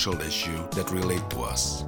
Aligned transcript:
social 0.00 0.24
issue 0.24 0.56
that 0.72 0.88
relate 0.88 1.20
to 1.28 1.44
us. 1.44 1.84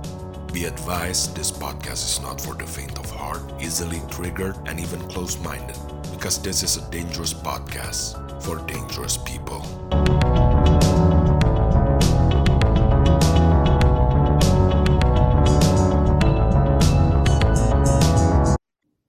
Be 0.52 0.68
advised, 0.68 1.32
this 1.32 1.48
podcast 1.48 2.04
is 2.04 2.20
not 2.20 2.36
for 2.36 2.52
the 2.52 2.68
faint 2.68 3.00
of 3.00 3.08
heart, 3.08 3.40
easily 3.56 4.04
triggered, 4.12 4.52
and 4.68 4.76
even 4.76 5.00
close 5.08 5.40
minded, 5.40 5.80
because 6.12 6.36
this 6.44 6.60
is 6.60 6.76
a 6.76 6.84
dangerous 6.92 7.32
podcast 7.32 8.20
for 8.44 8.60
dangerous 8.68 9.16
people. 9.16 9.64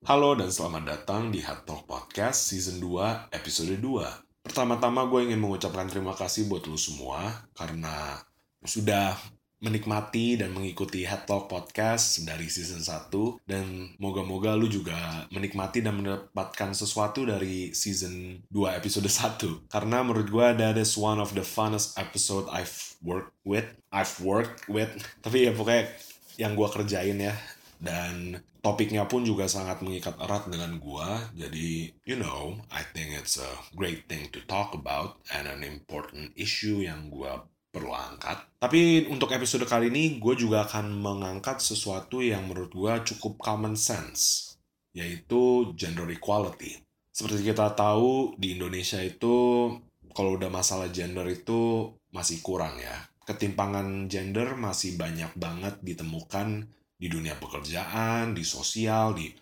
Halo 0.08 0.32
dan 0.40 0.48
selamat 0.48 0.84
datang 0.88 1.28
di 1.28 1.44
Hot 1.44 1.68
Talk 1.68 1.84
Podcast 1.92 2.48
Season 2.48 2.80
2 2.80 3.36
Episode 3.36 3.76
2. 3.84 4.48
Pertama-tama 4.48 5.12
gue 5.12 5.28
ingin 5.28 5.44
mengucapkan 5.44 5.92
terima 5.92 6.16
kasih 6.16 6.48
buat 6.48 6.64
lu 6.72 6.80
semua 6.80 7.52
karena 7.52 8.24
sudah 8.64 9.16
menikmati 9.64 10.36
dan 10.36 10.52
mengikuti 10.52 11.08
Head 11.08 11.24
Talk 11.24 11.48
Podcast 11.48 12.28
dari 12.28 12.52
season 12.52 12.84
1 12.84 13.48
dan 13.48 13.96
moga-moga 13.96 14.60
lu 14.60 14.68
juga 14.68 15.24
menikmati 15.32 15.80
dan 15.80 16.04
mendapatkan 16.04 16.76
sesuatu 16.76 17.24
dari 17.24 17.72
season 17.72 18.44
2 18.52 18.76
episode 18.76 19.08
1 19.08 19.72
karena 19.72 20.04
menurut 20.04 20.28
gue 20.28 20.48
that 20.60 20.76
is 20.76 21.00
one 21.00 21.24
of 21.24 21.32
the 21.32 21.48
funnest 21.48 21.96
episode 21.96 22.44
I've 22.52 22.76
worked 23.00 23.32
with 23.48 23.72
I've 23.94 24.18
worked 24.20 24.68
with. 24.68 24.90
Tapi 25.24 25.48
ya 25.48 25.56
pokoknya 25.56 25.86
yang 26.36 26.58
gue 26.58 26.68
kerjain 26.68 27.22
ya. 27.22 27.38
Dan 27.84 28.40
topiknya 28.64 29.04
pun 29.12 29.28
juga 29.28 29.46
sangat 29.46 29.84
mengikat 29.84 30.16
erat 30.24 30.48
dengan 30.48 30.80
gua. 30.80 31.20
Jadi 31.36 31.92
you 32.08 32.16
know 32.16 32.58
I 32.72 32.82
think 32.96 33.12
it's 33.12 33.36
a 33.36 33.52
great 33.76 34.08
thing 34.08 34.32
to 34.32 34.40
talk 34.48 34.72
about 34.72 35.20
and 35.36 35.52
an 35.52 35.68
important 35.68 36.32
issue 36.40 36.80
yang 36.80 37.12
gua 37.12 37.44
perlu 37.74 37.90
angkat. 37.90 38.38
Tapi 38.62 39.10
untuk 39.10 39.34
episode 39.34 39.66
kali 39.66 39.90
ini, 39.90 40.22
gue 40.22 40.38
juga 40.38 40.70
akan 40.70 40.94
mengangkat 40.94 41.58
sesuatu 41.58 42.22
yang 42.22 42.46
menurut 42.46 42.70
gue 42.70 42.94
cukup 43.12 43.42
common 43.42 43.74
sense, 43.74 44.54
yaitu 44.94 45.74
gender 45.74 46.06
equality. 46.14 46.78
Seperti 47.10 47.50
kita 47.50 47.74
tahu, 47.74 48.38
di 48.38 48.54
Indonesia 48.56 49.02
itu 49.02 49.68
kalau 50.14 50.38
udah 50.38 50.54
masalah 50.54 50.94
gender 50.94 51.26
itu 51.26 51.90
masih 52.14 52.46
kurang 52.46 52.78
ya. 52.78 53.10
Ketimpangan 53.26 54.06
gender 54.06 54.54
masih 54.54 54.94
banyak 54.94 55.34
banget 55.34 55.82
ditemukan 55.82 56.70
di 56.94 57.10
dunia 57.10 57.34
pekerjaan, 57.42 58.38
di 58.38 58.46
sosial, 58.46 59.18
di 59.18 59.34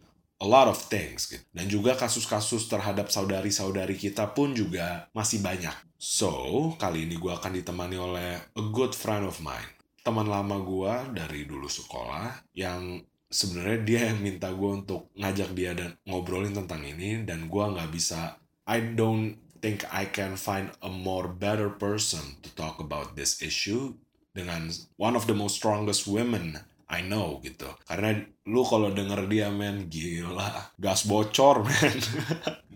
a 0.41 0.47
lot 0.47 0.71
of 0.71 0.79
things 0.89 1.29
gitu. 1.29 1.43
Dan 1.53 1.69
juga 1.69 1.93
kasus-kasus 1.99 2.65
terhadap 2.71 3.11
saudari-saudari 3.13 3.93
kita 3.99 4.33
pun 4.33 4.55
juga 4.57 5.11
masih 5.13 5.43
banyak. 5.43 5.90
So, 6.01 6.73
kali 6.81 7.05
ini 7.05 7.13
gue 7.21 7.29
akan 7.29 7.61
ditemani 7.61 7.93
oleh 7.93 8.41
a 8.57 8.63
good 8.73 8.97
friend 8.97 9.21
of 9.21 9.37
mine. 9.37 9.69
Teman 10.01 10.25
lama 10.25 10.57
gue 10.57 11.13
dari 11.13 11.45
dulu 11.45 11.69
sekolah 11.69 12.41
yang 12.57 13.05
sebenarnya 13.29 13.79
dia 13.85 14.01
yang 14.09 14.17
minta 14.17 14.49
gue 14.49 14.81
untuk 14.81 15.13
ngajak 15.13 15.53
dia 15.53 15.77
dan 15.77 15.93
ngobrolin 16.09 16.57
tentang 16.57 16.81
ini 16.81 17.21
dan 17.21 17.45
gue 17.45 17.63
nggak 17.77 17.93
bisa 17.93 18.33
I 18.65 18.97
don't 18.97 19.37
think 19.61 19.85
I 19.93 20.09
can 20.09 20.41
find 20.41 20.73
a 20.81 20.89
more 20.89 21.29
better 21.29 21.69
person 21.69 22.41
to 22.41 22.49
talk 22.57 22.81
about 22.81 23.13
this 23.13 23.37
issue 23.45 23.93
dengan 24.33 24.73
one 24.97 25.13
of 25.13 25.29
the 25.29 25.37
most 25.37 25.61
strongest 25.61 26.09
women 26.09 26.65
I 26.91 27.07
know 27.07 27.39
gitu. 27.39 27.71
Karena 27.87 28.19
lu 28.51 28.67
kalau 28.67 28.91
denger 28.91 29.23
dia 29.31 29.47
men 29.47 29.87
gila, 29.87 30.75
gas 30.75 31.07
bocor 31.07 31.63
men. 31.67 31.95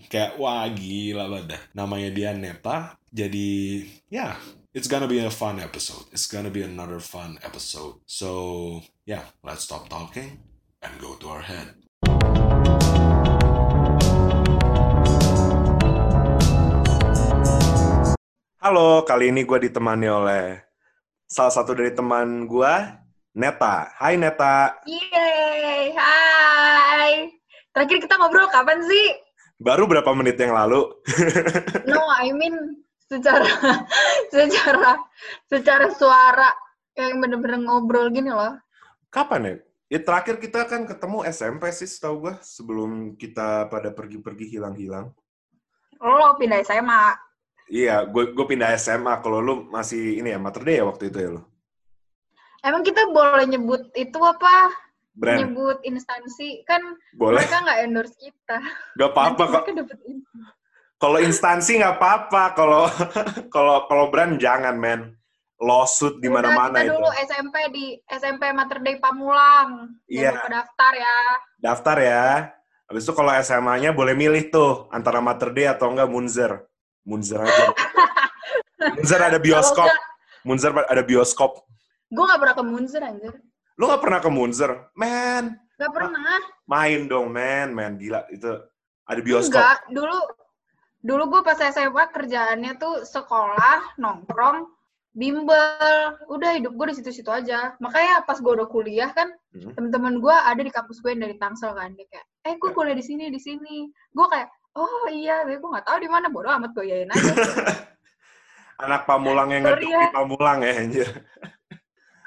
Kayak 0.08 0.40
wah 0.40 0.64
gila 0.72 1.28
banget. 1.28 1.60
Namanya 1.76 2.16
dia 2.16 2.32
Neta. 2.32 2.96
Jadi 3.12 3.84
ya, 4.08 4.32
yeah, 4.32 4.34
it's 4.72 4.88
gonna 4.88 5.04
be 5.04 5.20
a 5.20 5.28
fun 5.28 5.60
episode. 5.60 6.08
It's 6.16 6.32
gonna 6.32 6.48
be 6.48 6.64
another 6.64 7.04
fun 7.04 7.44
episode. 7.44 8.00
So 8.08 8.80
yeah, 9.04 9.28
let's 9.44 9.68
stop 9.68 9.92
talking 9.92 10.40
and 10.80 10.96
go 11.04 11.20
to 11.20 11.36
our 11.36 11.44
head. 11.44 11.76
Halo, 18.64 19.04
kali 19.04 19.36
ini 19.36 19.44
gue 19.44 19.68
ditemani 19.68 20.08
oleh 20.08 20.64
salah 21.28 21.52
satu 21.52 21.76
dari 21.76 21.92
teman 21.92 22.48
gue, 22.48 23.05
Neta. 23.36 23.92
Hai 24.00 24.16
Neta. 24.16 24.80
Yeay, 24.88 25.92
hai. 25.92 27.28
Terakhir 27.76 28.08
kita 28.08 28.16
ngobrol 28.16 28.48
kapan 28.48 28.80
sih? 28.88 29.12
Baru 29.60 29.92
berapa 29.92 30.08
menit 30.16 30.40
yang 30.40 30.56
lalu? 30.56 30.88
no, 31.92 32.00
I 32.16 32.32
mean 32.32 32.80
secara 33.12 33.44
secara 34.34 34.96
secara 35.52 35.92
suara 35.92 36.48
yang 36.96 37.20
bener-bener 37.20 37.60
ngobrol 37.60 38.08
gini 38.08 38.32
loh. 38.32 38.56
Kapan 39.12 39.44
ya? 39.44 39.56
Ya 39.92 40.00
terakhir 40.00 40.40
kita 40.40 40.64
kan 40.72 40.88
ketemu 40.88 41.28
SMP 41.28 41.76
sih 41.76 41.92
setahu 41.92 42.32
gue 42.32 42.36
sebelum 42.40 43.20
kita 43.20 43.68
pada 43.68 43.92
pergi-pergi 43.92 44.48
hilang-hilang. 44.48 45.12
Lo 46.00 46.40
pindah 46.40 46.64
SMA. 46.64 47.20
Iya, 47.68 48.08
gue 48.08 48.32
gue 48.32 48.46
pindah 48.48 48.80
SMA. 48.80 49.20
Kalau 49.20 49.44
lu 49.44 49.68
masih 49.68 50.24
ini 50.24 50.32
ya 50.32 50.40
Mater 50.40 50.64
ya 50.64 50.88
waktu 50.88 51.12
itu 51.12 51.20
ya 51.20 51.32
lo. 51.36 51.55
Emang 52.66 52.82
kita 52.82 53.06
boleh 53.14 53.46
nyebut 53.46 53.94
itu 53.94 54.18
apa? 54.26 54.74
Brand. 55.14 55.38
Nyebut 55.46 55.78
instansi 55.86 56.66
kan 56.66 56.82
boleh. 57.14 57.46
mereka 57.46 57.62
nggak 57.62 57.80
endorse 57.86 58.18
kita. 58.18 58.58
Gak 58.98 59.10
apa-apa 59.14 59.44
kok. 59.48 59.64
Kalau 60.98 61.20
instansi 61.22 61.78
nggak 61.78 62.02
apa-apa. 62.02 62.44
Kalau 62.58 62.84
kalau 63.54 63.86
kalau 63.86 64.06
brand 64.10 64.42
jangan 64.42 64.76
men. 64.76 65.14
Lawsuit 65.56 66.20
di 66.20 66.28
mana-mana 66.28 66.84
itu. 66.84 66.92
dulu 66.92 67.08
SMP 67.16 67.56
di 67.72 67.96
SMP 68.12 68.52
Mater 68.52 68.84
Dei 68.84 69.00
Pamulang. 69.00 69.96
Iya. 70.12 70.36
Yeah. 70.36 70.52
daftar 70.52 70.92
ya. 70.92 71.18
Daftar 71.64 71.98
ya. 72.04 72.26
Habis 72.92 73.08
itu 73.08 73.14
kalau 73.16 73.32
SMA-nya 73.40 73.96
boleh 73.96 74.20
milih 74.20 74.52
tuh 74.52 74.92
antara 74.92 75.24
Mater 75.24 75.56
Dei 75.56 75.70
atau 75.72 75.96
enggak 75.96 76.12
Munzer. 76.12 76.68
Munzer 77.08 77.40
aja. 77.40 77.72
Munzer 79.00 79.22
ada 79.22 79.40
bioskop. 79.40 79.88
Munzer 80.44 80.76
ada 80.76 81.04
bioskop. 81.08 81.64
Gue 82.12 82.24
gak 82.26 82.42
pernah 82.42 82.56
ke 82.56 82.64
Munzer 82.64 83.02
anjir. 83.02 83.34
Lu 83.76 83.90
gak 83.90 84.04
pernah 84.04 84.20
ke 84.22 84.30
Munzer? 84.30 84.72
Man. 84.94 85.58
Gak 85.76 85.92
pernah. 85.92 86.40
Main 86.70 87.10
dong, 87.10 87.34
man. 87.34 87.74
Man, 87.74 87.98
gila. 87.98 88.24
Itu 88.32 88.62
ada 89.06 89.22
bioskop. 89.22 89.58
Enggak. 89.58 89.78
Dulu 89.92 90.18
dulu 91.06 91.24
gue 91.38 91.42
pas 91.46 91.60
SMA 91.62 92.10
kerjaannya 92.10 92.82
tuh 92.82 93.06
sekolah, 93.06 93.98
nongkrong, 94.02 94.66
bimbel. 95.14 96.18
Udah 96.30 96.58
hidup 96.58 96.74
gue 96.74 96.86
di 96.94 96.96
situ-situ 97.02 97.30
aja. 97.30 97.78
Makanya 97.78 98.26
pas 98.26 98.42
gue 98.42 98.52
udah 98.54 98.68
kuliah 98.70 99.10
kan, 99.14 99.30
hmm. 99.54 99.78
temen-temen 99.78 100.18
gue 100.18 100.34
ada 100.34 100.62
di 100.62 100.72
kampus 100.74 101.02
gue 101.06 101.14
yang 101.14 101.26
dari 101.26 101.38
Tangsel 101.38 101.78
kan. 101.78 101.94
Dia 101.94 102.06
kayak, 102.10 102.26
eh 102.50 102.54
gue 102.58 102.70
ya. 102.70 102.76
kuliah 102.76 102.98
di 102.98 103.06
sini, 103.06 103.30
di 103.30 103.42
sini. 103.42 103.90
Gue 104.14 104.26
kayak, 104.30 104.50
oh 104.78 105.06
iya, 105.10 105.46
gue 105.46 105.58
gak 105.58 105.86
tahu 105.86 105.98
di 106.02 106.10
mana. 106.10 106.30
Bodoh 106.30 106.54
amat 106.54 106.74
gue 106.74 106.86
yain 106.86 107.10
aja. 107.10 107.34
Anak 108.84 109.08
Pamulang 109.08 109.56
yang 109.56 109.64
ngerti 109.64 109.88
ya. 109.88 110.12
Pamulang 110.12 110.60
ya, 110.60 110.74
anjir. 110.76 111.08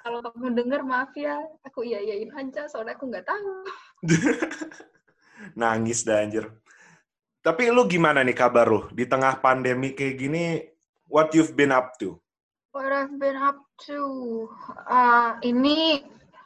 Kalau 0.03 0.19
kamu 0.23 0.55
denger, 0.55 0.81
maaf 0.87 1.13
ya. 1.19 1.39
Aku 1.67 1.83
iya-iyain 1.83 2.31
aja, 2.35 2.71
soalnya 2.71 2.95
aku 2.95 3.11
nggak 3.11 3.27
tahu. 3.27 3.50
Nangis 5.61 6.06
dah, 6.06 6.23
anjir. 6.23 6.47
Tapi 7.43 7.71
lu 7.71 7.87
gimana 7.87 8.27
nih 8.27 8.35
kabar 8.35 8.67
lu? 8.67 8.91
Di 8.91 9.06
tengah 9.06 9.39
pandemi 9.39 9.95
kayak 9.95 10.17
gini, 10.19 10.62
what 11.09 11.31
you've 11.33 11.55
been 11.55 11.71
up 11.71 11.97
to? 11.97 12.19
What 12.75 12.93
I've 12.93 13.17
been 13.17 13.39
up 13.39 13.65
to? 13.89 14.00
Uh, 14.85 15.41
ini 15.41 16.05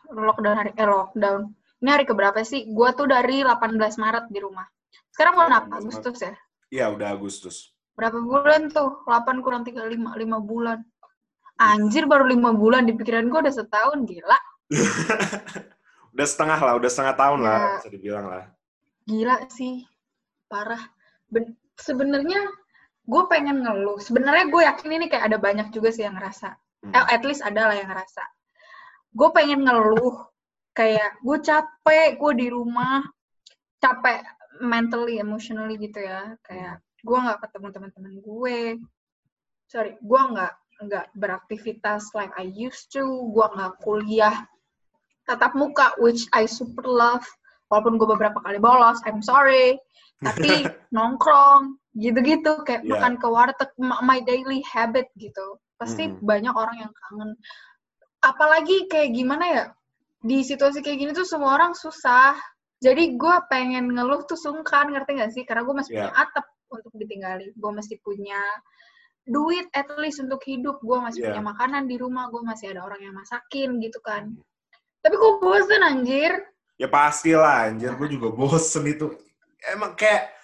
lockdown 0.08 0.56
hari, 0.56 0.70
eh 0.78 0.86
lockdown. 0.86 1.50
Ini 1.82 1.88
hari 1.90 2.04
keberapa 2.06 2.40
sih? 2.46 2.70
Gua 2.70 2.94
tuh 2.94 3.10
dari 3.10 3.42
18 3.42 3.76
Maret 3.98 4.30
di 4.30 4.38
rumah. 4.38 4.64
Sekarang 5.10 5.34
bulan 5.34 5.52
apa? 5.58 5.82
Agustus 5.82 6.22
ya? 6.22 6.32
Iya, 6.70 6.86
udah 6.94 7.08
Agustus. 7.10 7.74
Berapa 7.98 8.22
bulan 8.22 8.70
tuh? 8.70 9.02
8 9.04 9.44
kurang 9.44 9.66
3, 9.66 9.90
5, 9.90 10.14
5 10.14 10.40
bulan. 10.40 10.78
Anjir 11.60 12.08
baru 12.08 12.24
lima 12.26 12.56
bulan 12.56 12.88
di 12.88 12.96
pikiran 12.96 13.28
gue 13.28 13.40
udah 13.48 13.54
setahun 13.54 14.08
gila. 14.08 14.38
udah 16.16 16.26
setengah 16.26 16.58
lah, 16.60 16.74
udah 16.76 16.90
setengah 16.90 17.14
tahun 17.16 17.38
ya. 17.40 17.46
lah 17.46 17.58
bisa 17.80 17.88
dibilang 17.92 18.26
lah. 18.28 18.44
Gila 19.04 19.36
sih, 19.52 19.84
parah. 20.48 20.80
Sebenarnya 21.76 22.40
gue 23.06 23.22
pengen 23.28 23.66
ngeluh. 23.66 23.98
Sebenarnya 23.98 24.46
gue 24.48 24.62
yakin 24.62 24.90
ini 24.96 25.06
kayak 25.10 25.32
ada 25.32 25.38
banyak 25.38 25.68
juga 25.74 25.90
sih 25.90 26.06
yang 26.06 26.16
ngerasa. 26.16 26.54
Hmm. 26.82 26.92
Eh, 26.94 27.06
at 27.14 27.22
least 27.26 27.42
ada 27.42 27.70
lah 27.70 27.76
yang 27.76 27.90
ngerasa. 27.90 28.22
Gue 29.12 29.28
pengen 29.34 29.66
ngeluh. 29.66 30.28
Kayak 30.72 31.20
gue 31.20 31.38
capek, 31.44 32.16
gue 32.16 32.32
di 32.32 32.46
rumah 32.48 33.04
capek 33.76 34.24
mentally, 34.64 35.20
emotionally 35.20 35.76
gitu 35.76 36.00
ya. 36.00 36.32
Kayak 36.40 36.80
gue 37.02 37.18
nggak 37.18 37.40
ketemu 37.44 37.66
teman-teman 37.74 38.14
gue. 38.22 38.58
Sorry, 39.68 39.98
gue 40.00 40.20
nggak 40.32 40.52
nggak 40.86 41.14
beraktivitas 41.14 42.10
like 42.14 42.32
I 42.34 42.50
used 42.50 42.90
to, 42.94 43.02
gue 43.30 43.46
nggak 43.54 43.78
kuliah 43.80 44.46
tatap 45.24 45.54
muka, 45.54 45.94
which 46.02 46.26
I 46.34 46.44
super 46.50 46.82
love. 46.84 47.22
walaupun 47.72 47.96
gue 47.96 48.04
beberapa 48.04 48.36
kali 48.44 48.60
bolos 48.60 49.00
I'm 49.08 49.24
sorry 49.24 49.80
tapi 50.20 50.68
nongkrong 50.92 51.80
gitu-gitu 51.96 52.60
kayak 52.68 52.84
Yeah. 52.84 53.00
makan 53.00 53.16
ke 53.16 53.24
warteg 53.24 53.70
my 53.80 54.20
daily 54.28 54.60
habit 54.68 55.08
gitu 55.16 55.56
pasti 55.80 56.12
Mm. 56.12 56.20
banyak 56.20 56.52
orang 56.52 56.76
yang 56.84 56.92
kangen 56.92 57.32
apalagi 58.20 58.92
kayak 58.92 59.16
gimana 59.16 59.44
ya 59.48 59.64
di 60.20 60.44
situasi 60.44 60.84
kayak 60.84 61.00
gini 61.00 61.10
tuh 61.16 61.24
semua 61.24 61.56
orang 61.56 61.72
susah 61.72 62.36
jadi 62.84 63.16
gue 63.16 63.36
pengen 63.48 63.88
ngeluh 63.88 64.20
tuh 64.28 64.36
sungkan 64.36 64.92
ngerti 64.92 65.16
gak 65.16 65.32
sih 65.32 65.42
karena 65.48 65.64
gue 65.64 65.72
masih 65.72 65.96
Yeah. 65.96 66.12
punya 66.12 66.28
atap 66.28 66.44
untuk 66.68 66.92
ditinggali 66.92 67.56
gue 67.56 67.70
masih 67.72 67.96
punya 68.04 68.36
duit 69.24 69.70
at 69.70 69.86
least 69.96 70.18
untuk 70.18 70.42
hidup 70.42 70.78
gue 70.78 70.98
masih 70.98 71.20
Yeah. 71.20 71.34
punya 71.34 71.44
makanan 71.48 71.86
di 71.86 71.96
rumah 71.96 72.26
gue 72.26 72.42
masih 72.42 72.74
ada 72.74 72.82
orang 72.82 73.00
yang 73.00 73.14
masakin 73.14 73.78
gitu 73.78 73.98
kan 74.00 74.34
tapi 74.98 75.14
kok 75.14 75.38
bosen 75.38 75.80
anjir 75.80 76.32
Ya 76.76 76.86
pastilah 76.86 77.70
anjir, 77.70 77.94
gue 77.94 78.08
juga 78.10 78.34
bosen 78.34 78.82
itu. 78.84 79.14
Emang 79.70 79.94
kayak 79.94 80.34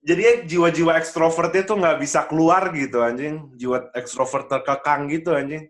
jadinya 0.00 0.40
jiwa-jiwa 0.42 0.96
ekstrovertnya 0.96 1.62
tuh 1.62 1.76
nggak 1.76 2.00
bisa 2.00 2.24
keluar 2.24 2.72
gitu 2.72 3.04
anjing. 3.04 3.52
Jiwa 3.52 3.92
ekstrovert 3.92 4.48
terkekang 4.48 5.12
gitu 5.12 5.36
anjing. 5.36 5.68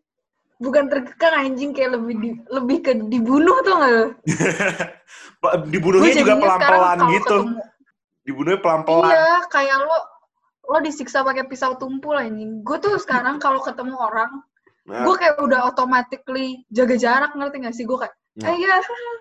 bukan 0.62 0.86
terkekang 0.86 1.34
anjing 1.42 1.74
kayak 1.74 1.98
lebih 1.98 2.14
di, 2.22 2.30
lebih 2.46 2.78
ke 2.78 2.92
dibunuh 3.02 3.56
tuh 3.66 3.74
nggak? 3.74 4.06
Dibunuhnya 5.74 6.12
juga 6.14 6.34
pelan-pelan 6.38 6.98
gitu. 7.10 7.36
ketemu- 7.42 7.66
Dibunuhnya 8.22 8.60
pelan-pelan. 8.62 9.10
Iya, 9.10 9.34
kayak 9.50 9.76
lo 9.82 9.98
lo 10.62 10.78
disiksa 10.80 11.26
pakai 11.26 11.46
pisau 11.46 11.74
tumpul 11.76 12.14
anjing. 12.14 12.62
Gue 12.62 12.78
tuh 12.78 12.96
sekarang 12.98 13.38
kalau 13.38 13.58
ketemu 13.60 13.96
orang, 13.98 14.30
Nah, 14.82 15.06
gue 15.06 15.14
kayak 15.14 15.38
udah 15.38 15.62
automatically 15.70 16.66
jaga 16.68 16.98
jarak 16.98 17.32
ngerti 17.38 17.56
gak 17.62 17.74
sih? 17.74 17.86
Gue 17.86 17.98
kayak, 18.02 18.14
Hmm. 18.32 18.48
ah 18.48 18.54
iya, 18.60 18.74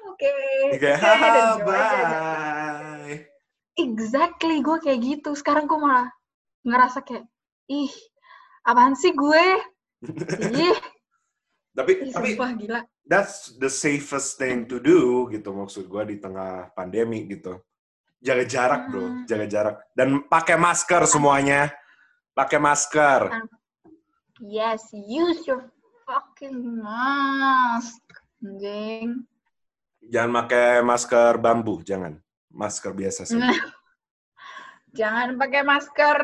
oke, 0.07 0.31
aja." 0.71 1.59
bye. 1.67 3.19
Exactly, 3.75 4.63
gue 4.63 4.77
kayak 4.79 4.99
gitu. 5.03 5.35
Sekarang 5.35 5.67
gue 5.67 5.75
malah 5.75 6.07
ngerasa 6.63 7.03
kayak, 7.03 7.27
ih, 7.67 7.91
apaan 8.63 8.95
sih 8.95 9.11
gue? 9.11 9.43
Ih, 10.65 10.77
Tapi 11.71 11.91
ih, 12.03 12.11
tapi 12.11 12.33
sumpah 12.35 12.51
gila. 12.57 12.79
that's 13.05 13.53
the 13.61 13.69
safest 13.69 14.35
thing 14.35 14.65
to 14.65 14.75
do 14.81 15.29
gitu 15.29 15.53
maksud 15.53 15.87
gue 15.87 16.03
di 16.09 16.17
tengah 16.17 16.73
pandemi 16.73 17.27
gitu. 17.29 17.59
Jaga 18.21 18.45
jarak 18.45 18.81
bro, 18.87 19.01
Hmm. 19.01 19.25
jaga 19.25 19.45
jarak 19.45 19.75
dan 19.97 20.21
pakai 20.23 20.53
masker 20.53 21.09
semuanya. 21.09 21.73
Pakai 22.31 22.61
masker. 22.61 23.33
Yes, 24.39 24.93
use 24.93 25.41
your 25.43 25.73
fucking 26.05 26.81
mask. 26.81 27.97
Anjing. 28.39 29.25
Jangan 30.05 30.31
pakai 30.37 30.81
masker 30.81 31.37
bambu, 31.37 31.81
jangan. 31.81 32.17
Masker 32.49 32.93
biasa. 32.93 33.25
Nah, 33.33 33.49
Jangan 34.91 35.39
pakai 35.39 35.61
masker 35.63 36.17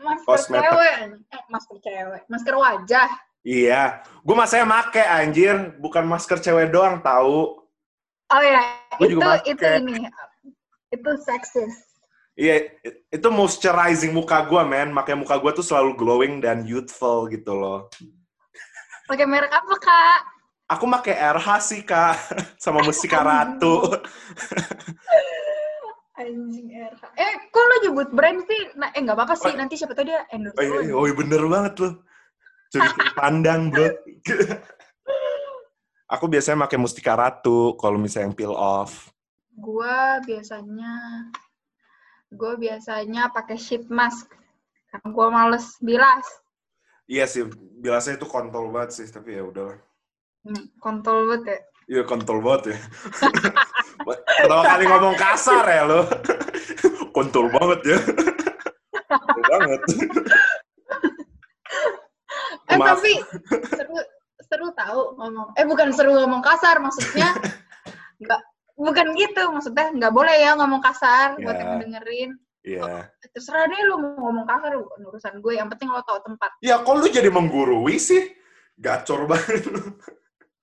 masker 0.00 0.26
Kosmetik. 0.26 0.64
cewek. 0.64 0.94
Eh, 1.28 1.42
masker 1.52 1.76
cewek. 1.78 2.22
Masker 2.26 2.54
wajah. 2.56 3.08
Iya, 3.44 3.82
gue 4.24 4.34
masanya 4.34 4.66
make 4.66 4.98
anjir, 5.00 5.54
bukan 5.78 6.02
masker 6.02 6.40
cewek 6.40 6.72
doang 6.72 6.98
tahu. 6.98 7.62
Oh 8.28 8.42
ya, 8.44 8.60
itu 8.98 9.16
juga 9.16 9.40
itu 9.40 9.60
ini. 9.60 10.04
Itu 10.88 11.10
seksis. 11.20 11.88
Iya, 12.38 12.70
itu 13.10 13.28
moisturizing 13.34 14.14
muka 14.14 14.46
gue, 14.46 14.62
men. 14.62 14.94
Makanya 14.94 15.26
muka 15.26 15.36
gue 15.42 15.58
tuh 15.58 15.66
selalu 15.66 15.98
glowing 15.98 16.38
dan 16.38 16.62
youthful 16.62 17.26
gitu 17.26 17.50
loh. 17.50 17.90
Pakai 19.10 19.26
merek 19.26 19.50
apa, 19.50 19.74
Kak? 19.82 20.20
Aku 20.70 20.86
pakai 20.86 21.18
RH 21.18 21.48
sih, 21.66 21.82
Kak. 21.82 22.14
Sama 22.62 22.86
Mustika 22.86 23.26
Ratu. 23.26 23.82
Anjing 26.22 26.70
RH. 26.70 27.02
Eh, 27.18 27.32
kok 27.50 27.64
lo 27.64 27.76
nyebut 27.82 28.08
brand 28.14 28.38
sih? 28.46 28.62
Nah, 28.78 28.94
eh 28.94 29.02
nggak 29.02 29.18
apa-apa 29.18 29.34
sih. 29.34 29.54
Nanti 29.58 29.74
siapa 29.74 29.98
tahu 29.98 30.06
dia 30.06 30.22
endorse 30.30 30.58
Oh 30.62 30.62
iya, 30.62 30.94
oh 30.94 31.04
iya, 31.10 31.14
bener 31.18 31.42
banget 31.42 31.74
loh. 31.82 31.94
Curi 32.70 32.86
pandang, 33.18 33.74
bro. 33.74 33.86
Aku 36.06 36.30
biasanya 36.30 36.70
pakai 36.70 36.78
Mustika 36.78 37.18
Ratu 37.18 37.74
kalau 37.74 37.98
misalnya 37.98 38.30
yang 38.30 38.36
peel 38.38 38.54
off. 38.54 39.10
Gua 39.58 40.22
biasanya 40.22 40.94
gue 42.28 42.52
biasanya 42.60 43.32
pakai 43.32 43.56
sheet 43.56 43.88
mask 43.88 44.28
karena 44.92 45.08
gue 45.08 45.26
males 45.32 45.66
bilas 45.80 46.24
Iya 47.08 47.24
sih, 47.24 47.48
biasanya 47.80 48.20
itu 48.20 48.28
kontol 48.28 48.68
banget 48.68 49.00
sih, 49.00 49.08
tapi 49.08 49.32
ya 49.32 49.40
udahlah. 49.48 49.80
Hmm, 50.44 50.68
kontol 50.76 51.24
banget 51.24 51.56
ya 51.56 51.58
Iya, 51.88 52.02
kontol 52.04 52.44
banget 52.44 52.76
ya. 52.76 52.78
Pertama 54.44 54.62
kali 54.68 54.84
ngomong 54.84 55.16
kasar 55.16 55.64
ya 55.64 55.88
lo. 55.88 56.04
kontol 57.16 57.48
banget 57.48 57.80
ya. 57.96 57.98
Kontol 59.08 59.44
banget. 59.48 59.80
eh 62.68 62.76
Maaf. 62.76 63.00
tapi 63.00 63.12
seru 63.72 63.96
seru 64.44 64.68
tahu 64.76 65.16
ngomong 65.16 65.48
eh 65.56 65.64
bukan 65.64 65.88
seru 65.96 66.12
ngomong 66.12 66.44
kasar 66.44 66.76
maksudnya 66.84 67.32
nggak 68.20 68.40
bukan 68.78 69.06
gitu 69.12 69.42
maksudnya 69.50 69.90
nggak 69.90 70.14
boleh 70.14 70.36
ya 70.38 70.54
ngomong 70.54 70.78
kasar 70.78 71.34
buat 71.36 71.52
Ya. 71.52 71.60
yang 71.60 71.72
dengerin 71.82 72.30
Iya. 72.62 73.10
terserah 73.34 73.66
deh 73.66 73.80
lu 73.82 73.98
mau 73.98 74.30
ngomong 74.30 74.44
kasar 74.44 74.72
urusan 74.78 75.34
gue 75.38 75.56
yang 75.56 75.66
penting 75.66 75.88
lo 75.88 75.98
tahu 76.02 76.22
tempat 76.22 76.54
Ya, 76.60 76.78
kok 76.78 76.94
lu 76.94 77.06
jadi 77.08 77.26
menggurui 77.28 77.98
sih? 77.98 78.30
Gacor 78.76 79.26
banget 79.26 79.66
lu. 79.66 79.82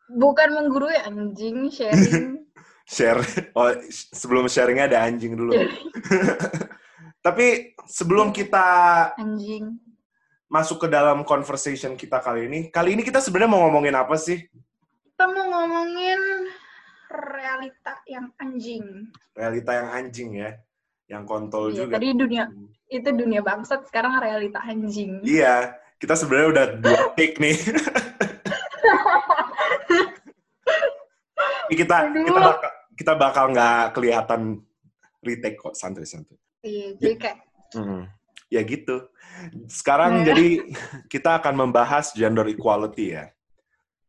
bukan 0.08 0.50
menggurui 0.54 0.96
anjing 0.96 1.68
sharing 1.68 2.40
Share. 2.86 3.18
Oh, 3.52 3.74
sebelum 3.90 4.46
sharingnya 4.46 4.86
ada 4.86 5.10
anjing 5.10 5.34
dulu. 5.34 5.58
Tapi 7.26 7.74
sebelum 7.84 8.30
kita 8.30 8.62
anjing 9.18 9.74
masuk 10.46 10.86
ke 10.86 10.88
dalam 10.88 11.26
conversation 11.26 11.98
kita 11.98 12.22
kali 12.22 12.46
ini, 12.46 12.60
kali 12.70 12.94
ini 12.94 13.02
kita 13.02 13.18
sebenarnya 13.18 13.50
mau 13.50 13.66
ngomongin 13.66 13.98
apa 13.98 14.14
sih? 14.16 14.46
kita 15.10 15.26
mau 15.26 15.48
ngomongin 15.50 16.20
realita 17.10 17.94
yang 18.06 18.32
anjing 18.38 19.10
Realita 19.32 19.72
yang 19.74 19.90
anjing 19.92 20.30
ya, 20.36 20.52
yang 21.08 21.24
kontol 21.24 21.70
Iya, 21.70 21.86
juga. 21.86 21.94
tadi 21.98 22.08
dunia 22.14 22.44
itu 22.88 23.10
dunia 23.10 23.42
bangsat 23.42 23.86
sekarang 23.86 24.18
realita 24.20 24.62
anjing 24.62 25.20
Iya, 25.22 25.74
kita 25.98 26.14
sebenarnya 26.14 26.50
udah 26.52 26.66
dua 26.80 27.02
take 27.14 27.38
nih. 27.38 27.58
Kita 31.66 32.08
Aduh. 32.08 32.24
kita 32.24 32.40
bakal 32.40 32.70
kita 32.96 33.14
bakal 33.18 33.46
nggak 33.52 33.82
kelihatan 33.92 34.42
retake 35.20 35.58
kok, 35.58 35.74
santai-santai. 35.76 36.38
iya 36.62 36.94
jadi 36.96 37.16
kayak 37.18 37.38
Mm. 37.76 38.08
Ya 38.48 38.62
gitu. 38.64 39.10
Sekarang 39.68 40.22
Nah. 40.22 40.32
jadi 40.32 40.64
kita 41.12 41.44
akan 41.44 41.68
membahas 41.68 42.16
gender 42.16 42.48
equality 42.48 43.12
ya. 43.12 43.35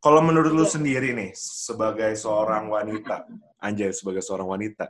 Kalau 0.06 0.22
menurut 0.22 0.54
lu 0.54 0.62
Iya. 0.62 0.78
sendiri 0.78 1.10
nih, 1.10 1.34
sebagai 1.34 2.14
seorang 2.14 2.70
wanita, 2.70 3.26
anjay 3.58 3.90
sebagai 3.90 4.22
seorang 4.22 4.46
wanita, 4.46 4.86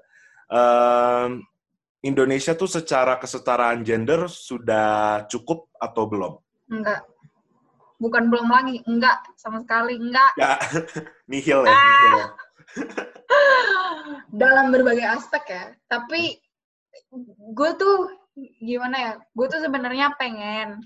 em, 0.47 1.41
Indonesia 2.05 2.53
tuh 2.53 2.69
secara 2.69 3.17
kesetaraan 3.17 3.81
gender 3.81 4.29
sudah 4.29 5.25
cukup 5.27 5.73
atau 5.75 6.05
belum? 6.05 6.35
enggak 6.69 7.01
bukan 7.97 8.29
belum 8.29 8.51
lagi 8.51 8.83
enggak 8.85 9.23
sama 9.35 9.65
sekali 9.65 9.97
enggak 9.97 10.35
Ya, 10.37 10.59
nihil 11.31 11.65
ya. 11.65 11.73
Ah. 11.73 11.81
nihil. 11.81 12.21
dalam 14.37 14.69
berbagai 14.69 15.07
aspek 15.09 15.45
ya 15.49 15.65
tapi 15.87 16.37
gue 17.55 17.71
tuh 17.81 18.13
gimana 18.61 18.97
ya 18.99 19.13
gue 19.17 19.47
tuh 19.49 19.61
sebenarnya 19.63 20.13
pengen 20.21 20.83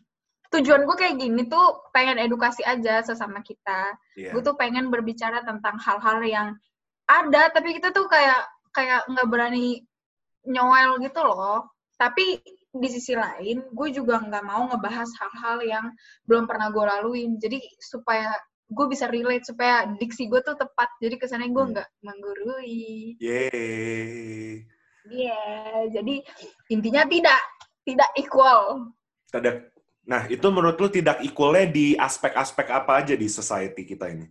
tujuan 0.51 0.83
gue 0.83 0.97
kayak 0.99 1.17
gini 1.19 1.47
tuh 1.47 1.87
pengen 1.95 2.19
edukasi 2.19 2.67
aja 2.67 3.01
sesama 3.01 3.39
kita 3.41 3.95
Iya. 4.19 4.35
gue 4.35 4.43
tuh 4.43 4.59
pengen 4.59 4.91
berbicara 4.91 5.47
tentang 5.47 5.79
hal-hal 5.79 6.19
yang 6.27 6.49
ada 7.07 7.51
tapi 7.51 7.79
kita 7.79 7.91
tuh 7.91 8.07
kayak 8.11 8.47
kayak 8.71 9.07
nggak 9.07 9.29
berani 9.31 9.87
nyowel 10.47 10.99
gitu 11.03 11.23
loh 11.23 11.71
tapi 11.95 12.43
di 12.71 12.89
sisi 12.91 13.15
lain 13.15 13.67
gue 13.71 13.89
juga 13.91 14.23
nggak 14.23 14.45
mau 14.47 14.71
ngebahas 14.71 15.11
hal-hal 15.19 15.59
yang 15.63 15.87
belum 16.27 16.47
pernah 16.47 16.71
gue 16.71 16.85
laluin 16.87 17.39
jadi 17.39 17.59
supaya 17.83 18.31
gue 18.71 18.87
bisa 18.87 19.11
relate 19.11 19.43
supaya 19.43 19.87
diksi 19.99 20.31
gue 20.31 20.39
tuh 20.43 20.55
tepat 20.55 20.87
jadi 21.03 21.19
kesannya 21.19 21.51
gue 21.51 21.63
Hmm. 21.63 21.73
nggak 21.75 21.89
menggurui 22.03 23.19
Yeay. 23.19 24.63
Iya, 25.11 25.43
jadi 25.91 26.23
intinya 26.71 27.03
tidak 27.11 27.41
tidak 27.83 28.11
equal. 28.15 28.95
Tidak. 29.35 29.80
Nah, 30.11 30.27
itu 30.27 30.43
menurut 30.51 30.75
lu 30.75 30.91
tidak 30.91 31.23
equalnya 31.23 31.71
di 31.71 31.95
aspek-aspek 31.95 32.67
apa 32.67 32.99
aja 32.99 33.15
di 33.15 33.31
society 33.31 33.87
kita 33.87 34.11
ini? 34.11 34.27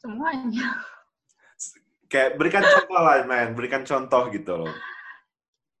Semuanya. 0.00 0.80
Kayak 2.08 2.40
berikan 2.40 2.64
contoh 2.64 2.98
lah, 2.98 3.20
man. 3.28 3.52
Berikan 3.52 3.84
contoh 3.84 4.32
gitu 4.32 4.64
loh. 4.64 4.72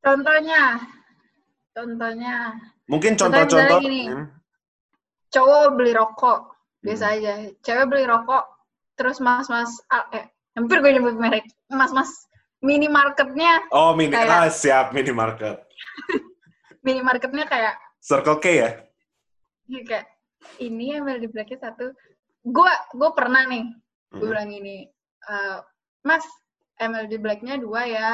Contohnya, 0.04 0.76
contohnya, 1.72 2.36
Mungkin 2.84 3.16
contoh-contoh. 3.16 3.80
Hmm, 3.80 4.28
cowok 5.30 5.64
beli 5.74 5.92
rokok 5.96 6.38
biasa 6.80 7.04
Hmm. 7.06 7.14
aja. 7.16 7.32
Cewek 7.64 7.86
beli 7.88 8.04
rokok, 8.04 8.44
terus 8.92 9.20
mas-mas, 9.20 9.72
eh, 10.12 10.28
hampir 10.52 10.80
gue 10.80 10.92
nyebut 10.92 11.16
merek, 11.16 11.48
mas-mas 11.68 12.28
minimarketnya 12.60 13.64
Oh, 13.72 13.96
mini 13.96 14.12
Kayak- 14.12 14.36
ah, 14.36 14.48
siap 14.52 14.92
minimarket. 14.92 15.64
minimarketnya 16.86 17.44
kayak 17.44 17.76
Circle 18.00 18.40
K 18.40 18.46
ya? 18.50 18.70
ya 19.66 19.80
kayak 19.84 20.06
ini 20.58 20.96
MLD 20.96 21.30
Blacknya 21.30 21.60
satu. 21.62 21.92
Gue 22.42 22.66
gue 22.90 23.10
pernah 23.12 23.44
nih 23.44 23.64
gue 24.10 24.18
Hmm. 24.18 24.26
bilang 24.26 24.48
gini 24.48 24.76
"Eh, 25.22 25.58
mas 26.02 26.24
MLD 26.76 27.16
Blacknya 27.16 27.54
dua 27.56 27.84
ya. 27.84 28.10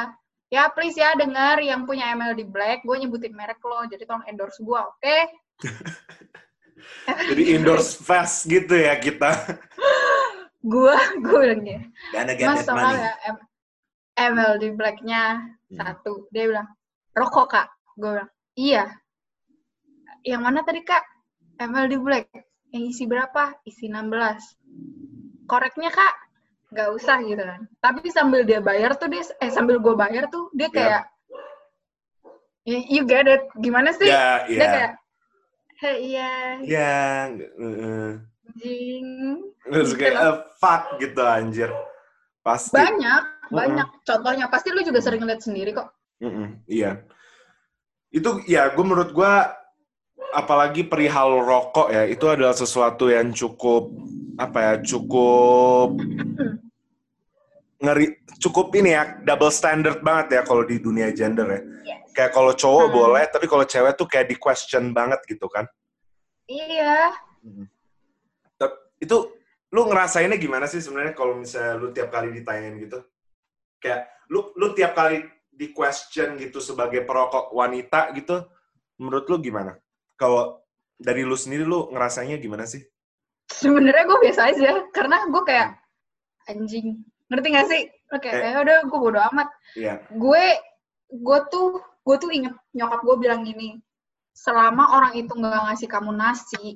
Ya 0.47 0.69
please 0.69 0.95
ya 0.95 1.11
dengar 1.13 1.59
yang 1.59 1.83
punya 1.83 2.11
MLD 2.11 2.45
Black 2.45 2.83
gue 2.83 2.95
nyebutin 2.95 3.31
merek 3.31 3.59
lo 3.61 3.83
jadi 3.83 4.03
tolong 4.03 4.23
endorse 4.25 4.59
gue 4.59 4.75
oke? 4.77 5.17
Jadi 7.07 7.43
endorse 7.51 7.97
fast 7.97 8.45
gitu 8.45 8.71
ya 8.71 8.95
kita. 8.95 9.31
gue 10.61 10.95
gue 11.19 11.37
bilang 11.37 11.61
gini 11.63 11.83
Gonna 12.11 12.33
mas 12.35 12.63
soal 12.63 12.93
ya 12.93 13.13
M- 13.27 13.45
MLD 14.35 14.63
Blacknya 14.73 15.23
Hmm. 15.67 15.75
satu. 15.75 16.27
Dia 16.29 16.47
bilang 16.47 16.67
rokok 17.11 17.47
kak. 17.49 17.67
Gue 17.95 18.15
bilang 18.15 18.31
iya 18.53 18.87
yang 20.27 20.41
mana 20.43 20.59
tadi 20.67 20.83
kak? 20.83 21.03
MLD 21.57 21.93
Black. 21.97 22.27
Yang 22.75 22.83
isi 22.91 23.03
berapa? 23.07 23.55
Isi 23.63 23.87
16 23.87 24.43
koreknya 25.47 25.89
kak? 25.89 26.13
Nggak 26.75 26.89
usah 26.99 27.17
gitu 27.23 27.43
kan. 27.43 27.61
Tapi 27.79 28.11
sambil 28.11 28.43
dia 28.43 28.59
bayar 28.59 28.99
tuh 28.99 29.07
dia 29.07 29.23
eh 29.39 29.51
sambil 29.51 29.79
gue 29.79 29.95
bayar 29.95 30.27
tuh 30.27 30.51
dia 30.51 30.67
kayak 30.67 31.07
"Y- 32.67 32.87
you 32.91 33.03
get 33.07 33.25
it. 33.27 33.47
Gimana 33.63 33.95
sih? 33.95 34.07
Ya, 34.11 34.43
dia 34.43 34.59
ya. 34.59 34.71
kayak 34.75 34.91
hey 35.79 35.95
iya. 36.11 36.29
Ya, 36.67 36.91
anjing. 37.31 39.07
Terus 39.63 39.89
Gitu 39.93 39.99
kayak 39.99 40.13
loh. 40.15 40.23
eh, 40.27 40.37
fuck 40.59 40.83
gitu 40.99 41.21
anjir. 41.23 41.69
Pasti. 42.43 42.79
banyak 42.79 43.23
banyak. 43.51 43.87
Contohnya 44.07 44.45
pasti 44.51 44.71
lu 44.71 44.81
juga 44.83 44.99
sering 45.03 45.23
lihat 45.23 45.41
sendiri 45.43 45.71
kok. 45.75 45.87
Mm-mm, 46.23 46.65
iya. 46.65 47.05
Itu 48.11 48.41
ya, 48.47 48.71
gue 48.71 48.83
menurut 48.87 49.11
gue 49.11 49.33
apalagi 50.37 50.85
perihal 50.85 51.41
rokok 51.41 51.89
ya, 51.89 52.05
itu 52.05 52.29
adalah 52.29 52.53
sesuatu 52.53 53.09
yang 53.09 53.33
cukup 53.33 53.89
apa 54.37 54.57
ya, 54.61 54.73
cukup 54.85 55.97
ngeri, 57.81 58.21
cukup 58.37 58.69
ini 58.77 58.93
ya, 58.93 59.17
double 59.25 59.49
standard 59.49 60.05
banget 60.05 60.37
ya 60.37 60.41
kalau 60.45 60.61
di 60.61 60.77
dunia 60.77 61.09
gender 61.09 61.47
ya. 61.49 61.61
Yes. 61.89 62.13
Kayak 62.13 62.31
kalau 62.37 62.53
cowok 62.53 62.85
Hmm. 62.89 62.93
boleh, 62.93 63.23
tapi 63.33 63.45
kalau 63.49 63.65
cewek 63.65 63.93
tuh 63.97 64.05
kayak 64.05 64.29
di 64.29 64.37
question 64.37 64.93
banget 64.93 65.21
gitu 65.25 65.49
kan. 65.49 65.65
iya 66.47 67.11
Tep- 68.55 68.95
Itu 69.03 69.35
lu 69.67 69.83
ngerasainnya 69.83 70.39
gimana 70.39 70.63
sih 70.63 70.79
sebenarnya 70.79 71.11
kalau 71.11 71.35
misalnya 71.35 71.75
lu 71.75 71.91
tiap 71.91 72.07
kali 72.07 72.31
ditanyain 72.31 72.77
gitu? 72.79 73.03
Kayak 73.83 74.07
lu 74.31 74.55
lu 74.55 74.71
tiap 74.71 74.95
kali 74.95 75.27
di 75.51 75.75
question 75.75 76.39
gitu 76.39 76.63
sebagai 76.63 77.03
perokok 77.03 77.51
wanita 77.51 78.15
gitu, 78.15 78.47
menurut 79.01 79.27
lu 79.27 79.37
gimana? 79.43 79.75
Kalau 80.17 80.59
dari 80.97 81.21
lu 81.21 81.33
sendiri 81.33 81.61
lu 81.61 81.87
ngerasainnya 81.89 82.37
gimana 82.37 82.65
sih? 82.65 82.81
sebenarnya 83.47 84.03
gue 84.03 84.19
biasa 84.27 84.41
aja 84.51 84.71
karena 84.91 85.23
gue 85.23 85.39
kayak 85.47 85.79
anjing 86.45 86.99
ngerti 87.31 87.47
gak 87.47 87.67
sih 87.71 87.83
oke 88.11 88.27
Eh. 88.27 88.43
ya 88.43 88.59
udah 88.59 88.77
gue 88.83 88.99
bodo 88.99 89.23
amat 89.31 89.47
Iya. 89.71 90.03
gue 90.11 90.45
gue 91.07 91.39
tuh 91.47 91.79
gue 91.79 92.15
tuh 92.19 92.27
inget 92.27 92.51
nyokap 92.75 92.99
gue 93.07 93.15
bilang 93.15 93.47
gini 93.47 93.79
selama 94.35 94.99
orang 94.99 95.15
itu 95.15 95.31
nggak 95.31 95.63
ngasih 95.63 95.87
kamu 95.87 96.11
nasi 96.11 96.75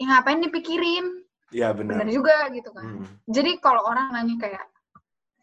ya 0.00 0.04
ngapain 0.08 0.40
dipikirin 0.40 1.20
Iya 1.52 1.76
benar. 1.76 2.00
bener 2.00 2.08
juga 2.16 2.48
gitu 2.48 2.72
kan 2.72 2.84
Hmm. 2.96 3.04
jadi 3.28 3.60
kalau 3.60 3.84
orang 3.84 4.16
nanya 4.16 4.40
kayak 4.40 4.64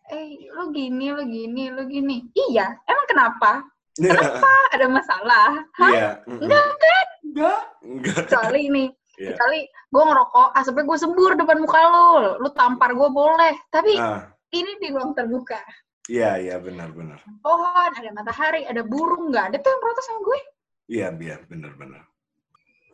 eh 0.10 0.42
lo 0.58 0.74
gini 0.74 1.14
lo 1.14 1.22
gini 1.22 1.70
lo 1.70 1.86
gini 1.86 2.34
iya 2.50 2.82
emang 2.90 3.06
kenapa 3.06 3.62
ah, 4.42 4.66
ada 4.74 4.90
masalah 4.90 5.54
Hah? 5.78 5.92
Iya. 5.94 6.10
enggak 6.26 6.66
kan 6.82 7.07
Enggak. 7.38 7.62
Enggak. 7.82 8.16
kecuali 8.26 8.62
ini 8.66 8.86
Iya. 9.18 9.34
kecuali 9.34 9.60
gue 9.66 10.04
ngerokok 10.04 10.48
asapnya 10.54 10.84
gue 10.84 10.98
sembur 10.98 11.32
depan 11.34 11.58
muka 11.58 11.80
lo 11.86 12.06
lu 12.38 12.50
tampar 12.52 12.94
gue 12.94 13.10
boleh 13.10 13.54
tapi 13.68 13.98
Ah, 13.98 14.30
ini 14.52 14.78
di 14.78 14.90
ruang 14.90 15.14
terbuka 15.14 15.58
iya 16.06 16.38
iya 16.38 16.58
benar 16.58 16.90
benar. 16.92 17.18
pohon 17.40 17.92
ada 17.92 18.10
matahari 18.12 18.62
ada 18.64 18.82
burung 18.82 19.30
nggak 19.30 19.46
ada 19.50 19.58
tuh 19.58 19.70
yang 19.70 19.82
protes 19.82 20.06
sama 20.06 20.22
gue 20.24 20.40
Iya, 20.88 21.12
iya, 21.14 21.36
benar-benar. 21.44 22.08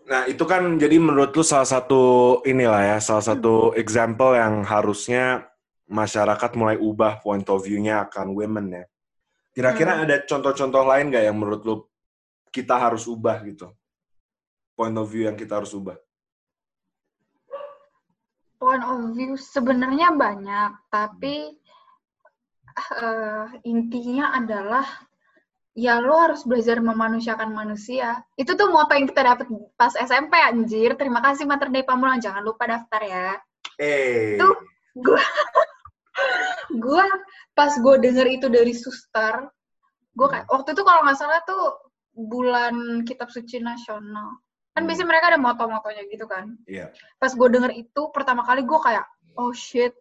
Nah, 0.03 0.25
itu 0.25 0.41
kan 0.43 0.75
jadi 0.75 0.97
menurut 0.97 1.29
lu 1.31 1.45
salah 1.45 1.69
satu 1.69 2.01
inilah 2.41 2.81
ya, 2.81 2.97
salah 2.97 3.21
satu 3.21 3.69
example 3.77 4.33
yang 4.33 4.65
harusnya 4.65 5.45
masyarakat 5.85 6.57
mulai 6.57 6.75
ubah 6.75 7.21
point 7.21 7.45
of 7.45 7.61
view-nya 7.61 8.01
akan 8.03 8.33
women 8.33 8.65
ya. 8.73 8.83
Kira-kira 9.53 9.93
Hmm. 9.93 10.03
ada 10.03 10.25
contoh-contoh 10.25 10.83
lain 10.83 11.13
nggak 11.13 11.21
yang 11.21 11.37
menurut 11.37 11.61
lu 11.61 11.75
kita 12.49 12.73
harus 12.73 13.05
ubah 13.05 13.45
gitu? 13.45 13.69
Point 14.73 14.97
of 14.97 15.07
view 15.09 15.29
yang 15.29 15.37
kita 15.37 15.61
harus 15.61 15.73
ubah. 15.73 15.97
point 18.63 18.79
of 18.87 19.11
view 19.11 19.35
sebenarnya 19.35 20.15
banyak 20.15 20.71
tapi 20.87 21.51
eh, 22.95 23.45
intinya 23.67 24.31
adalah 24.39 24.87
ya 25.75 25.99
lo 25.99 26.15
harus 26.15 26.47
belajar 26.47 26.79
memanusiakan 26.79 27.51
manusia. 27.51 28.23
Itu 28.39 28.55
tuh 28.55 28.71
moto 28.71 28.95
yang 28.95 29.11
kita 29.11 29.35
dapat 29.35 29.51
pas 29.75 29.91
SMP 29.99 30.39
anjir. 30.39 30.95
Terima 30.95 31.19
kasih 31.19 31.43
Mater 31.43 31.73
Dei 31.73 31.83
Pamulang. 31.83 32.23
Jangan 32.23 32.39
lupa 32.45 32.69
daftar 32.69 33.01
ya. 33.03 33.35
Eh, 33.81 34.39
Tuh. 34.39 34.55
gue 34.93 35.17
gue 36.85 37.05
pas 37.57 37.73
gue 37.73 37.95
denger 37.97 38.27
itu 38.29 38.45
dari 38.45 38.77
suster 38.77 39.49
gue 40.13 40.27
kayak 40.29 40.45
waktu 40.45 40.77
itu 40.77 40.85
kalau 40.85 41.01
nggak 41.01 41.17
salah 41.17 41.41
tuh 41.41 41.89
bulan 42.13 43.01
kitab 43.01 43.33
suci 43.33 43.57
nasional 43.57 44.37
kan 44.73 44.81
Hmm. 44.83 44.89
biasanya 44.89 45.09
mereka 45.09 45.25
ada 45.29 45.39
moto-motonya 45.39 46.03
gitu 46.09 46.25
kan 46.25 46.57
iya. 46.65 46.89
pas 47.21 47.29
gue 47.29 47.47
denger 47.49 47.71
itu 47.77 48.01
pertama 48.09 48.41
kali 48.41 48.65
gue 48.65 48.79
kayak 48.81 49.05
oh 49.37 49.53
shit 49.53 49.93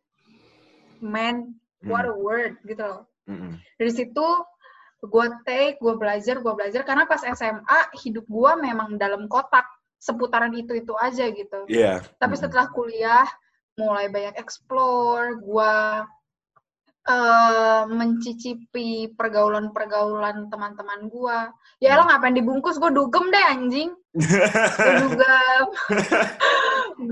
man 1.05 1.53
what 1.85 2.07
a 2.07 2.15
Mm, 2.15 2.23
word 2.23 2.53
gitu 2.65 2.81
loh 2.81 3.03
mm, 3.27 3.37
mm. 3.37 3.53
dari 3.77 3.91
situ 3.93 4.27
gue 5.03 5.27
take 5.43 5.77
gue 5.83 5.95
belajar 5.99 6.39
gue 6.39 6.53
belajar 6.55 6.87
karena 6.87 7.05
pas 7.05 7.21
SMA 7.21 7.81
hidup 8.01 8.23
gue 8.25 8.51
memang 8.63 8.97
dalam 8.97 9.27
kotak 9.27 9.67
seputaran 9.99 10.55
itu 10.55 10.73
itu 10.79 10.95
aja 10.95 11.27
gitu 11.29 11.67
Iya. 11.67 12.01
tapi 12.17 12.39
mm, 12.39 12.41
setelah 12.41 12.71
kuliah 12.71 13.27
mulai 13.75 14.07
banyak 14.09 14.39
explore 14.39 15.37
gue 15.43 15.75
eh 17.03 17.83
mencicipi 17.85 19.11
pergaulan-pergaulan 19.13 20.47
teman-teman 20.47 21.11
gue 21.11 21.39
ya 21.79 21.99
lo 21.99 22.07
ngapain 22.07 22.31
dibungkus 22.31 22.79
gue 22.79 22.91
dugem 22.91 23.27
deh 23.27 23.45
anjing 23.45 23.91
gue 24.15 24.95
dugem 25.03 25.67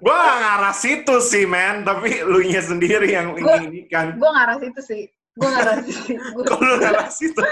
Gua 0.01 0.15
gak 0.15 0.39
ngarah 0.39 0.71
situ 0.71 1.19
sih, 1.19 1.43
men. 1.45 1.83
Tapi 1.83 2.23
lu 2.23 2.39
nya 2.41 2.63
sendiri 2.63 3.11
yang 3.11 3.35
Gua- 3.35 3.59
ini 3.59 3.91
kan. 3.91 4.15
gue 4.15 4.31
ngarah 4.31 4.57
situ 4.57 4.81
sih 4.81 5.03
gue 5.35 5.49
ngarah 5.49 5.83
situ 5.83 6.15
Gua- 6.39 6.61
lu 6.61 6.75
ngarah 6.79 7.09
situ? 7.11 7.43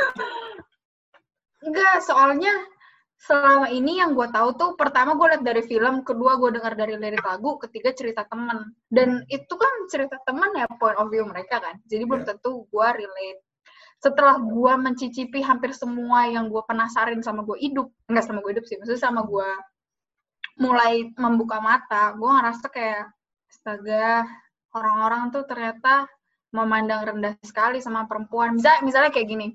enggak 1.58 1.98
soalnya 2.00 2.54
selama 3.18 3.66
ini 3.74 3.98
yang 3.98 4.14
gue 4.14 4.30
tahu 4.30 4.54
tuh 4.54 4.70
pertama 4.78 5.18
gue 5.18 5.26
liat 5.34 5.42
dari 5.42 5.62
film 5.66 6.06
kedua 6.06 6.38
gue 6.38 6.54
dengar 6.54 6.78
dari 6.78 6.94
lirik 6.94 7.26
lagu 7.26 7.58
ketiga 7.58 7.90
cerita 7.90 8.22
temen. 8.30 8.70
Dan 8.86 9.26
itu 9.26 9.54
kan 9.58 9.90
cerita 9.90 10.22
teman 10.22 10.54
ya 10.54 10.70
point 10.78 10.94
of 10.94 11.10
view 11.10 11.26
mereka 11.26 11.58
kan. 11.58 11.82
Jadi 11.90 12.06
belum 12.06 12.22
Iya. 12.22 12.38
tentu 12.38 12.70
gue 12.70 12.88
relate. 12.94 13.42
Setelah 13.98 14.38
gue 14.38 14.72
mencicipi 14.78 15.42
hampir 15.42 15.74
semua 15.74 16.30
yang 16.30 16.46
gue 16.46 16.62
penasarin 16.62 17.18
sama 17.18 17.42
gue 17.42 17.58
hidup 17.58 17.90
enggak 18.06 18.30
sama 18.30 18.38
gue 18.46 18.54
hidup 18.54 18.64
sih 18.70 18.78
maksudnya 18.78 19.02
sama 19.02 19.26
gue 19.26 19.48
mulai 20.62 21.10
membuka 21.18 21.58
mata 21.58 22.14
gue 22.14 22.30
ngerasa 22.30 22.66
kayak 22.70 23.10
astaga 23.50 24.26
orang-orang 24.74 25.34
tuh 25.34 25.42
ternyata 25.50 26.06
memandang 26.54 27.02
rendah 27.02 27.34
sekali 27.42 27.82
sama 27.82 28.06
perempuan. 28.06 28.54
Misalnya, 28.54 28.80
misalnya 28.86 29.10
kayak 29.10 29.28
gini 29.28 29.48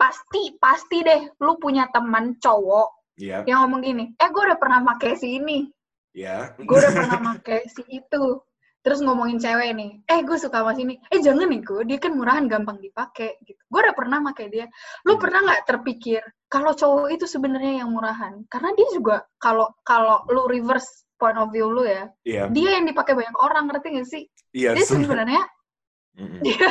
pasti 0.00 0.56
pasti 0.56 1.04
deh 1.04 1.28
lu 1.44 1.60
punya 1.60 1.84
teman 1.92 2.40
cowok 2.40 2.99
Iya, 3.20 3.44
yang 3.44 3.68
ngomong 3.68 3.80
gini 3.84 4.04
eh 4.16 4.28
gue 4.32 4.42
udah 4.48 4.56
pernah 4.56 4.80
pakai 4.80 5.12
si 5.12 5.36
ini 5.36 5.68
iya. 6.16 6.56
gue 6.56 6.76
udah 6.80 6.92
pernah 6.96 7.18
pakai 7.36 7.68
si 7.68 7.84
itu 7.92 8.40
terus 8.80 9.04
ngomongin 9.04 9.36
cewek 9.36 9.76
nih 9.76 10.00
eh 10.08 10.24
gue 10.24 10.36
suka 10.40 10.64
sama 10.64 10.72
sini 10.72 10.96
eh 11.12 11.20
jangan 11.20 11.52
nih 11.52 11.60
gue 11.60 11.84
dia 11.84 11.98
kan 12.00 12.16
murahan 12.16 12.48
gampang 12.48 12.80
dipakai 12.80 13.36
gitu 13.44 13.60
gue 13.60 13.80
udah 13.84 13.92
pernah 13.92 14.24
pakai 14.32 14.46
dia 14.48 14.66
lu 15.04 15.14
Hmm. 15.14 15.22
pernah 15.22 15.40
nggak 15.44 15.62
terpikir 15.68 16.24
kalau 16.48 16.72
cowok 16.72 17.12
itu 17.12 17.28
sebenarnya 17.28 17.84
yang 17.84 17.92
murahan 17.92 18.40
karena 18.48 18.72
dia 18.72 18.88
juga 18.96 19.16
kalau 19.36 19.68
kalau 19.84 20.24
lu 20.32 20.48
reverse 20.48 21.04
point 21.20 21.36
of 21.36 21.52
view 21.52 21.68
lu 21.68 21.84
ya 21.84 22.08
Iya. 22.24 22.48
dia 22.48 22.80
yang 22.80 22.88
dipakai 22.88 23.12
banyak 23.12 23.36
orang 23.36 23.68
ngerti 23.68 23.86
gak 24.00 24.08
sih 24.08 24.24
Iya, 24.50 24.74
dia 24.74 24.82
sebenarnya. 24.88 25.42
Mm-mm. 26.18 26.40
dia 26.42 26.68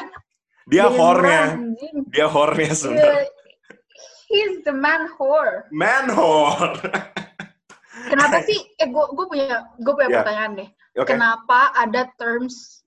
Dia 0.69 0.85
hornya. 0.91 1.57
Dia 2.11 2.27
hornya 2.29 2.73
sebenarnya. 2.75 3.25
He's 4.29 4.61
the 4.61 4.71
man 4.71 5.09
whore 5.17 5.65
Man 5.73 6.13
whore. 6.13 6.77
kenapa 8.07 8.39
sih 8.47 8.61
eh 8.77 8.87
gue 8.87 9.05
gue 9.11 9.25
punya 9.25 9.67
gue 9.75 9.89
punya 9.91 10.09
Iya. 10.09 10.17
pertanyaan 10.21 10.51
deh 10.55 10.69
Oke. 10.95 11.11
kenapa 11.11 11.59
ada 11.73 12.07
terms 12.15 12.85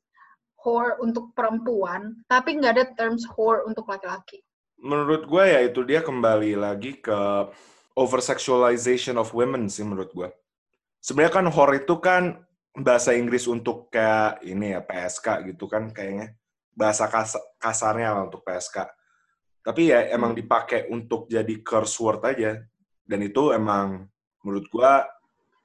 whore 0.57 0.95
untuk 1.03 1.35
perempuan, 1.35 2.23
tapi 2.31 2.55
nggak 2.55 2.73
ada 2.79 2.87
terms 2.95 3.27
whore 3.35 3.67
untuk 3.67 3.83
laki-laki. 3.91 4.39
Menurut 4.79 5.27
gue 5.27 5.43
ya 5.43 5.59
itu 5.59 5.83
dia 5.83 5.99
kembali 5.99 6.55
lagi 6.55 7.03
ke 7.03 7.19
over 7.99 8.23
sexualization 8.23 9.19
of 9.19 9.35
women 9.35 9.67
sih 9.67 9.83
menurut 9.83 10.15
gue. 10.15 10.31
Sebenarnya 11.03 11.35
kan 11.35 11.47
whore 11.51 11.83
itu 11.83 11.99
kan 11.99 12.47
bahasa 12.79 13.11
Inggris 13.11 13.51
untuk 13.51 13.91
kayak 13.91 14.39
ini 14.47 14.71
ya 14.73 14.81
PSK 14.81 15.51
gitu 15.51 15.67
kan 15.67 15.91
kayaknya 15.91 16.39
bahasa 16.73 17.11
kas 17.11 17.35
kasarnya 17.59 18.15
lah 18.15 18.23
untuk 18.31 18.47
PSK. 18.47 18.87
Tapi 19.63 19.95
ya 19.95 20.11
emang 20.11 20.35
Hmm. 20.35 20.41
dipakai 20.43 20.91
untuk 20.91 21.31
jadi 21.31 21.55
curse 21.63 21.95
word 22.03 22.23
aja 22.27 22.59
dan 23.07 23.21
itu 23.23 23.55
emang 23.55 24.11
menurut 24.43 24.67
gua 24.69 25.07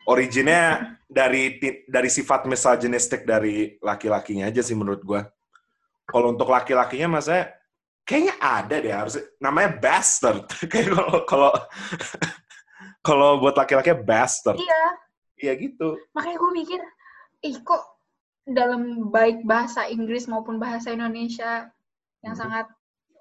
originnya 0.05 0.95
dari 1.09 1.57
dari 1.89 2.07
sifat 2.07 2.45
misogynistic 2.45 3.25
dari 3.25 3.75
laki-lakinya 3.81 4.45
aja 4.47 4.61
sih 4.61 4.77
menurut 4.77 5.01
gua. 5.01 5.25
Kalau 6.05 6.31
untuk 6.31 6.47
laki-lakinya 6.47 7.17
masa 7.17 7.51
kayaknya 8.07 8.37
ada 8.39 8.75
deh 8.79 8.93
harus 8.93 9.17
namanya 9.41 9.75
bastard. 9.75 10.45
Kayak 10.71 10.93
kalau 10.93 11.15
kalau 11.25 11.51
kalau 13.07 13.29
buat 13.41 13.55
laki-lakinya 13.55 13.99
bastard. 13.99 14.59
Iya, 14.61 14.83
Iya 15.37 15.53
gitu. 15.53 15.97
makanya 16.17 16.37
gue 16.41 16.51
mikir, 16.55 16.81
ih 17.45 17.57
kok 17.61 17.83
dalam 18.41 19.11
baik 19.11 19.45
bahasa 19.45 19.85
Inggris 19.85 20.25
maupun 20.25 20.57
bahasa 20.57 20.89
Indonesia 20.89 21.69
yang 22.25 22.33
Mhm. 22.33 22.41
sangat 22.41 22.65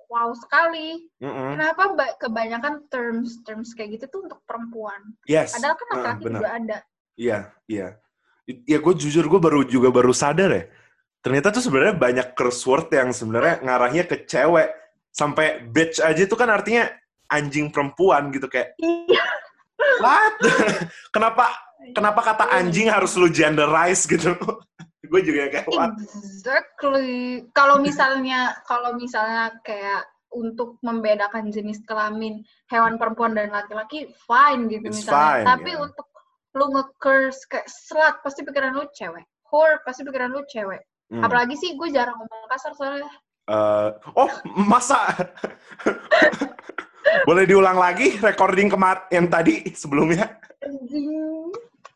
wow 0.06 0.30
sekali. 0.32 1.06
Mm-mm. 1.18 1.56
Kenapa 1.56 1.82
ba- 1.92 2.16
kebanyakan 2.16 2.86
terms 2.86 3.40
terms 3.42 3.72
kayak 3.72 3.98
gitu 3.98 4.04
tuh 4.08 4.20
untuk 4.26 4.40
perempuan? 4.44 4.98
Yes. 5.24 5.54
Padahal 5.54 5.74
kan 5.74 5.86
laki-laki 5.92 6.22
benar. 6.24 6.38
juga 6.38 6.50
ada. 6.50 6.78
Iya, 7.16 7.38
iya. 7.66 7.88
Ya 8.46 8.78
gue 8.78 8.94
jujur 8.94 9.26
gue 9.26 9.40
baru 9.42 9.66
juga 9.66 9.90
baru 9.90 10.14
sadar 10.14 10.50
ya. 10.50 10.64
Ternyata 11.18 11.50
tuh 11.50 11.62
sebenarnya 11.64 11.98
banyak 11.98 12.28
curse 12.38 12.62
word 12.64 12.86
yang 12.90 13.10
sebenarnya 13.10 13.58
ngarahnya 13.60 14.06
ke 14.06 14.22
cewek. 14.22 14.70
Sampai 15.10 15.64
bitch 15.64 15.98
aja 15.98 16.22
itu 16.22 16.36
kan 16.36 16.46
artinya 16.46 16.86
anjing 17.26 17.72
perempuan 17.74 18.30
gitu 18.30 18.46
kayak 18.46 18.78
Iya. 18.82 19.24
what? 19.98 20.34
kenapa 21.14 21.50
kenapa 21.90 22.20
kata 22.22 22.44
anjing 22.52 22.86
harus 22.86 23.18
lu 23.18 23.26
genderize 23.26 24.06
gitu? 24.06 24.36
Gue 25.06 25.20
juga 25.22 25.42
kayak? 25.50 25.66
Exactly. 25.70 27.46
Kalau 27.54 27.80
misalnya 27.80 28.58
kalau 28.66 28.98
misalnya 28.98 29.54
kayak 29.62 30.04
untuk 30.34 30.76
membedakan 30.84 31.48
jenis 31.48 31.80
kelamin 31.86 32.44
hewan 32.68 33.00
perempuan 33.00 33.32
dan 33.32 33.48
laki-laki 33.48 34.12
fine 34.26 34.68
gitu 34.68 34.90
It's 34.90 35.06
misalnya. 35.06 35.16
fine, 35.16 35.46
Tapi 35.48 35.70
yeah. 35.72 35.84
untuk 35.86 36.06
lu 36.56 36.72
nge-curse 36.72 37.40
kayak 37.52 37.68
slut 37.68 38.16
pasti 38.24 38.40
pikiran 38.44 38.76
lu 38.76 38.84
cewek. 38.92 39.24
Whore 39.48 39.80
pasti 39.84 40.02
pikiran 40.02 40.32
lu 40.32 40.42
cewek. 40.48 40.82
Hmm. 41.12 41.22
Apalagi 41.22 41.54
sih 41.54 41.78
gue 41.78 41.88
jarang 41.94 42.18
ngomong 42.18 42.50
kasar 42.50 42.74
soalnya. 42.74 43.12
Eh, 43.46 43.88
oh 44.18 44.32
masa? 44.66 45.06
Boleh 47.28 47.46
diulang 47.46 47.78
lagi 47.78 48.18
recording 48.18 48.66
kemar 48.66 49.06
yang 49.14 49.30
tadi 49.30 49.70
sebelumnya? 49.70 50.26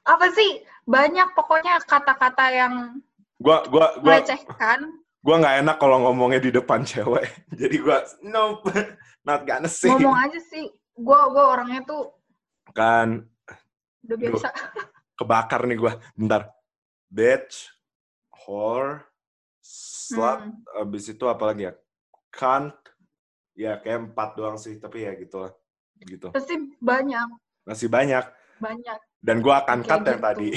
Apa 0.06 0.26
sih? 0.30 0.62
Banyak 0.84 1.34
pokoknya 1.34 1.80
kata-kata 1.82 2.46
yang 2.50 2.74
Gua 3.40 3.64
gua 3.66 3.96
gua 3.98 4.20
melecehkan. 4.20 4.84
gue 5.20 5.36
nggak 5.36 5.56
enak 5.60 5.76
kalau 5.76 6.00
ngomongnya 6.04 6.40
di 6.40 6.50
depan 6.50 6.80
cewek. 6.80 7.24
Jadi 7.60 7.76
gue 7.76 7.98
nope 8.22 8.68
not 9.26 9.44
gonna 9.44 9.68
say 9.68 9.88
Ngomong 9.88 10.16
aja 10.16 10.40
sih. 10.40 10.68
Gue 10.92 11.20
gua 11.32 11.56
orangnya 11.56 11.80
tuh 11.84 12.12
kan. 12.70 13.24
udah 14.04 14.16
biasa. 14.16 14.48
kebakar 15.18 15.60
nih 15.64 15.76
gue 15.76 15.92
bentar. 16.14 16.48
Bitch 17.08 17.68
whore 18.32 19.04
slut 19.60 20.40
Hmm. 20.40 20.80
abis 20.80 21.08
itu 21.08 21.24
apa 21.24 21.44
lagi 21.48 21.68
ya? 21.68 21.72
Cunt. 22.30 22.76
Ya 23.54 23.76
kayak 23.76 24.12
empat 24.12 24.34
doang 24.34 24.56
sih 24.56 24.76
tapi 24.76 25.04
ya 25.04 25.12
gitu 25.14 25.44
lah 25.44 25.52
gitu. 26.00 26.32
Pasti 26.32 26.56
banyak, 26.80 27.28
masih 27.62 27.92
banyak. 27.92 28.24
Banyak. 28.56 29.00
Dan 29.20 29.40
gue 29.40 29.52
akan 29.52 29.78
cut 29.82 30.00
yang 30.02 30.16
gitu. 30.16 30.24
tadi 30.24 30.48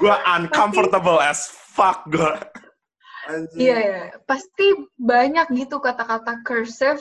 gue 0.00 0.16
uncomfortable 0.28 1.18
as 1.18 1.50
fuck 1.50 2.06
gue 2.06 2.32
Iya, 3.56 3.76
iya. 3.80 4.02
pasti 4.28 4.76
banyak 4.94 5.48
gitu 5.56 5.80
kata-kata 5.80 6.44
cursive 6.44 7.00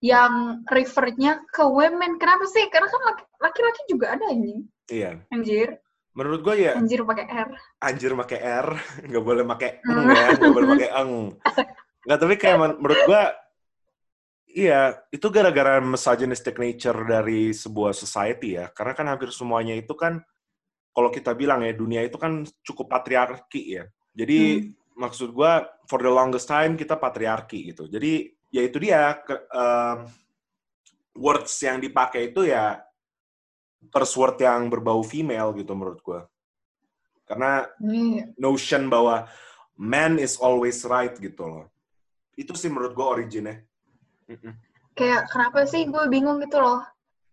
yang 0.00 0.64
refernya 0.64 1.44
ke 1.44 1.60
women. 1.60 2.16
Kenapa 2.16 2.48
sih? 2.48 2.72
Karena 2.72 2.88
kan 2.88 3.02
laki- 3.04 3.28
laki-laki 3.36 3.82
juga 3.84 4.16
ada 4.16 4.32
anjing. 4.32 4.64
iya 4.88 5.20
Anjir, 5.28 5.76
menurut 6.16 6.40
gue 6.40 6.64
ya 6.64 6.72
anjir 6.72 7.04
pakai 7.04 7.28
R. 7.28 7.52
anjir 7.84 8.16
pakai 8.16 8.40
R, 8.40 8.68
nggak 9.12 9.20
boleh 9.20 9.44
pakai 9.44 9.84
eng 9.84 9.92
Hmm. 9.92 10.08
ya, 10.08 10.26
nggak 10.40 10.54
boleh 10.56 10.68
pakai 10.72 10.88
eng. 10.96 11.12
Nggak, 12.08 12.16
tapi 12.16 12.34
kayak 12.40 12.56
men- 12.56 12.78
menurut 12.80 13.00
gua, 13.04 13.22
iya, 14.48 14.96
itu 15.12 15.28
gara-gara 15.28 15.78
misogynistic 15.78 16.56
nature 16.56 17.04
dari 17.04 17.52
sebuah 17.52 17.92
society 17.92 18.56
ya. 18.56 18.72
Karena 18.72 18.92
kan 18.96 19.06
hampir 19.08 19.28
semuanya 19.30 19.76
itu 19.76 19.92
kan, 19.92 20.20
kalau 20.92 21.12
kita 21.12 21.36
bilang 21.36 21.62
ya, 21.62 21.72
dunia 21.76 22.02
itu 22.02 22.16
kan 22.16 22.42
cukup 22.64 22.90
patriarki 22.90 23.78
ya. 23.78 23.84
Jadi, 24.16 24.72
maksud 24.98 25.30
gua, 25.30 25.68
for 25.86 26.02
the 26.02 26.10
longest 26.10 26.50
time 26.50 26.74
kita 26.74 26.98
patriarki 26.98 27.70
gitu. 27.70 27.86
Jadi, 27.86 28.34
ya 28.50 28.62
itu 28.64 28.76
dia, 28.82 29.14
ke- 29.22 29.46
em, 29.52 29.98
words 31.14 31.54
yang 31.62 31.78
dipakai 31.78 32.34
itu 32.34 32.48
ya, 32.50 32.82
curse 33.94 34.14
word 34.18 34.42
yang 34.42 34.66
berbau 34.66 35.06
female 35.06 35.54
gitu 35.54 35.70
menurut 35.78 36.02
gua. 36.02 36.26
Karena 37.28 37.68
Iya. 37.78 38.32
notion 38.40 38.88
bahwa 38.90 39.28
man 39.78 40.18
is 40.18 40.40
always 40.40 40.82
right 40.82 41.14
gitu 41.20 41.44
loh. 41.46 41.64
Itu 42.34 42.56
sih 42.56 42.72
menurut 42.72 42.96
gue 42.96 43.06
originnya. 43.06 43.62
Kayak 44.98 45.30
kenapa 45.30 45.64
sih 45.64 45.86
gue 45.86 46.04
bingung 46.10 46.42
gitu 46.42 46.58
loh. 46.58 46.82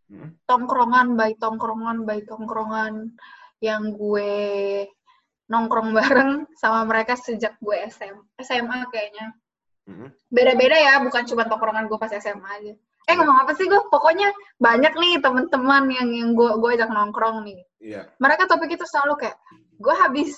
Mm. 0.06 0.38
Tongkrongan, 0.46 1.18
baik 1.18 1.42
tongkrongan, 1.42 2.06
baik 2.06 2.30
tongkrongan 2.30 3.18
yang 3.58 3.90
gue 3.98 4.86
nongkrong 5.50 5.94
bareng 5.98 6.46
sama 6.62 6.86
mereka 6.86 7.18
sejak 7.18 7.58
gue 7.58 7.74
SM, 7.90 8.16
SMA 8.42 8.86
kayaknya. 8.94 9.34
Mm-mm. 9.86 10.10
Beda-beda 10.30 10.78
ya, 10.78 10.94
bukan 11.02 11.26
cuma 11.26 11.46
tongkrongan 11.46 11.90
gue 11.90 11.98
pas 11.98 12.14
SMA 12.14 12.50
aja. 12.62 12.74
Eh 13.06 13.14
ngomong 13.14 13.46
apa 13.46 13.54
sih 13.54 13.70
gue? 13.70 13.82
Pokoknya 13.94 14.34
banyak 14.58 14.94
nih 14.98 15.22
teman-teman 15.22 15.90
yang 15.94 16.10
yang 16.10 16.30
gue 16.34 16.50
gue 16.58 16.70
ajak 16.74 16.90
nongkrong 16.90 17.46
nih. 17.46 17.62
Iya. 17.82 18.02
Mereka 18.18 18.50
topik 18.50 18.74
itu 18.74 18.86
selalu 18.86 19.26
kayak 19.26 19.38
gue 19.78 19.96
habis 20.02 20.34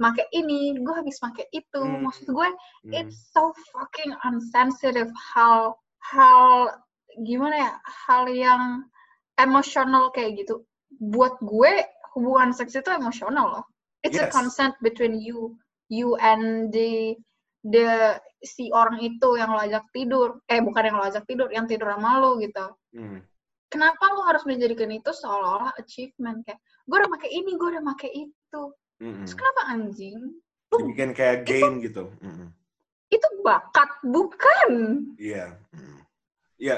make 0.00 0.24
ini, 0.32 0.76
gue 0.80 0.94
habis 0.96 1.20
make 1.20 1.44
itu. 1.52 1.80
Hmm. 1.80 2.08
Maksud 2.08 2.32
gue 2.32 2.48
Mm. 2.88 2.92
it's 2.96 3.32
so 3.32 3.52
fucking 3.72 4.16
unsensitive 4.24 5.12
hal 5.34 5.76
hal 6.00 6.70
gimana 7.24 7.54
ya 7.56 7.70
hal 8.06 8.28
yang 8.28 8.62
emosional 9.36 10.12
kayak 10.12 10.44
gitu 10.44 10.64
buat 11.00 11.36
gue 11.40 11.84
hubungan 12.16 12.52
seks 12.52 12.76
itu 12.76 12.88
emosional 12.92 13.60
loh 13.60 13.64
it's 14.04 14.16
a 14.16 14.28
Yes. 14.28 14.32
consent 14.32 14.72
between 14.80 15.16
you 15.20 15.56
you 15.88 16.16
and 16.16 16.72
the 16.72 17.16
the 17.66 18.16
si 18.40 18.70
orang 18.70 19.00
itu 19.02 19.36
yang 19.36 19.50
lo 19.50 19.60
ajak 19.60 19.84
tidur 19.90 20.38
eh 20.46 20.60
bukan 20.62 20.82
yang 20.92 20.96
lo 21.00 21.04
ajak 21.08 21.24
tidur 21.26 21.48
yang 21.50 21.66
tidur 21.66 21.92
sama 21.92 22.20
lo 22.20 22.38
gitu 22.38 22.66
Mm. 22.96 23.20
kenapa 23.68 24.04
lo 24.16 24.24
harus 24.24 24.46
menjadikan 24.48 24.88
itu 24.88 25.10
seolah-olah 25.12 25.74
achievement 25.76 26.40
kayak 26.48 26.56
gue 26.88 26.96
udah 26.96 27.10
pakai 27.12 27.28
ini 27.28 27.50
gue 27.60 27.68
udah 27.76 27.84
pakai 27.92 28.10
itu 28.14 28.62
Mm-mm. 29.02 29.24
terus 29.26 29.34
kenapa 29.36 29.62
anjing 29.68 30.20
Dibikin 30.66 31.14
kayak 31.14 31.46
game 31.46 31.78
gitu. 31.78 32.10
Mm-mm. 32.20 32.50
Itu 33.06 33.28
bakat 33.42 33.90
bukan 34.02 34.70
Iya. 35.16 35.54
Iya, 36.56 36.76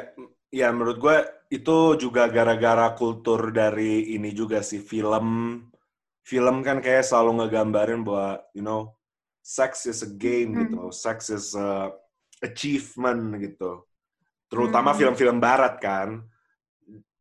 iya 0.51 0.69
menurut 0.75 0.99
gue 0.99 1.17
itu 1.49 1.77
juga 1.97 2.27
gara-gara 2.29 2.93
kultur 2.93 3.55
dari 3.55 4.13
ini 4.13 4.35
juga 4.35 4.61
sih 4.61 4.83
film. 4.83 5.63
Film 6.27 6.57
kan 6.61 6.83
kayak 6.85 7.07
selalu 7.09 7.41
ngegambarin 7.41 8.03
bahwa 8.05 8.43
you 8.53 8.61
know 8.61 8.93
sex 9.41 9.89
is 9.89 10.05
a 10.05 10.11
game 10.11 10.53
Hmm. 10.53 10.61
gitu, 10.67 10.83
sex 10.93 11.31
is 11.33 11.57
a 11.57 11.89
achievement 12.45 13.39
gitu. 13.41 13.87
Terutama 14.51 14.93
Hmm. 14.93 14.99
film-film 14.99 15.39
barat 15.41 15.81
kan. 15.81 16.21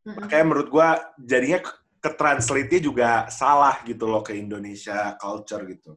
Makanya 0.03 0.43
menurut 0.43 0.67
gua 0.71 0.99
jadinya 1.19 1.59
ke, 1.63 1.71
ke 2.03 2.09
translate-nya 2.15 2.79
juga 2.83 3.09
salah 3.31 3.79
gitu 3.83 4.07
loh 4.07 4.23
ke 4.23 4.35
Indonesia 4.35 5.15
culture 5.19 5.63
gitu. 5.67 5.95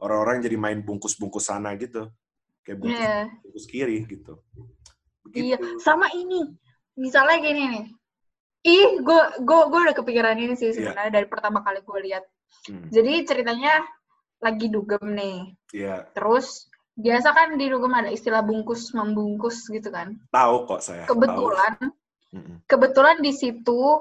Orang-orang 0.00 0.40
jadi 0.40 0.56
main 0.56 0.80
bungkus-bungkus 0.80 1.48
sana 1.48 1.76
gitu. 1.76 2.08
Kayak 2.70 2.78
bungkus, 2.78 3.02
Iya. 3.02 3.18
bungkus 3.42 3.66
kiri 3.66 3.96
gitu. 4.06 4.32
Iya, 5.34 5.58
Begitu. 5.58 5.82
sama 5.82 6.06
ini. 6.14 6.54
Misalnya 6.94 7.36
gini 7.42 7.62
nih. 7.66 7.84
Ih, 8.62 8.90
gue 9.02 9.22
gue 9.42 9.60
gue 9.66 9.80
udah 9.82 9.96
kepikiran 9.96 10.38
ini 10.38 10.54
sih 10.54 10.70
Iya. 10.70 10.94
sebenarnya 10.94 11.12
dari 11.12 11.26
pertama 11.26 11.66
kali 11.66 11.82
gue 11.82 11.98
lihat. 12.06 12.22
Hmm, 12.70 12.86
Jadi 12.94 13.26
ceritanya 13.26 13.82
lagi 14.38 14.70
dugem 14.70 15.02
nih. 15.02 15.38
Iya, 15.74 16.06
Terus 16.14 16.70
biasa 16.94 17.32
kan 17.32 17.58
di 17.58 17.66
dugem 17.66 17.90
ada 17.90 18.06
istilah 18.06 18.46
bungkus 18.46 18.94
membungkus 18.94 19.66
gitu 19.66 19.90
kan. 19.90 20.14
tahu 20.30 20.68
kok 20.68 20.80
saya. 20.80 21.10
Kebetulan 21.10 21.74
Mm-mm. 22.30 22.62
kebetulan 22.70 23.18
di 23.18 23.34
situ 23.34 23.98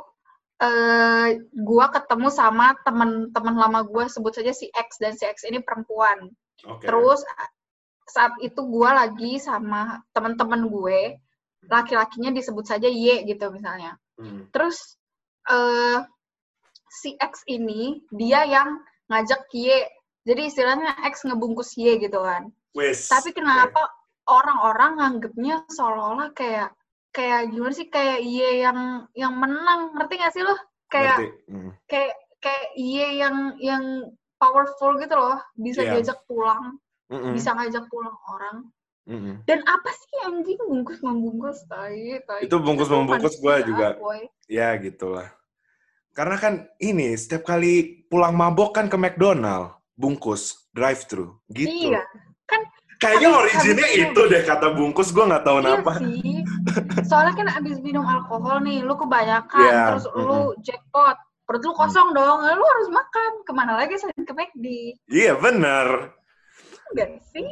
eh 0.60 1.28
gua 1.56 1.88
ketemu 1.90 2.28
sama 2.30 2.76
teman-teman 2.84 3.56
lama 3.56 3.80
gua 3.82 4.06
sebut 4.06 4.36
saja 4.36 4.52
si 4.52 4.68
X 4.70 5.00
dan 5.00 5.16
si 5.16 5.24
X 5.26 5.48
ini 5.48 5.64
perempuan. 5.64 6.30
Oke. 6.68 6.84
Terus 6.84 7.24
saat 8.10 8.34
itu 8.42 8.60
gua 8.66 9.06
lagi 9.06 9.38
sama 9.38 10.02
teman-teman 10.12 10.66
gue, 10.68 11.22
laki-lakinya 11.70 12.34
disebut 12.34 12.66
saja 12.66 12.90
Y 12.90 13.24
gitu 13.30 13.54
misalnya. 13.54 13.96
Hmm. 14.18 14.50
Terus 14.50 14.98
eh 15.50 16.02
si 16.90 17.14
X 17.16 17.46
ini 17.46 18.02
dia 18.10 18.44
yang 18.50 18.82
ngajak 19.08 19.48
Y. 19.54 19.86
Jadi 20.26 20.42
istilahnya 20.50 20.98
X 21.06 21.26
ngebungkus 21.26 21.78
Y 21.78 21.98
gitu 22.02 22.20
kan. 22.22 22.50
Wes. 22.76 23.10
Tapi 23.10 23.34
kenapa 23.34 23.90
orang-orang 24.30 25.02
nganggepnya 25.02 25.66
seolah-olah 25.74 26.34
kayak 26.38 26.74
kayak 27.10 27.50
gimana 27.50 27.74
sih 27.74 27.90
kayak 27.90 28.22
Y 28.22 28.62
yang 28.62 29.10
yang 29.18 29.34
menang, 29.34 29.98
ngerti 29.98 30.22
gak 30.22 30.34
sih 30.34 30.44
lo? 30.46 30.54
Kayak. 30.90 31.34
Hmm. 31.50 31.74
kayak 31.90 32.14
kayak 32.38 32.68
Y 32.78 33.22
yang 33.22 33.58
yang 33.58 33.84
powerful 34.40 34.96
gitu 35.02 35.16
loh, 35.18 35.38
bisa 35.60 35.84
Iya. 35.84 36.00
diajak 36.00 36.24
pulang, 36.24 36.80
Mm-mm. 37.10 37.34
bisa 37.34 37.52
ngajak 37.52 37.86
pulang 37.90 38.16
orang. 38.26 38.58
Mm-mm. 39.10 39.42
Dan 39.44 39.66
apa 39.66 39.90
sih 39.90 40.14
anjing 40.24 40.62
bungkus 40.62 41.02
membungkus 41.02 41.66
tai 41.66 42.22
tai. 42.24 42.46
Itu 42.46 42.62
bungkus 42.62 42.88
Itu 42.88 42.96
membungkus 42.96 43.36
gue 43.36 43.56
juga 43.66 43.98
boy. 43.98 44.30
ya 44.46 44.78
gitulah. 44.78 45.30
Karena 46.14 46.36
kan 46.36 46.54
ini 46.78 47.14
setiap 47.14 47.44
kali 47.44 48.06
pulang 48.06 48.34
mabok 48.34 48.76
kan 48.76 48.86
ke 48.86 48.96
McDonald 48.96 49.74
bungkus 49.94 50.70
drive 50.70 51.04
thru 51.06 51.38
gitu. 51.50 51.92
Iya, 51.92 52.06
kan 52.46 52.62
Kayaknya 53.00 53.30
Habis- 53.32 53.42
originnya 53.64 53.88
itu 53.96 54.22
deh 54.28 54.44
kata 54.44 54.76
bungkus 54.76 55.16
gue 55.16 55.24
nggak 55.24 55.44
tahu 55.48 55.58
iya 55.58 55.64
kenapa. 55.64 55.92
sih. 56.04 56.36
Soalnya 57.08 57.34
kan 57.34 57.48
abis 57.56 57.80
minum 57.80 58.04
alkohol 58.04 58.60
nih, 58.60 58.84
lu 58.84 58.92
kebanyakan, 58.94 59.56
Iya, 59.64 59.84
terus 59.88 60.06
lu 60.12 60.52
jackpot, 60.60 61.16
perut 61.48 61.64
lu 61.64 61.72
kosong 61.72 62.12
dong, 62.12 62.44
lu 62.44 62.60
harus 62.60 62.90
makan. 62.92 63.32
Ke 63.48 63.52
mana 63.56 63.80
lagi 63.80 63.96
selain 63.96 64.20
ke 64.28 64.34
McD? 64.36 64.66
Iya 65.08 65.40
bener. 65.40 66.12
Enggak 66.94 67.22
sih? 67.30 67.48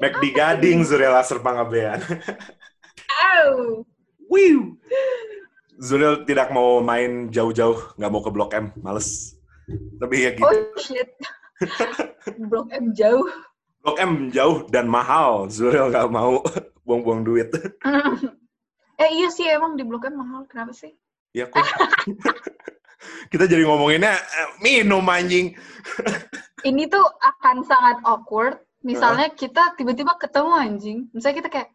McD 0.00 0.24
Gading 0.34 0.84
Zuriel 0.84 1.14
Laser 1.14 1.38
Pangabean. 1.40 2.02
Au. 3.08 3.82
Wiu. 4.28 4.76
Zuriel 5.78 6.22
tidak 6.26 6.54
mau 6.54 6.78
main 6.82 7.28
jauh-jauh, 7.30 7.98
nggak 7.98 8.10
mau 8.10 8.22
ke 8.22 8.30
Blok 8.30 8.52
M, 8.54 8.66
males. 8.78 9.34
Tapi 9.98 10.14
ya 10.28 10.30
gitu. 10.36 10.46
Oh 10.46 10.54
shit. 10.78 11.10
Blok 12.50 12.70
M 12.72 12.92
jauh. 12.94 13.26
Blok 13.84 13.98
M 14.00 14.30
jauh 14.30 14.64
dan 14.70 14.86
mahal. 14.88 15.48
Zuriel 15.50 15.90
nggak 15.90 16.08
mau 16.12 16.40
buang-buang 16.84 17.24
duit. 17.24 17.48
eh 19.02 19.10
iya 19.10 19.28
sih 19.32 19.48
emang 19.48 19.76
di 19.76 19.84
Blok 19.84 20.08
M 20.08 20.20
mahal. 20.20 20.48
Kenapa 20.48 20.72
sih? 20.72 20.92
Ya 21.34 21.50
kok. 21.50 21.60
Kita 23.32 23.44
jadi 23.44 23.68
ngomonginnya 23.68 24.16
eh, 24.16 24.48
minum 24.64 25.04
anjing. 25.04 25.52
Ini 26.64 26.88
tuh 26.88 27.04
akan 27.20 27.60
sangat 27.68 28.00
awkward. 28.08 28.63
Misalnya 28.84 29.32
kita 29.32 29.72
tiba-tiba 29.80 30.12
ketemu 30.20 30.52
anjing. 30.52 30.98
Misalnya 31.16 31.36
kita 31.40 31.50
kayak, 31.50 31.70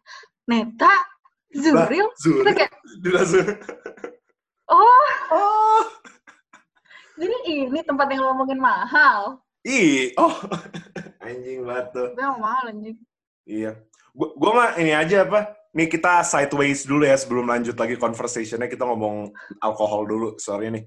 Neta, 0.46 0.94
Zuril. 1.50 2.06
Kita 2.14 2.50
kayak, 2.54 2.72
Langsung. 3.10 3.46
oh 4.70 5.06
Oh. 5.34 5.82
jadi 7.18 7.36
ini 7.66 7.82
tempat 7.82 8.06
yang 8.14 8.22
ngomongin 8.30 8.62
mahal. 8.62 9.42
Ih, 9.66 10.14
oh. 10.16 10.32
Anjing 11.26 11.66
banget 11.66 11.86
tuh. 11.92 12.08
Tapi 12.14 12.22
emang 12.22 12.40
mahal 12.40 12.64
anjing. 12.72 12.96
Iya. 13.44 13.76
Gua, 14.14 14.28
gua 14.38 14.50
mah 14.56 14.70
ini 14.80 14.94
aja 14.94 15.26
apa? 15.26 15.52
Nih 15.76 15.86
kita 15.86 16.24
sideways 16.26 16.82
dulu 16.86 17.04
ya 17.06 17.14
sebelum 17.14 17.46
lanjut 17.46 17.76
lagi 17.78 17.94
conversationnya 17.94 18.66
kita 18.66 18.82
ngomong 18.88 19.30
alkohol 19.62 20.06
dulu, 20.08 20.28
sorry 20.40 20.72
nih. 20.72 20.84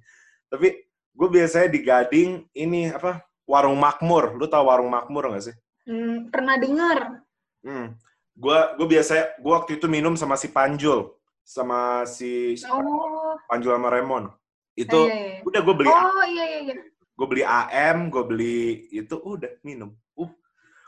Tapi 0.51 0.75
gue 1.13 1.29
biasanya 1.29 1.69
di 1.71 1.79
Gading 1.85 2.29
ini 2.57 2.91
apa? 2.91 3.23
Warung 3.47 3.79
Makmur. 3.79 4.35
Lu 4.35 4.49
tahu 4.49 4.67
Warung 4.67 4.91
Makmur 4.91 5.31
nggak 5.31 5.43
sih? 5.51 5.55
Hmm, 5.83 6.31
pernah 6.31 6.55
denger. 6.59 6.99
Hmm. 7.63 7.87
Gua 8.33 8.73
gue 8.75 8.87
biasanya 8.89 9.37
gua 9.37 9.61
waktu 9.61 9.77
itu 9.77 9.85
minum 9.85 10.17
sama 10.17 10.33
si 10.39 10.49
Panjul 10.49 11.13
sama 11.43 12.07
si 12.07 12.55
Oh, 12.71 13.35
Panjul 13.51 13.75
sama 13.75 13.91
Remon. 13.91 14.31
Itu 14.73 15.05
iya. 15.05 15.43
udah 15.45 15.61
gue 15.61 15.75
beli 15.75 15.89
Oh, 15.91 16.25
iya, 16.25 16.45
iya, 16.49 16.59
iya. 16.71 16.75
gue 17.13 17.27
beli 17.29 17.43
AM, 17.45 18.09
gue 18.09 18.23
beli 18.25 18.89
itu 18.89 19.13
udah 19.21 19.61
minum. 19.61 19.93
Uh, 20.17 20.31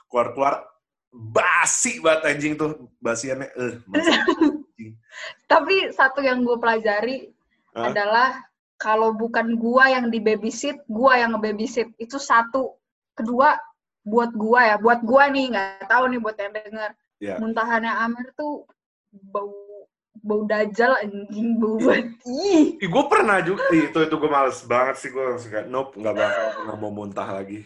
keluar-keluar 0.09 0.65
basi 1.13 2.01
banget 2.01 2.21
anjing 2.33 2.53
tuh 2.57 2.89
basiannya. 2.97 3.51
Eh. 3.53 3.73
Tapi 5.51 5.93
satu 5.93 6.25
yang 6.25 6.41
gue 6.41 6.57
pelajari 6.57 7.29
Hah? 7.77 7.93
adalah 7.93 8.41
kalau 8.75 9.15
bukan 9.15 9.55
gua 9.55 9.87
yang 9.87 10.11
di 10.11 10.19
babysit, 10.19 10.83
gua 10.91 11.19
yang 11.19 11.35
nge-babysit. 11.35 11.95
Itu 11.95 12.19
satu. 12.19 12.75
Kedua, 13.15 13.55
buat 14.05 14.31
gua 14.37 14.61
ya, 14.69 14.75
buat 14.77 15.01
gua 15.01 15.27
nih, 15.33 15.45
nggak 15.51 15.89
tahu 15.89 16.03
nih 16.13 16.19
buat 16.21 16.37
yang 16.37 16.53
denger. 16.53 16.91
Ya. 17.17 17.35
Muntahannya 17.41 17.91
Amir 18.05 18.31
tuh 18.37 18.69
bau 19.11 19.51
bau 20.21 20.41
dajal 20.45 21.01
anjing, 21.01 21.57
bau 21.57 21.75
banget. 21.81 22.13
Ih, 22.25 22.77
gue 22.81 23.03
pernah 23.09 23.41
juga 23.45 23.65
itu 23.73 23.99
itu 23.99 24.15
gue 24.17 24.31
males 24.31 24.57
banget 24.65 24.95
sih 24.97 25.09
gue 25.13 25.21
langsung 25.21 25.51
kayak 25.53 25.67
nope 25.69 25.93
nggak 25.97 26.15
bakal 26.17 26.45
nggak 26.65 26.77
mau 26.81 26.91
muntah 26.91 27.29
lagi 27.29 27.61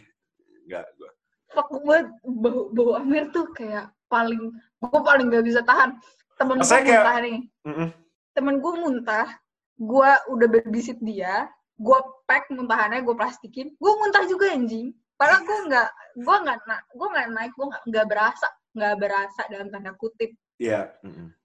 nggak 0.68 0.86
gue 1.00 1.10
fuck 1.50 1.70
banget. 1.84 2.08
Bau, 2.24 2.70
bau 2.72 2.90
Amir 3.02 3.34
tuh 3.34 3.50
kayak 3.58 3.90
paling, 4.06 4.54
gua 4.82 5.00
paling 5.02 5.28
gak 5.34 5.46
bisa 5.46 5.62
tahan. 5.66 5.98
Temen 6.38 6.62
gue 6.62 6.70
kayak- 6.70 6.86
muntah 6.88 7.18
nih. 7.22 7.40
Mm-mm. 7.68 7.90
temen 8.30 8.56
gue 8.64 8.74
muntah, 8.80 9.28
gue 9.76 10.10
udah 10.32 10.48
babysit 10.48 10.96
dia, 11.04 11.52
gue 11.76 11.98
pack 12.24 12.48
muntahannya, 12.56 13.04
gue 13.04 13.12
plastikin, 13.12 13.76
gue 13.76 13.94
muntah 14.00 14.24
juga 14.32 14.56
anjing. 14.56 14.96
Padahal 15.20 15.44
gue 15.44 15.60
nggak, 15.68 15.90
gue 16.24 16.36
nggak, 16.48 16.60
gue 16.96 17.08
nggak 17.12 17.28
naik, 17.36 17.52
gue 17.52 17.68
nggak 17.92 18.08
berasa, 18.08 18.48
nggak 18.72 18.96
berasa 18.96 19.42
dalam 19.52 19.68
tanda 19.68 19.92
kutip. 20.00 20.32
Iya. 20.56 20.96
mm-mm. 21.04 21.36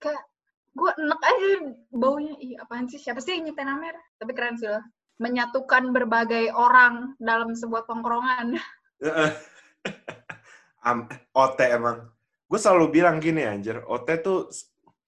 Gue 0.75 0.91
enek 0.95 1.23
aja 1.23 1.47
baunya, 1.91 2.35
ih 2.39 2.55
apaan 2.59 2.87
sih? 2.87 3.03
Siapa 3.03 3.19
sih 3.19 3.39
yang 3.39 3.51
nyetain 3.51 3.71
Amer? 3.71 3.95
Tapi 4.19 4.31
keren 4.35 4.59
sih 4.59 4.71
loh. 4.71 4.83
Menyatukan 5.19 5.95
berbagai 5.95 6.51
orang 6.55 7.15
dalam 7.19 7.55
sebuah 7.55 7.87
tongkrongan. 7.87 8.59
Am- 10.85 11.09
OT 11.33 11.59
emang 11.73 12.15
gue 12.45 12.61
selalu 12.61 13.01
bilang 13.01 13.17
gini 13.19 13.43
anjir 13.43 13.81
OT 13.89 14.21
tuh 14.21 14.53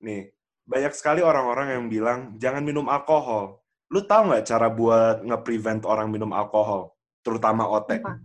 nih 0.01 0.33
banyak 0.67 0.93
sekali 0.97 1.21
orang-orang 1.21 1.79
yang 1.79 1.85
bilang 1.87 2.19
jangan 2.41 2.65
minum 2.65 2.89
alkohol 2.89 3.63
lu 3.93 4.03
tahu 4.03 4.33
nggak 4.33 4.47
cara 4.49 4.67
buat 4.73 5.23
nge-prevent 5.23 5.87
orang 5.87 6.11
minum 6.11 6.33
alkohol 6.33 6.97
terutama 7.23 7.69
OT 7.69 8.03
Apa? 8.03 8.19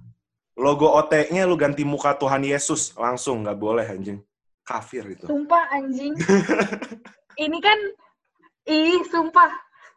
Logo 0.62 0.94
OT-nya 0.94 1.50
lu 1.50 1.58
ganti 1.58 1.82
muka 1.82 2.14
Tuhan 2.16 2.46
Yesus 2.46 2.94
langsung 2.94 3.42
nggak 3.42 3.58
boleh 3.58 3.86
anjing 3.90 4.22
kafir 4.62 5.04
itu 5.10 5.26
Sumpah 5.26 5.68
anjing. 5.74 6.14
Ini 7.44 7.58
kan, 7.64 7.80
ih 8.70 9.02
sumpah, 9.10 9.50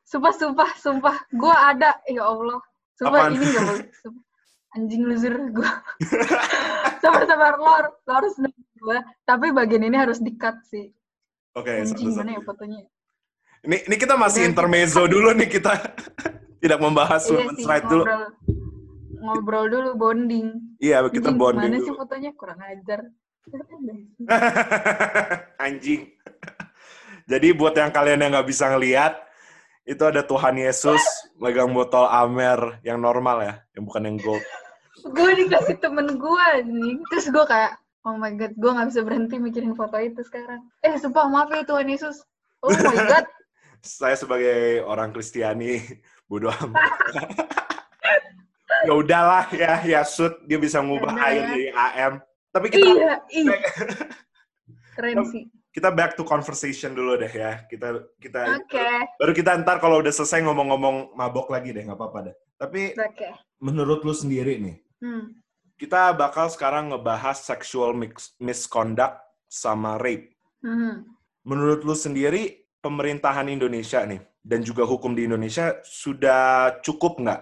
sumpah, 0.09 0.33
sumpah, 0.33 0.71
sumpah. 0.81 1.17
Gue 1.35 1.53
ada, 1.53 1.93
ya 2.09 2.25
Allah. 2.25 2.59
Sumpah 2.97 3.27
Apaan? 3.29 3.35
ini 3.37 3.45
gak 3.51 3.65
boleh. 3.69 3.87
Anjing 4.79 5.03
loser 5.05 5.35
gue. 5.53 5.71
Sabar-sabar, 7.03 7.59
lo, 7.59 7.75
lo 8.07 8.13
harus 8.15 8.39
nonton 8.39 8.65
gue. 8.81 8.99
Tapi 9.27 9.51
bagian 9.51 9.83
ini 9.83 9.99
harus 9.99 10.23
di-cut 10.23 10.57
sih. 10.65 10.89
oke 11.59 11.69
Anjing 11.69 12.11
satu-satu. 12.11 12.19
mana 12.23 12.31
ya 12.39 12.43
fotonya? 12.43 12.81
ini 13.65 13.77
ini 13.89 13.97
kita 13.97 14.15
masih 14.15 14.45
Udah, 14.45 14.51
intermezzo 14.53 15.03
dulu 15.09 15.33
nih 15.33 15.49
kita 15.49 15.73
tidak 16.63 16.79
membahas 16.85 17.25
Iya 17.25 17.33
women's 17.33 17.61
sih, 17.65 17.69
right 17.69 17.85
dulu 17.89 18.05
ngobrol. 18.05 18.25
Ngobrol 19.25 19.73
dulu, 19.73 19.91
bonding. 19.97 20.77
iya 20.77 21.01
kita 21.09 21.33
Anjing, 21.33 21.41
bonding 21.41 21.73
Mana 21.73 21.81
sih 21.81 21.97
fotonya? 21.97 22.31
Kurang 22.37 22.61
ajar. 22.61 23.01
Anjing. 25.65 26.13
Jadi 27.25 27.49
buat 27.57 27.73
yang 27.73 27.89
kalian 27.89 28.21
yang 28.21 28.37
nggak 28.37 28.49
bisa 28.53 28.69
ngelihat, 28.69 29.17
itu 29.89 30.01
ada 30.05 30.21
Tuhan 30.25 30.61
Yesus 30.61 31.01
megang 31.41 31.73
botol 31.73 32.05
Amer 32.09 32.81
yang 32.85 33.01
normal 33.01 33.41
ya, 33.41 33.55
yang 33.73 33.89
bukan 33.89 34.05
yang 34.05 34.17
gold. 34.21 34.45
gue 35.05 35.31
dikasih 35.45 35.77
temen 35.85 36.17
gue 36.17 36.45
anjing. 36.57 37.01
Terus 37.13 37.29
gue 37.29 37.45
kayak, 37.45 37.77
oh 38.09 38.17
my 38.17 38.33
god, 38.37 38.53
gue 38.57 38.71
gak 38.73 38.89
bisa 38.89 39.01
berhenti 39.05 39.37
mikirin 39.37 39.77
foto 39.77 40.01
itu 40.01 40.25
sekarang. 40.25 40.65
Eh, 40.81 40.97
sumpah 40.97 41.29
maaf 41.29 41.53
ya 41.53 41.65
Tuhan 41.65 41.93
Yesus. 41.93 42.25
Oh 42.65 42.73
my 42.73 42.97
god. 43.09 43.29
Saya 43.85 44.17
sebagai 44.17 44.81
orang 44.89 45.13
Kristiani 45.13 45.77
bodoh 46.25 46.49
amat. 46.49 46.81
ya 48.83 48.93
udahlah 48.93 49.45
ya, 49.55 49.73
ya 49.83 50.01
shoot 50.03 50.35
dia 50.45 50.59
bisa 50.59 50.83
ngubah 50.83 51.15
air 51.23 51.39
ya. 51.39 51.47
jadi 51.49 51.65
AM. 51.71 52.13
Tapi 52.51 52.67
kita 52.71 52.87
iya, 52.87 53.13
iya. 53.31 53.57
Keren 54.95 55.27
sih. 55.27 55.51
kita 55.75 55.91
back 55.91 56.15
to 56.15 56.23
conversation 56.23 56.95
dulu 56.95 57.19
deh 57.19 57.31
ya. 57.31 57.67
Kita 57.67 57.99
kita 58.19 58.63
Oke, 58.63 58.87
baru 59.19 59.33
kita 59.35 59.59
ntar 59.63 59.83
kalau 59.83 59.99
udah 59.99 60.11
selesai 60.11 60.39
ngomong-ngomong 60.47 61.15
mabok 61.15 61.51
lagi 61.51 61.75
deh, 61.75 61.83
nggak 61.83 61.99
apa-apa 61.99 62.31
deh. 62.31 62.37
Tapi 62.55 62.95
oke. 62.95 63.29
menurut 63.59 64.07
lu 64.07 64.15
sendiri 64.15 64.63
nih, 64.63 64.77
Hmm. 65.03 65.35
kita 65.75 66.15
bakal 66.15 66.47
sekarang 66.47 66.95
ngebahas 66.95 67.43
sexual 67.43 67.91
mix- 67.93 68.39
misconduct 68.39 69.19
sama 69.51 69.99
rape. 69.99 70.33
Hmm. 70.63 71.03
Menurut 71.43 71.83
lu 71.83 71.93
sendiri, 71.93 72.65
pemerintahan 72.79 73.51
Indonesia 73.51 74.07
nih 74.07 74.23
dan 74.41 74.63
juga 74.63 74.87
hukum 74.87 75.13
di 75.13 75.27
Indonesia 75.27 75.83
sudah 75.83 76.79
cukup 76.81 77.19
nggak 77.19 77.41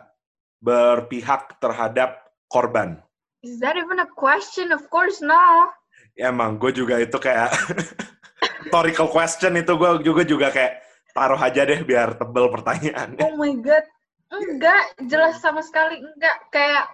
berpihak 0.63 1.59
terhadap 1.59 2.23
korban? 2.47 3.03
Is 3.43 3.59
that 3.59 3.75
even 3.75 3.99
a 3.99 4.07
question? 4.15 4.71
Of 4.71 4.87
course 4.87 5.19
no. 5.19 5.69
Ya 6.15 6.31
emang 6.31 6.63
gue 6.63 6.71
juga 6.71 7.03
itu 7.03 7.19
kayak 7.19 7.51
rhetorical 8.73 9.11
question 9.11 9.59
itu 9.59 9.75
gue 9.77 9.91
juga 10.07 10.23
juga 10.25 10.49
kayak 10.49 10.81
taruh 11.13 11.37
aja 11.37 11.69
deh 11.69 11.83
biar 11.85 12.17
tebel 12.17 12.49
pertanyaannya. 12.49 13.21
Oh 13.21 13.37
my 13.37 13.53
god, 13.61 13.85
enggak 14.33 14.97
jelas 15.11 15.43
sama 15.45 15.61
sekali 15.61 16.01
enggak 16.01 16.49
kayak 16.49 16.89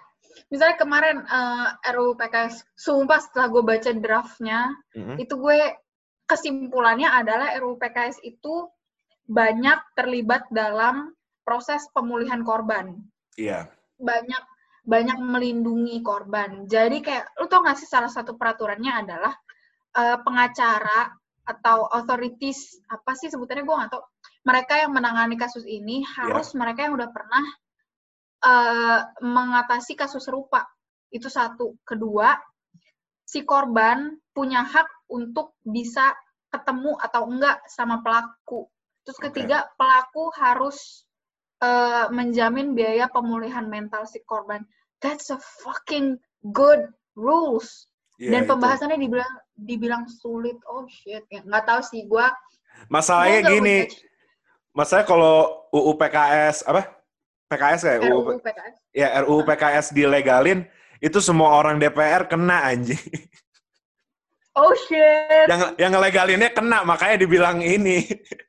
misalnya 0.51 0.77
kemarin 0.81 1.23
uh, 1.29 1.77
RUU 1.95 2.19
PKS, 2.19 2.67
sumpah 2.75 3.23
setelah 3.23 3.47
gue 3.53 3.63
baca 3.63 3.91
draftnya, 3.95 4.61
mm-hmm. 4.97 5.17
itu 5.23 5.35
gue 5.39 5.59
kesimpulannya 6.27 7.07
adalah 7.07 7.55
RUU 7.63 7.79
PKS 7.79 8.25
itu 8.27 8.67
banyak 9.29 9.79
terlibat 9.95 10.49
dalam 10.49 11.15
proses 11.47 11.85
pemulihan 11.95 12.43
korban. 12.43 12.97
Iya. 13.39 13.71
Banyak 14.03 14.43
banyak 14.89 15.19
melindungi 15.23 16.03
korban. 16.03 16.67
Jadi 16.67 16.99
kayak 17.05 17.39
lu 17.39 17.47
tau 17.47 17.63
gak 17.63 17.79
sih 17.79 17.87
salah 17.87 18.11
satu 18.11 18.35
peraturannya 18.35 18.93
adalah 19.07 19.35
uh, 19.95 20.19
pengacara 20.25 21.13
atau 21.49 21.89
authorities 21.89 22.77
apa 22.91 23.17
sih 23.17 23.31
sebutannya 23.31 23.63
gue 23.63 23.81
gak 23.85 23.93
tau. 23.95 24.03
Mereka 24.43 24.75
yang 24.83 24.93
menangani 24.97 25.37
kasus 25.37 25.63
ini 25.69 26.03
harus 26.03 26.51
yeah. 26.53 26.59
mereka 26.59 26.89
yang 26.89 26.97
udah 26.99 27.09
pernah 27.13 27.45
uh, 28.43 29.01
mengatasi 29.23 29.95
kasus 29.95 30.25
serupa. 30.25 30.67
Itu 31.13 31.29
satu. 31.29 31.79
Kedua, 31.85 32.33
si 33.29 33.45
korban 33.45 34.17
punya 34.33 34.65
hak 34.65 35.13
untuk 35.13 35.57
bisa 35.65 36.17
ketemu 36.49 36.97
atau 36.97 37.29
enggak 37.29 37.61
sama 37.69 38.01
pelaku. 38.01 38.65
Terus 39.05 39.19
ketiga, 39.21 39.69
okay. 39.69 39.73
pelaku 39.77 40.33
harus 40.37 41.08
uh, 41.63 42.07
menjamin 42.11 42.73
biaya 42.73 43.11
pemulihan 43.11 43.67
mental 43.67 44.07
si 44.07 44.23
korban 44.27 44.63
that's 45.03 45.31
a 45.31 45.39
fucking 45.63 46.19
good 46.55 46.91
rules. 47.15 47.87
Yeah, 48.19 48.35
Dan 48.43 48.51
pembahasannya 48.51 48.99
itu. 48.99 49.05
dibilang 49.07 49.33
dibilang 49.55 50.05
sulit. 50.11 50.59
Oh 50.67 50.87
shit, 50.91 51.23
ya, 51.31 51.43
nggak 51.47 51.65
tahu 51.67 51.81
sih 51.87 52.03
gue. 52.07 52.27
Masalahnya 52.91 53.47
gua 53.47 53.51
gini, 53.55 53.77
masalahnya 54.75 55.07
kalau 55.07 55.67
UU 55.71 55.93
PKS 55.99 56.67
apa? 56.67 56.99
PKS 57.49 57.81
kayak 57.81 58.01
RUU 58.11 58.21
UU 58.23 58.41
PKS. 58.43 58.75
Ya 58.93 59.09
RUU 59.23 59.41
PKS 59.47 59.87
dilegalin, 59.95 60.67
itu 60.99 61.19
semua 61.23 61.55
orang 61.57 61.79
DPR 61.79 62.27
kena 62.27 62.75
anjing. 62.75 62.99
Oh 64.59 64.75
shit. 64.75 65.47
Yang 65.47 65.79
yang 65.79 65.95
ngelegalinnya 65.95 66.51
kena, 66.51 66.83
makanya 66.83 67.23
dibilang 67.23 67.63
ini. 67.63 68.03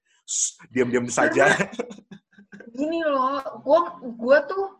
Diam-diam 0.73 1.05
saja. 1.05 1.53
Gini 2.79 3.03
loh, 3.03 3.43
gua 3.59 3.99
gua 4.15 4.37
tuh 4.47 4.79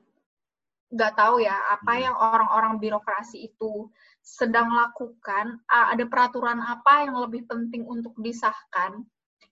nggak 0.90 1.14
tahu 1.20 1.44
ya 1.44 1.54
apa 1.70 1.92
hmm. 1.94 2.02
yang 2.02 2.16
orang-orang 2.18 2.74
birokrasi 2.80 3.52
itu 3.52 3.92
sedang 4.24 4.72
lakukan, 4.72 5.60
ada 5.68 6.06
peraturan 6.08 6.64
apa 6.64 7.08
yang 7.08 7.20
lebih 7.20 7.44
penting 7.46 7.84
untuk 7.84 8.16
disahkan. 8.20 9.04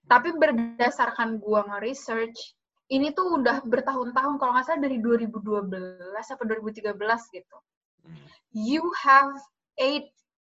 Tapi 0.08 0.32
berdasarkan 0.40 1.44
gua 1.44 1.68
nge-research, 1.68 2.56
ini 2.88 3.12
tuh 3.12 3.44
udah 3.44 3.60
bertahun-tahun, 3.68 4.40
kalau 4.40 4.52
nggak 4.56 4.66
salah 4.66 4.80
dari 4.80 5.04
2012 5.04 5.36
atau 6.16 6.46
2013 6.48 7.36
gitu. 7.36 7.58
Hmm. 8.08 8.24
You 8.56 8.88
have 9.04 9.36
eight, 9.76 10.08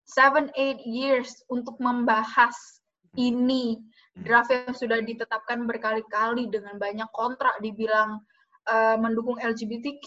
seven, 0.08 0.48
eight 0.56 0.80
years 0.88 1.44
untuk 1.52 1.76
membahas 1.76 2.81
ini. 3.16 3.76
Hmm. 3.78 4.22
Draft 4.28 4.52
yang 4.52 4.76
sudah 4.76 5.00
ditetapkan 5.00 5.64
berkali-kali 5.64 6.52
dengan 6.52 6.76
banyak 6.76 7.08
kontrak, 7.16 7.56
dibilang 7.64 8.20
uh, 8.68 8.96
mendukung 9.00 9.40
LGBTQ, 9.40 10.06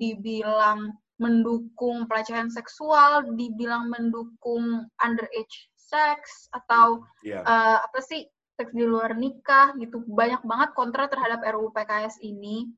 dibilang 0.00 0.96
mendukung 1.20 2.08
pelecehan 2.08 2.48
seksual, 2.48 3.22
dibilang 3.36 3.92
mendukung 3.92 4.88
underage 5.04 5.70
sex 5.76 6.48
atau 6.56 7.04
yeah. 7.20 7.44
Iya. 7.44 7.46
uh, 7.46 7.78
apa 7.84 8.00
sih 8.00 8.24
seks 8.56 8.72
di 8.72 8.84
luar 8.88 9.12
nikah 9.14 9.76
gitu. 9.76 10.00
Banyak 10.08 10.42
banget 10.48 10.70
kontra 10.72 11.06
terhadap 11.12 11.44
RUU 11.44 11.70
PKS 11.76 12.20
ini 12.24 12.72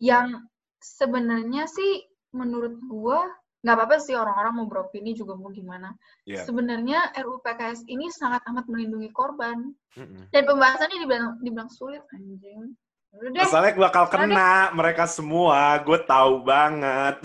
yang 0.00 0.48
sebenarnya 0.80 1.68
sih 1.68 2.08
menurut 2.34 2.76
gua 2.88 3.24
nggak 3.64 3.76
apa-apa 3.80 3.96
sih 3.96 4.12
orang-orang 4.12 4.60
mau 4.60 4.66
beropini 4.68 5.16
juga 5.16 5.40
mau 5.40 5.48
gimana. 5.48 5.96
Yeah. 6.28 6.44
Sebenarnya 6.44 7.16
RUU 7.16 7.40
PKS 7.40 7.88
ini 7.88 8.12
sangat 8.12 8.44
amat 8.52 8.68
melindungi 8.68 9.08
korban. 9.08 9.72
Mm 9.96 10.04
-hmm. 10.04 10.22
Dan 10.28 10.42
pembahasannya 10.44 10.98
dibilang 11.00 11.40
dibilang 11.40 11.72
sulit 11.72 12.04
anjing. 12.12 12.76
Masalahnya 13.14 13.72
gue 13.78 13.84
bakal 13.86 14.04
kena 14.10 14.26
Nanti, 14.26 14.74
mereka 14.74 15.04
semua, 15.06 15.78
gue 15.86 15.98
tahu 16.02 16.42
banget. 16.42 17.22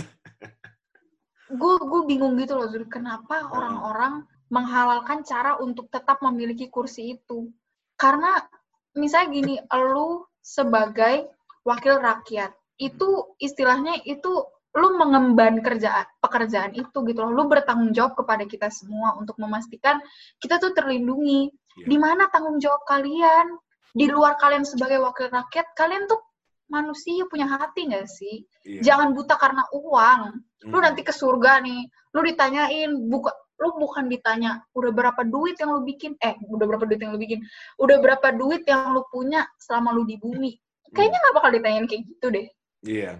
Gue 1.50 1.76
gue 1.82 2.02
bingung 2.06 2.38
gitu 2.38 2.54
loh, 2.54 2.70
Zul. 2.70 2.86
Kenapa 2.86 3.50
orang-orang 3.50 4.22
menghalalkan 4.54 5.26
cara 5.26 5.58
untuk 5.58 5.90
tetap 5.90 6.22
memiliki 6.22 6.70
kursi 6.70 7.18
itu? 7.18 7.50
Karena 7.98 8.38
misalnya 8.94 9.28
gini, 9.34 9.56
lu 9.74 10.30
sebagai 10.46 11.34
wakil 11.66 11.98
rakyat, 11.98 12.54
itu 12.78 13.34
istilahnya 13.42 13.98
itu 14.06 14.46
lu 14.78 14.98
mengemban 15.02 15.66
kerjaan 15.66 16.06
pekerjaan 16.22 16.78
itu 16.78 16.98
gitu 17.06 17.20
loh. 17.26 17.34
Lu 17.34 17.44
bertanggung 17.50 17.90
jawab 17.94 18.14
kepada 18.14 18.46
kita 18.46 18.70
semua 18.70 19.18
untuk 19.18 19.38
memastikan 19.42 19.98
kita 20.38 20.62
tuh 20.62 20.78
terlindungi. 20.78 21.50
Yeah. 21.84 21.88
Di 21.90 21.98
mana 21.98 22.30
tanggung 22.30 22.62
jawab 22.62 22.86
kalian? 22.86 23.58
di 23.94 24.06
luar 24.06 24.38
kalian 24.38 24.66
sebagai 24.66 25.02
wakil 25.02 25.34
rakyat, 25.34 25.74
kalian 25.74 26.06
tuh 26.06 26.22
manusia 26.70 27.26
punya 27.26 27.50
hati 27.50 27.90
nggak 27.90 28.06
sih? 28.06 28.46
Iya. 28.66 28.82
Jangan 28.94 29.18
buta 29.18 29.36
karena 29.40 29.66
uang. 29.74 30.22
Hmm. 30.38 30.70
Lu 30.70 30.78
nanti 30.78 31.02
ke 31.02 31.10
surga 31.10 31.66
nih, 31.66 31.90
lu 32.14 32.20
ditanyain 32.26 32.92
buka 33.10 33.34
lu 33.60 33.76
bukan 33.76 34.08
ditanya 34.08 34.64
udah 34.72 34.88
berapa 34.96 35.20
duit 35.28 35.60
yang 35.60 35.76
lu 35.76 35.84
bikin 35.84 36.16
eh 36.24 36.32
udah 36.48 36.64
berapa 36.64 36.88
duit 36.88 37.04
yang 37.04 37.12
lu 37.12 37.20
bikin 37.20 37.44
udah 37.76 38.00
berapa 38.00 38.32
duit 38.32 38.64
yang 38.64 38.96
lu 38.96 39.04
punya 39.12 39.44
selama 39.60 39.92
lu 39.92 40.08
di 40.08 40.16
bumi 40.16 40.56
kayaknya 40.96 41.20
nggak 41.20 41.36
bakal 41.36 41.52
ditanyain 41.52 41.84
kayak 41.84 42.08
gitu 42.08 42.28
deh 42.32 42.48
iya 42.88 43.20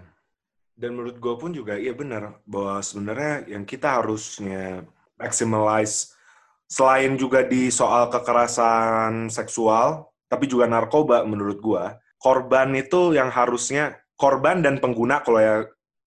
dan 0.80 0.96
menurut 0.96 1.20
gue 1.20 1.34
pun 1.36 1.52
juga 1.52 1.76
iya 1.76 1.92
benar 1.92 2.40
bahwa 2.48 2.80
sebenarnya 2.80 3.44
yang 3.52 3.68
kita 3.68 4.00
harusnya 4.00 4.88
maximize 5.20 6.16
selain 6.64 7.20
juga 7.20 7.44
di 7.44 7.68
soal 7.68 8.08
kekerasan 8.08 9.28
seksual 9.28 10.08
tapi 10.30 10.48
juga 10.48 10.64
narkoba 10.64 11.26
menurut 11.28 11.58
gua 11.60 12.00
korban 12.16 12.72
itu 12.78 13.12
yang 13.12 13.28
harusnya 13.28 13.98
korban 14.16 14.64
dan 14.64 14.80
pengguna 14.80 15.20
kalau 15.20 15.42
ya 15.42 15.56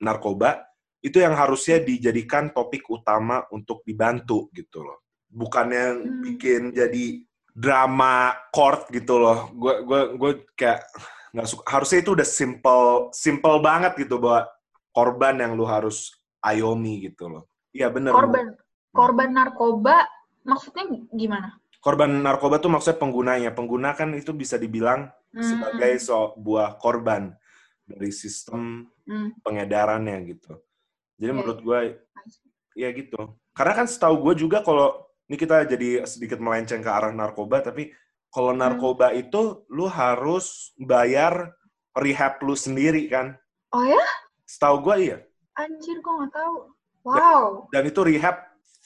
narkoba 0.02 0.66
itu 1.04 1.20
yang 1.20 1.36
harusnya 1.36 1.84
dijadikan 1.84 2.56
topik 2.56 2.88
utama 2.88 3.44
untuk 3.52 3.84
dibantu 3.84 4.48
gitu 4.56 4.82
loh 4.82 5.04
bukannya 5.28 5.86
hmm. 6.00 6.22
bikin 6.24 6.62
jadi 6.72 7.22
drama 7.54 8.34
court 8.50 8.90
gitu 8.90 9.20
loh 9.22 9.52
gue 9.54 9.86
gue 9.86 10.02
gue 10.18 10.32
kayak 10.58 10.82
nggak 11.36 11.48
suka 11.50 11.64
harusnya 11.70 12.00
itu 12.02 12.12
udah 12.18 12.28
simple 12.30 12.86
simple 13.12 13.58
banget 13.62 13.94
gitu 14.00 14.18
bahwa 14.18 14.48
korban 14.94 15.42
yang 15.42 15.58
lu 15.58 15.66
harus 15.66 16.14
ayomi 16.46 17.10
gitu 17.10 17.28
loh 17.28 17.50
iya 17.74 17.90
bener 17.90 18.14
korban 18.14 18.54
korban 18.94 19.30
narkoba 19.34 20.06
maksudnya 20.46 20.86
gimana 21.12 21.58
korban 21.84 22.24
narkoba 22.24 22.64
tuh 22.64 22.72
maksudnya 22.72 22.98
penggunanya. 23.04 23.52
Pengguna 23.52 23.92
kan 23.92 24.16
itu 24.16 24.32
bisa 24.32 24.56
dibilang 24.56 25.12
hmm. 25.36 25.44
sebagai 25.44 25.94
sebuah 26.00 26.80
korban 26.80 27.36
dari 27.84 28.10
sistem 28.16 28.88
hmm. 29.04 29.44
pengedarannya 29.44 30.18
gitu. 30.32 30.56
Jadi 31.20 31.30
yeah. 31.30 31.36
menurut 31.36 31.60
gue 31.60 31.80
ya 32.80 32.90
gitu. 32.96 33.36
Karena 33.52 33.84
kan 33.84 33.86
setahu 33.92 34.32
gue 34.32 34.48
juga 34.48 34.64
kalau 34.64 34.96
ini 35.28 35.36
kita 35.36 35.68
jadi 35.68 36.08
sedikit 36.08 36.40
melenceng 36.40 36.80
ke 36.80 36.90
arah 36.90 37.12
narkoba, 37.12 37.60
tapi 37.60 37.92
kalau 38.32 38.56
hmm. 38.56 38.64
narkoba 38.64 39.12
hmm. 39.12 39.22
itu 39.28 39.68
lu 39.68 39.92
harus 39.92 40.72
bayar 40.80 41.52
rehab 41.94 42.40
lu 42.48 42.56
sendiri 42.56 43.12
kan? 43.12 43.36
Oh 43.76 43.84
ya? 43.84 44.08
Setahu 44.54 44.86
gue 44.86 44.96
iya. 45.10 45.18
Anjir, 45.58 45.98
gue 45.98 46.14
nggak 46.14 46.34
tahu. 46.38 46.56
Wow. 47.10 47.66
Dan, 47.74 47.90
dan 47.90 47.90
itu 47.90 48.02
rehab 48.06 48.38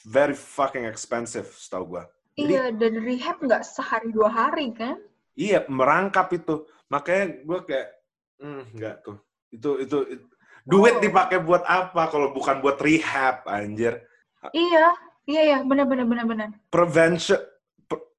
very 0.08 0.32
fucking 0.32 0.88
expensive, 0.88 1.44
setahu 1.52 1.96
gue. 1.96 2.04
Iya, 2.40 2.72
dan 2.72 2.96
rehab 3.04 3.36
nggak 3.44 3.68
sehari 3.68 4.08
dua 4.08 4.32
hari 4.32 4.72
kan? 4.72 4.96
Iya, 5.36 5.68
merangkap 5.68 6.32
itu. 6.32 6.64
Makanya 6.88 7.44
gue 7.44 7.58
kayak, 7.68 7.88
hmm, 8.40 8.62
nggak 8.80 8.96
tuh. 9.04 9.16
Itu, 9.52 9.70
itu, 9.84 9.98
itu 10.08 10.24
duit 10.64 10.96
oh. 10.96 11.02
dipakai 11.04 11.40
buat 11.44 11.64
apa 11.68 12.08
kalau 12.08 12.32
bukan 12.32 12.64
buat 12.64 12.80
rehab, 12.80 13.44
anjir. 13.44 14.00
Iya, 14.56 14.96
iya, 15.28 15.42
iya, 15.52 15.58
benar, 15.68 15.84
benar, 15.84 16.08
benar, 16.08 16.24
benar. 16.24 16.48
Prevention, 16.72 17.40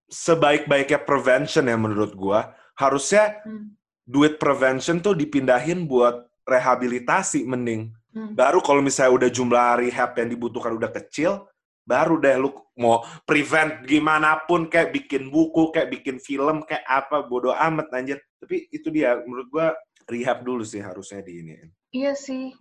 sebaik-baiknya 0.06 1.02
prevention 1.02 1.66
ya 1.66 1.78
menurut 1.82 2.14
gue, 2.14 2.40
harusnya 2.78 3.42
hmm. 3.42 3.74
duit 4.06 4.38
prevention 4.38 5.02
tuh 5.02 5.18
dipindahin 5.18 5.90
buat 5.90 6.29
rehabilitasi 6.50 7.46
mending. 7.46 7.94
Hmm. 8.10 8.34
Baru 8.34 8.60
kalau 8.60 8.82
misalnya 8.82 9.14
udah 9.16 9.30
jumlah 9.30 9.68
rehab 9.80 10.18
yang 10.18 10.30
dibutuhkan 10.34 10.74
udah 10.74 10.90
kecil, 10.90 11.46
baru 11.86 12.18
deh 12.18 12.38
lu 12.38 12.50
mau 12.78 13.02
prevent 13.26 13.82
gimana 13.86 14.42
pun 14.46 14.70
kayak 14.70 14.94
bikin 14.94 15.30
buku 15.30 15.74
kayak 15.74 15.90
bikin 15.90 16.18
film 16.22 16.62
kayak 16.66 16.86
apa 16.86 17.26
bodoh 17.26 17.50
amat 17.54 17.90
anjir 17.98 18.22
tapi 18.38 18.70
itu 18.70 18.94
dia 18.94 19.18
menurut 19.26 19.50
gua 19.50 19.68
rehab 20.06 20.46
dulu 20.46 20.62
sih 20.62 20.80
harusnya 20.80 21.26
di 21.26 21.42
ini 21.42 21.54
Iya 21.90 22.14
sih. 22.14 22.54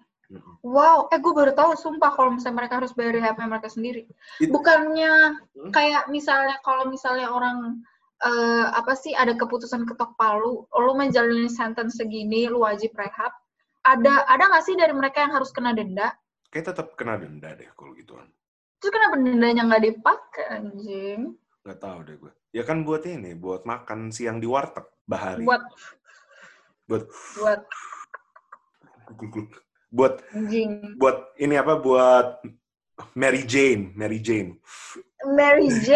Wow, 0.60 1.08
eh 1.08 1.20
gue 1.20 1.32
baru 1.32 1.52
tahu 1.56 1.72
sumpah 1.76 2.12
kalau 2.12 2.36
misalnya 2.36 2.60
mereka 2.64 2.80
harus 2.80 2.92
bayar 2.92 3.16
rehabnya 3.16 3.48
mereka 3.48 3.68
sendiri. 3.72 4.04
It- 4.40 4.52
Bukannya 4.52 5.12
Hmm? 5.56 5.72
kayak 5.72 6.08
misalnya 6.12 6.56
kalau 6.64 6.88
misalnya 6.88 7.28
orang 7.32 7.80
eh, 8.18 8.66
apa 8.74 8.92
sih 8.98 9.12
ada 9.14 9.36
keputusan 9.36 9.86
ketok 9.86 10.16
palu, 10.18 10.66
lu 10.68 10.92
menjalani 10.96 11.46
sentence 11.48 11.96
segini, 12.00 12.48
lu 12.50 12.60
wajib 12.64 12.90
rehab. 12.96 13.30
Ada 13.88 14.28
ada 14.28 14.44
nggak 14.46 14.64
sih 14.64 14.74
dari 14.74 14.92
mereka 14.92 15.24
yang 15.24 15.32
harus 15.32 15.48
kena 15.48 15.72
denda? 15.72 16.12
kayak 16.48 16.72
tetap 16.72 16.96
kena 16.96 17.16
denda 17.16 17.52
deh 17.52 17.68
kalau 17.72 17.92
gituan 17.92 18.28
Terus 18.80 18.92
kenapa 18.92 19.16
dendanya 19.16 19.62
nggak 19.64 19.84
dipakai 19.84 20.44
anjing? 20.50 21.20
nggak 21.60 21.78
tahu 21.78 21.98
deh 22.02 22.16
gue 22.16 22.32
ya 22.50 22.62
kan 22.62 22.80
buat 22.80 23.04
ini 23.04 23.32
buat 23.32 23.64
makan 23.64 24.08
siang 24.08 24.38
di 24.38 24.48
warteg 24.48 24.88
bahari 25.04 25.44
Buat 25.44 25.60
buat 26.84 27.04
buat 27.36 27.60
buat 29.96 30.14
anjing. 30.32 30.96
buat 30.96 31.32
ini 31.36 31.54
apa 31.56 31.76
buat 31.76 32.40
Mary 33.12 33.44
Jane 33.44 33.92
Mary 33.92 34.18
Jane 34.18 34.56
Mary 35.18 35.66
J, 35.82 35.90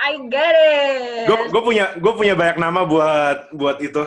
I 0.00 0.12
get 0.32 0.54
it. 0.56 1.28
gue 1.28 1.38
gue 1.52 1.62
punya 1.62 1.92
gue 1.94 2.12
punya 2.16 2.32
banyak 2.32 2.56
nama 2.56 2.82
buat 2.82 3.52
buat 3.52 3.78
itu 3.78 4.00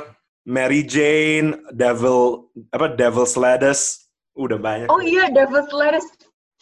Mary 0.47 0.81
Jane 0.81 1.59
Devil 1.69 2.47
apa 2.71 2.95
Devil's 2.95 3.35
Lettuce 3.35 4.07
udah 4.31 4.55
banyak 4.55 4.87
Oh 4.87 5.03
iya, 5.03 5.27
Devil's 5.27 5.67
Lettuce. 5.69 6.07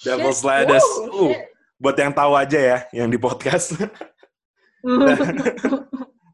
Devil's 0.01 0.41
Shit. 0.41 0.47
Lettuce. 0.49 0.89
Wow, 1.05 1.05
Uh. 1.05 1.29
shit. 1.31 1.45
buat 1.75 1.95
yang 1.95 2.11
tahu 2.11 2.33
aja 2.33 2.59
ya 2.59 2.77
yang 2.91 3.07
di 3.07 3.19
podcast 3.19 3.75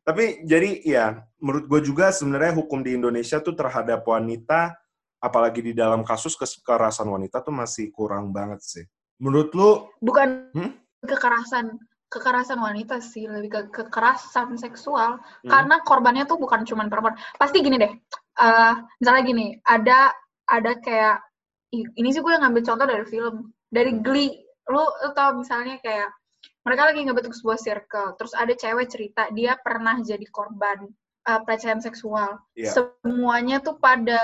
tapi 0.01 0.43
jadi 0.43 0.69
ya 0.81 1.05
menurut 1.37 1.65
gue 1.67 1.81
juga 1.83 2.09
sebenarnya 2.11 2.53
hukum 2.57 2.81
di 2.81 2.93
Indonesia 2.93 3.37
tuh 3.39 3.53
terhadap 3.53 4.01
wanita 4.03 4.75
apalagi 5.17 5.61
di 5.61 5.73
dalam 5.73 6.01
kasus 6.01 6.33
kekerasan 6.35 7.05
wanita 7.05 7.41
tuh 7.41 7.53
masih 7.53 7.89
kurang 7.89 8.29
banget 8.29 8.61
sih 8.61 8.85
menurut 9.17 9.53
lu 9.53 9.85
Bukan 9.99 10.49
Hmm? 10.53 10.71
kekerasan 11.01 11.77
kekerasan 12.11 12.59
wanita 12.59 12.99
sih, 12.99 13.23
lebih 13.23 13.49
ke 13.49 13.61
kekerasan 13.71 14.59
seksual. 14.59 15.17
Hmm. 15.17 15.49
Karena 15.49 15.79
korbannya 15.79 16.27
tuh 16.27 16.35
bukan 16.35 16.67
cuma 16.67 16.83
perempuan. 16.91 17.15
Pasti 17.39 17.63
gini 17.63 17.79
deh. 17.79 17.93
eh 18.31 18.73
misalnya 18.99 19.23
gini, 19.23 19.47
ada 19.63 20.11
ada 20.51 20.71
kayak 20.79 21.23
ini 21.71 22.09
sih 22.11 22.19
gue 22.19 22.35
ngambil 22.35 22.63
contoh 22.67 22.83
dari 22.83 23.05
film, 23.07 23.55
dari 23.71 23.95
Glee. 24.03 24.43
Lu, 24.67 24.83
lu 24.83 25.09
tau 25.15 25.39
misalnya 25.39 25.79
kayak 25.79 26.11
mereka 26.67 26.91
lagi 26.91 27.01
ngebentuk 27.01 27.33
sebuah 27.33 27.57
circle, 27.57 28.13
terus 28.19 28.35
ada 28.37 28.53
cewek 28.53 28.87
cerita 28.91 29.31
dia 29.33 29.57
pernah 29.57 29.97
jadi 30.03 30.23
korban 30.29 30.91
eh, 31.27 31.41
pelecehan 31.47 31.79
seksual. 31.79 32.37
Iya. 32.59 32.71
Semuanya 32.75 33.63
tuh 33.63 33.79
pada 33.79 34.19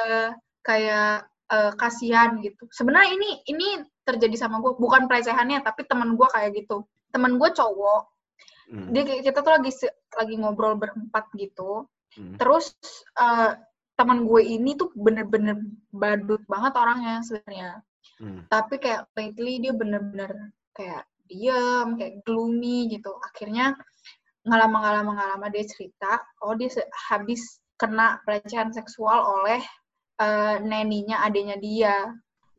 kayak 0.62 1.26
eh, 1.52 1.71
kasihan 1.80 2.36
gitu. 2.43 2.67
Sebenarnya 2.69 3.15
ini 3.15 3.30
ini 3.47 3.67
terjadi 4.04 4.36
sama 4.39 4.60
gue, 4.63 4.76
bukan 4.76 5.08
pelecehannya, 5.08 5.63
tapi 5.63 5.88
temen 5.88 6.15
gue 6.15 6.28
kayak 6.32 6.52
gitu. 6.56 6.84
Temen 7.17 7.41
gue 7.41 7.49
cowok, 7.49 8.03
Hmm, 8.69 8.91
dia 8.93 9.01
kayak- 9.08 9.23
kita 9.25 9.39
tuh 9.41 9.53
lagi 9.58 9.71
lagi 10.13 10.36
ngobrol 10.38 10.77
berempat 10.77 11.25
gitu. 11.34 11.88
hmm, 12.13 12.38
Terus 12.38 12.75
eh, 13.17 13.58
teman 13.97 14.30
gue 14.30 14.41
ini 14.45 14.77
tuh 14.77 14.93
bener-bener 14.93 15.58
badut 15.89 16.45
banget 16.45 16.77
orangnya 16.77 17.25
sebenarnya. 17.25 17.82
hmm, 18.21 18.45
Tapi 18.53 18.75
kayak 18.77 19.10
lately 19.17 19.58
dia 19.65 19.73
bener-bener 19.73 20.53
kayak 20.77 21.10
diem, 21.25 21.97
kayak 21.97 22.21
gloomy 22.27 22.86
gitu. 22.93 23.10
Akhirnya 23.34 23.73
ngalama-ngalama-ngalama 24.47 25.47
dia 25.49 25.65
cerita, 25.67 26.21
oh 26.45 26.53
dia 26.53 26.69
habis 27.10 27.58
kena 27.82 28.21
pelecehan 28.30 28.69
seksual 28.75 29.25
oleh 29.41 29.62
eh, 30.21 30.56
neninya 30.62 31.25
adanya 31.25 31.58
dia. 31.58 32.13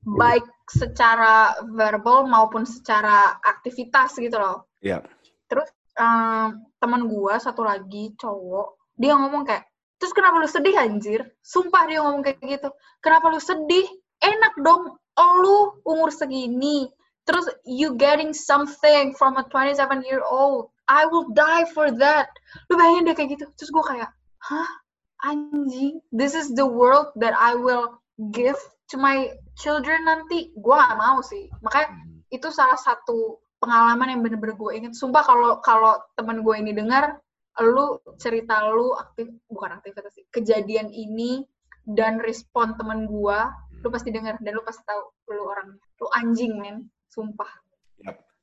Baik 0.04 0.44
secara 0.68 1.56
verbal 1.72 2.28
maupun 2.28 2.68
secara 2.68 3.40
aktivitas 3.42 4.14
gitu 4.20 4.36
loh. 4.36 4.68
Iya. 4.84 5.02
Terus 5.48 5.68
em, 5.98 6.62
teman 6.78 7.08
gua 7.08 7.40
satu 7.40 7.64
lagi 7.64 8.14
cowok, 8.20 8.94
dia 8.94 9.16
ngomong 9.16 9.48
kayak, 9.48 9.66
terus 9.98 10.12
kenapa 10.14 10.38
lu 10.38 10.48
sedih 10.48 10.76
anjir? 10.76 11.20
Sumpah 11.42 11.88
dia 11.88 12.04
ngomong 12.04 12.22
kayak 12.22 12.38
gitu. 12.44 12.68
Kenapa 13.00 13.32
lu 13.32 13.40
sedih? 13.40 13.86
Enak 14.18 14.54
dong, 14.62 14.98
lu 15.42 15.78
umur 15.86 16.10
segini. 16.10 16.90
Terus 17.28 17.44
you 17.68 17.92
getting 17.98 18.32
something 18.32 19.12
from 19.14 19.36
a 19.36 19.44
27 19.52 20.02
year 20.08 20.24
old. 20.24 20.72
I 20.88 21.04
will 21.04 21.28
die 21.36 21.68
for 21.76 21.92
that. 21.92 22.32
Lu 22.72 22.80
bayangin 22.80 23.12
dia 23.12 23.14
kayak 23.14 23.30
gitu. 23.36 23.44
Terus 23.60 23.70
gua 23.72 23.84
kayak, 23.84 24.10
hah? 24.40 24.70
Anjing, 25.18 25.98
this 26.14 26.38
is 26.38 26.54
the 26.54 26.62
world 26.62 27.10
that 27.18 27.34
I 27.34 27.58
will 27.58 27.98
give 28.30 28.54
to 28.88 28.96
my 29.00 29.32
children 29.56 30.04
nanti. 30.08 30.52
Gua 30.56 30.84
gak 30.88 30.98
mau 30.98 31.18
sih. 31.24 31.48
Makanya 31.60 31.88
hmm. 31.92 32.34
itu 32.34 32.48
salah 32.52 32.76
satu 32.76 33.38
pengalaman 33.58 34.08
yang 34.14 34.20
bener-bener 34.22 34.54
gue 34.54 34.72
inget. 34.74 34.92
Sumpah 34.94 35.22
kalau 35.26 35.58
kalau 35.60 35.98
temen 36.14 36.42
gue 36.42 36.54
ini 36.58 36.72
dengar, 36.74 37.18
lu 37.62 37.98
cerita 38.18 38.70
lu 38.70 38.94
aktif 38.94 39.26
bukan 39.50 39.78
aktivitas 39.78 40.14
sih, 40.14 40.24
kejadian 40.30 40.90
ini 40.94 41.42
dan 41.90 42.22
respon 42.22 42.78
temen 42.78 43.10
gue, 43.10 43.38
lu 43.82 43.88
pasti 43.90 44.14
dengar 44.14 44.38
dan 44.42 44.54
lu 44.54 44.62
pasti 44.62 44.82
tahu 44.86 45.02
lu 45.34 45.42
orangnya. 45.50 45.82
Lu 45.98 46.06
anjing 46.14 46.54
men, 46.58 46.86
sumpah. 47.10 47.50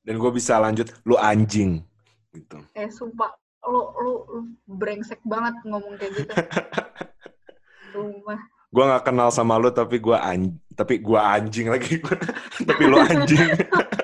dan 0.06 0.22
gue 0.22 0.32
bisa 0.38 0.62
lanjut 0.62 0.86
lu 1.10 1.18
anjing 1.18 1.82
gitu 2.30 2.62
Eh 2.78 2.94
sumpah, 2.94 3.34
lu 3.66 3.90
lu, 3.98 4.14
lu 4.30 4.40
brengsek 4.70 5.18
banget 5.26 5.58
ngomong 5.66 5.98
kayak 5.98 6.14
gitu. 6.14 6.30
Sumpah. 7.96 8.38
Gue 8.76 8.84
nggak 8.84 9.08
kenal 9.08 9.32
sama 9.32 9.56
lu 9.56 9.72
tapi 9.72 10.04
gue 10.04 10.18
an 10.20 10.60
tapi 10.76 11.00
gue 11.00 11.16
anjing 11.16 11.72
lagi. 11.72 12.04
Tapi 12.68 12.84
lu 12.84 13.00
anjing. 13.00 13.48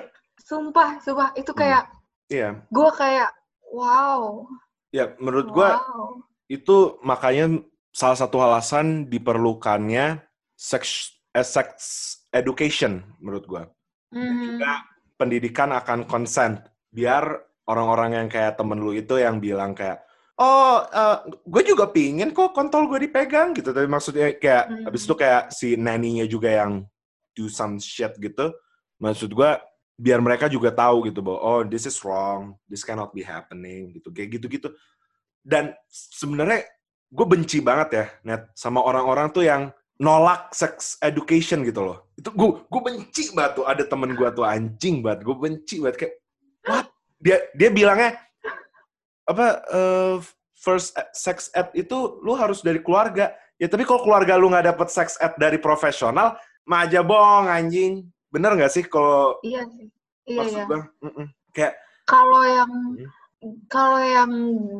Sumpah, 0.48 0.96
sumpah. 1.04 1.32
Itu 1.36 1.52
kayak 1.52 1.88
iya. 2.32 2.56
gue 2.72 2.90
kayak 2.96 3.28
wow. 3.72 4.44
ya 4.92 5.12
menurut 5.16 5.48
gue 5.48 5.68
wow. 5.68 6.20
itu 6.48 7.00
makanya 7.00 7.60
salah 7.92 8.16
satu 8.16 8.40
alasan 8.40 9.08
diperlukannya 9.08 10.20
sex, 10.52 11.16
eh, 11.32 11.44
sex 11.44 11.68
education 12.32 13.00
menurut 13.20 13.44
gue 13.48 13.62
Mhm. 14.12 14.40
juga 14.44 14.72
pendidikan 15.16 15.72
akan 15.72 16.04
consent. 16.04 16.60
Biar 16.92 17.24
orang-orang 17.64 18.20
yang 18.20 18.28
kayak 18.28 18.60
temen 18.60 18.76
lu 18.76 18.92
itu 18.92 19.16
yang 19.16 19.40
bilang 19.40 19.72
kayak 19.72 20.04
oh 20.38 20.76
gue 21.44 21.62
juga 21.66 21.88
pingin 21.92 22.32
kok 22.32 22.56
kontol 22.56 22.88
gue 22.88 23.08
dipegang 23.08 23.52
gitu. 23.52 23.72
Tapi 23.74 23.88
maksudnya 23.88 24.32
kayak 24.36 24.64
Hmm. 24.68 24.84
habis 24.88 25.02
itu 25.04 25.14
kayak 25.16 25.42
si 25.52 25.76
nanny-nya 25.76 26.24
juga 26.28 26.48
yang 26.48 26.84
do 27.36 27.48
some 27.48 27.76
shit 27.80 28.12
gitu. 28.20 28.52
Maksud 29.00 29.32
gue 29.32 29.50
biar 30.00 30.18
mereka 30.24 30.48
juga 30.48 30.72
tahu 30.72 31.12
gitu 31.12 31.20
bahwa 31.22 31.38
oh 31.40 31.60
this 31.62 31.84
is 31.86 31.94
wrong 32.02 32.56
this 32.66 32.82
cannot 32.82 33.12
be 33.12 33.20
happening 33.24 33.92
gitu. 33.96 34.08
Kayak 34.12 34.40
gitu-gitu. 34.40 34.72
Dan 35.42 35.74
sebenarnya 35.90 36.64
gue 37.12 37.26
benci 37.28 37.60
banget 37.60 37.88
ya 37.92 38.04
net 38.24 38.42
sama 38.56 38.80
orang-orang 38.80 39.28
tuh 39.34 39.44
yang 39.44 39.68
nolak 40.00 40.50
sex 40.56 40.96
education 41.04 41.62
gitu 41.62 41.84
loh. 41.84 42.08
Itu 42.16 42.32
gue 42.32 42.50
gue 42.66 42.82
benci 42.82 43.30
banget 43.36 43.62
tuh. 43.62 43.66
Ada 43.68 43.84
temen 43.86 44.16
gue 44.16 44.28
tuh 44.32 44.42
anjing 44.48 45.04
banget. 45.04 45.20
Gue 45.22 45.36
benci 45.36 45.78
banget. 45.78 45.96
Kayak 46.00 46.14
what? 46.66 46.86
Dia 47.22 47.36
dia 47.54 47.70
bilangnya 47.70 48.18
apa 49.26 49.46
eh, 49.70 50.16
first 50.58 50.94
sex 51.14 51.50
ed 51.52 51.70
itu 51.74 52.18
lu 52.22 52.34
harus 52.34 52.62
dari 52.62 52.78
keluarga 52.78 53.30
ya 53.58 53.66
tapi 53.66 53.82
kalau 53.86 54.02
keluarga 54.02 54.38
lu 54.38 54.50
nggak 54.50 54.74
dapet 54.74 54.88
sex 54.90 55.18
ed 55.18 55.34
dari 55.38 55.58
profesional 55.58 56.38
mah 56.66 56.86
aja 56.86 57.02
bohong 57.02 57.50
anjing 57.50 58.06
bener 58.30 58.54
nggak 58.54 58.70
sih 58.72 58.84
kalau 58.86 59.38
Iya 59.42 59.66
sih. 59.70 59.86
Iya, 60.22 60.38
maksud 60.38 60.58
iya. 60.58 60.64
gua 60.70 60.80
Mm-mm. 61.02 61.26
kayak 61.50 61.74
Kalau 62.06 62.42
yang 62.46 62.72
Hmm. 62.94 63.10
kalau 63.66 63.98
yang 63.98 64.32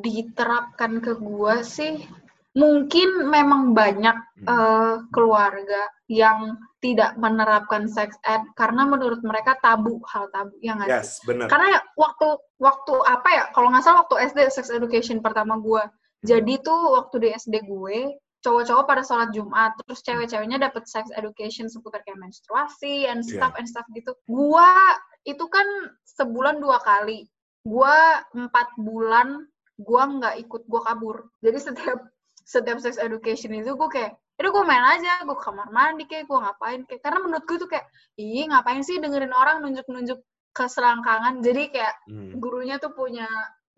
diterapkan 0.07 1.03
ke 1.03 1.19
gua 1.19 1.67
sih 1.67 2.07
mungkin 2.53 3.33
memang 3.33 3.73
banyak 3.73 4.17
Hmm. 4.43 4.49
eh, 4.49 4.95
keluarga 5.09 5.83
yang 6.11 6.59
tidak 6.83 7.17
menerapkan 7.17 7.89
sex 7.89 8.13
ed 8.23 8.43
karena 8.53 8.85
menurut 8.85 9.23
mereka 9.23 9.57
tabu 9.59 10.03
hal 10.05 10.29
tabu 10.29 10.53
ya 10.61 10.77
nggak 10.77 10.91
yes 10.91 11.23
bener 11.23 11.49
Karena 11.49 11.81
waktu 11.97 12.29
waktu 12.59 12.95
apa 13.07 13.29
ya 13.31 13.45
kalau 13.55 13.71
nggak 13.71 13.81
salah 13.81 14.05
waktu 14.05 14.29
SD 14.29 14.39
sex 14.51 14.69
education 14.69 15.23
pertama 15.23 15.57
gua 15.57 15.89
jadi 16.21 16.61
tuh 16.61 16.99
waktu 17.01 17.17
di 17.19 17.29
SD 17.33 17.65
gue 17.65 18.19
cowok-cowok 18.43 18.85
pada 18.85 19.03
sholat 19.03 19.31
Jumat 19.31 19.79
terus 19.79 20.03
cewek-ceweknya 20.03 20.59
dapet 20.59 20.85
sex 20.85 21.09
education 21.15 21.71
seputar 21.71 22.03
kayak 22.03 22.19
menstruasi 22.19 23.07
and 23.07 23.23
Iya. 23.23 23.39
stuff 23.39 23.55
and 23.55 23.67
stuff 23.67 23.87
gitu. 23.95 24.11
Gua 24.27 24.75
itu 25.23 25.47
kan 25.47 25.65
sebulan 26.05 26.59
dua 26.59 26.83
kali. 26.83 27.31
Gua 27.63 28.19
empat 28.35 28.75
bulan 28.77 29.47
gua 29.79 30.03
nggak 30.11 30.35
ikut 30.43 30.63
gua 30.67 30.83
kabur. 30.83 31.31
Jadi 31.39 31.59
setiap 31.63 32.03
setiap 32.45 32.79
sex 32.83 32.99
education 32.99 33.55
itu 33.55 33.75
gue 33.75 33.89
kayak 33.91 34.15
itu 34.41 34.49
gue 34.49 34.65
main 34.65 34.83
aja, 34.99 35.23
gue 35.23 35.37
ke 35.39 35.45
kamar 35.45 35.69
mandi 35.71 36.05
kayak 36.09 36.27
gue 36.27 36.39
ngapain 36.39 36.81
kayak 36.89 37.03
karena 37.05 37.19
menurut 37.23 37.45
gue 37.47 37.59
tuh 37.63 37.69
kayak 37.71 37.87
ih 38.19 38.49
ngapain 38.49 38.83
sih 38.83 38.99
dengerin 38.99 39.31
orang 39.31 39.63
nunjuk-nunjuk 39.63 40.19
keselangkangan. 40.53 41.41
Jadi 41.41 41.63
kayak 41.73 41.95
Hmm. 42.09 42.37
gurunya 42.41 42.77
tuh 42.83 42.93
punya 42.93 43.29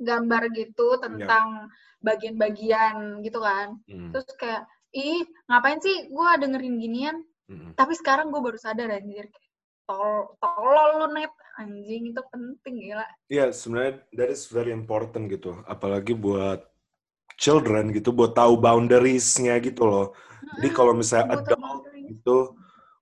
gambar 0.01 0.51
gitu 0.57 0.99
tentang 0.99 1.71
bagian-bagian 2.03 3.23
gitu 3.23 3.39
kan. 3.39 3.79
Hmm. 3.87 4.11
Terus 4.11 4.27
kayak, 4.37 4.63
ih 4.95 5.23
ngapain 5.47 5.79
sih 5.85 6.11
gue 6.11 6.31
dengerin 6.41 6.77
ginian? 6.81 7.17
Hmm. 7.47 7.77
Tapi 7.77 7.93
sekarang 7.95 8.33
gue 8.33 8.41
baru 8.41 8.59
sadar 8.59 8.91
anjir. 8.91 9.29
Tol, 9.85 10.33
tolol 10.41 10.91
lu 11.05 11.07
net 11.13 11.31
anjing 11.61 12.09
itu 12.11 12.21
penting 12.33 12.75
gila. 12.81 13.05
Iya, 13.29 13.53
sebenarnya 13.53 14.01
that 14.17 14.33
is 14.33 14.49
very 14.49 14.73
important 14.73 15.29
gitu. 15.29 15.61
Apalagi 15.69 16.17
buat 16.17 16.65
children 17.37 17.91
gitu, 17.95 18.11
buat 18.15 18.33
tahu 18.35 18.59
boundaries-nya 18.59 19.59
gitu 19.63 19.87
loh. 19.87 20.07
Jadi 20.59 20.69
kalau 20.71 20.93
misalnya 20.95 21.41
adult 21.41 21.61
boundaries. 21.61 22.15
itu 22.15 22.39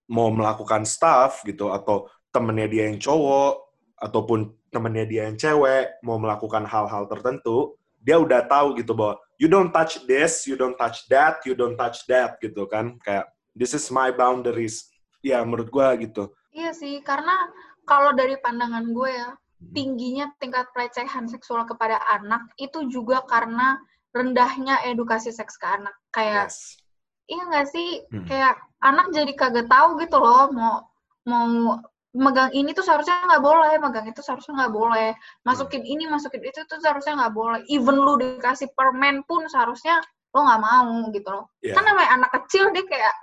mau 0.08 0.28
melakukan 0.32 0.84
stuff 0.84 1.44
gitu, 1.44 1.72
atau 1.72 2.08
temennya 2.32 2.68
dia 2.68 2.84
yang 2.88 2.98
cowok, 3.00 3.54
ataupun 4.00 4.52
temennya 4.72 5.04
dia 5.06 5.22
yang 5.28 5.36
cewek, 5.36 6.00
mau 6.00 6.16
melakukan 6.16 6.64
hal-hal 6.64 7.04
tertentu, 7.06 7.76
dia 8.02 8.18
udah 8.18 8.44
tahu 8.48 8.74
gitu 8.80 8.96
bahwa 8.96 9.20
you 9.38 9.46
don't 9.46 9.70
touch 9.70 10.02
this, 10.08 10.48
you 10.48 10.58
don't 10.58 10.74
touch 10.74 11.06
that, 11.06 11.44
you 11.46 11.54
don't 11.54 11.76
touch 11.78 12.02
that 12.08 12.40
gitu 12.40 12.66
kan. 12.66 12.98
Kayak, 13.04 13.30
this 13.54 13.76
is 13.76 13.86
my 13.92 14.10
boundaries. 14.10 14.90
Ya, 15.22 15.38
menurut 15.46 15.70
gua 15.70 15.94
gitu. 15.94 16.34
Iya 16.50 16.74
sih, 16.74 16.98
karena 17.06 17.32
kalau 17.86 18.10
dari 18.10 18.34
pandangan 18.42 18.90
gue 18.90 19.10
ya, 19.12 19.30
Hmm. 19.62 19.70
tingginya 19.78 20.26
tingkat 20.42 20.66
pelecehan 20.74 21.30
seksual 21.30 21.62
kepada 21.70 22.02
anak 22.10 22.50
itu 22.58 22.90
juga 22.90 23.22
karena 23.22 23.78
rendahnya 24.12 24.84
edukasi 24.88 25.32
seks 25.32 25.56
ke 25.56 25.66
anak. 25.66 25.96
Kayak 26.12 26.52
Yes. 26.52 26.78
iya 27.28 27.42
nggak 27.48 27.66
sih? 27.72 27.88
Hmm. 28.12 28.26
Kayak 28.28 28.54
anak 28.84 29.06
jadi 29.10 29.32
kagak 29.32 29.66
tahu 29.68 29.96
gitu 30.00 30.16
loh 30.20 30.52
mau 30.52 30.84
mau 31.24 31.80
megang 32.12 32.52
ini 32.52 32.76
tuh 32.76 32.84
seharusnya 32.84 33.24
nggak 33.24 33.40
boleh, 33.40 33.72
megang 33.80 34.04
itu 34.04 34.20
seharusnya 34.20 34.52
nggak 34.52 34.74
boleh, 34.76 35.16
masukin 35.48 35.80
ini 35.80 36.04
masukin 36.04 36.44
itu 36.44 36.60
tuh 36.68 36.76
seharusnya 36.84 37.16
nggak 37.16 37.34
boleh. 37.34 37.60
Even 37.72 37.96
lu 37.96 38.20
dikasih 38.20 38.68
permen 38.76 39.24
pun 39.24 39.48
seharusnya 39.48 39.96
lo 40.36 40.44
nggak 40.44 40.60
mau 40.60 41.08
gitu 41.08 41.28
loh. 41.32 41.48
Yeah. 41.64 41.76
Kan 41.76 41.88
namanya 41.88 42.10
anak 42.20 42.30
kecil 42.36 42.68
dia 42.76 42.84
kayak 42.84 43.14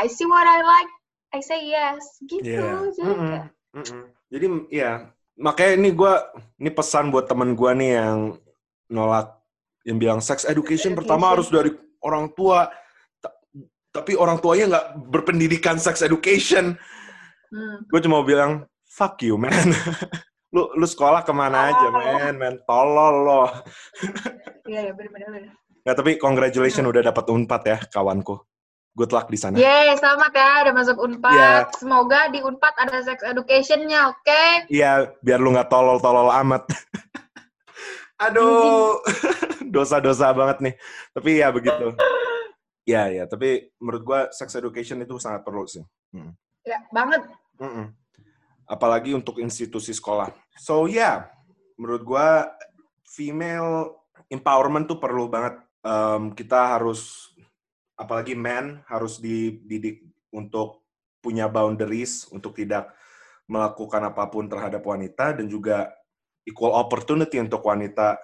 I 0.00 0.08
see 0.08 0.24
what 0.24 0.48
I 0.48 0.64
like, 0.64 0.90
I 1.36 1.40
say 1.44 1.60
yes 1.68 2.22
gitu. 2.24 2.56
Iya. 2.56 2.88
Jadi 2.96 3.04
Mm-mm. 3.04 3.28
kayak 3.28 3.46
Mm-mm. 3.76 4.02
Jadi 4.32 4.46
ya 4.72 4.90
makanya 5.36 5.72
ini 5.76 5.88
gua 5.92 6.14
ini 6.56 6.70
pesan 6.72 7.12
buat 7.12 7.28
temen 7.28 7.52
gua 7.52 7.76
nih 7.76 8.00
yang 8.00 8.40
nolak 8.88 9.37
yang 9.88 9.96
bilang 9.96 10.20
sex 10.20 10.44
education, 10.44 10.92
pertama 10.92 11.32
education. 11.32 11.32
harus 11.32 11.48
dari 11.48 11.70
orang 12.04 12.28
tua 12.36 12.68
Ta- 13.18 13.32
tapi 13.88 14.12
orang 14.12 14.36
tuanya 14.38 14.76
nggak 14.76 14.86
berpendidikan 15.08 15.80
sex 15.80 16.04
education. 16.04 16.76
hmm. 17.48 17.88
Gue 17.88 18.00
cuma 18.04 18.20
bilang 18.20 18.68
fuck 18.84 19.16
you 19.24 19.40
man. 19.40 19.72
lu 20.54 20.68
lu 20.76 20.84
sekolah 20.84 21.24
ke 21.24 21.32
mana 21.32 21.72
aja 21.72 21.86
Oh. 21.88 21.92
man 21.92 22.34
man 22.36 22.54
tolol 22.64 23.16
lo. 23.24 23.44
Iya, 24.64 24.88
ya, 24.88 24.92
bener-bener. 24.92 25.56
Ya 25.84 25.92
tapi 25.92 26.20
congratulations 26.20 26.84
udah 26.84 27.00
dapat 27.02 27.24
unpad 27.26 27.62
ya 27.64 27.78
kawanku. 27.88 28.36
Good 28.92 29.14
luck 29.14 29.30
di 29.30 29.38
sana. 29.38 29.54
Yeay, 29.54 29.94
selamat 29.94 30.32
ya, 30.34 30.50
udah 30.66 30.74
masuk 30.74 30.98
UNPAD. 30.98 31.30
Iya. 31.30 31.70
Semoga 31.70 32.34
di 32.34 32.42
UNPAD 32.42 32.74
ada 32.82 32.98
sex 32.98 33.22
education-nya, 33.22 34.10
oke? 34.10 34.66
Iya, 34.74 35.14
biar 35.22 35.38
lu 35.38 35.54
nggak 35.54 35.70
tolol-tolol 35.70 36.34
amat. 36.42 36.66
Aduh, 38.18 38.98
dosa-dosa 39.74 40.34
banget 40.34 40.58
nih. 40.58 40.74
Tapi 41.14 41.30
ya 41.42 41.48
begitu. 41.54 41.94
Ya, 42.88 43.04
ya. 43.12 43.28
Tapi 43.28 43.68
menurut 43.76 44.00
gua 44.00 44.20
sex 44.32 44.48
education 44.56 44.96
itu 45.04 45.20
sangat 45.20 45.44
perlu 45.44 45.68
sih. 45.68 45.84
Ya, 46.64 46.80
banget. 46.88 47.20
Mm-mm. 47.60 47.92
Apalagi 48.64 49.12
untuk 49.12 49.36
institusi 49.44 49.92
sekolah. 49.92 50.32
So 50.56 50.88
ya, 50.88 51.28
menurut 51.76 52.00
gua 52.00 52.48
female 53.04 53.92
empowerment 54.32 54.88
tuh 54.88 54.96
perlu 54.96 55.28
banget. 55.28 55.60
Em, 55.84 56.32
kita 56.32 56.80
harus, 56.80 57.28
apalagi 57.92 58.32
men 58.32 58.80
harus 58.88 59.20
dididik 59.20 60.08
untuk 60.32 60.80
punya 61.20 61.44
boundaries, 61.44 62.24
untuk 62.32 62.56
tidak 62.56 62.88
melakukan 63.44 64.00
apa 64.00 64.32
pun 64.32 64.48
terhadap 64.48 64.80
wanita 64.80 65.36
dan 65.36 65.44
juga 65.44 65.92
equal 66.48 66.72
opportunity 66.72 67.36
untuk 67.36 67.60
wanita 67.62 68.16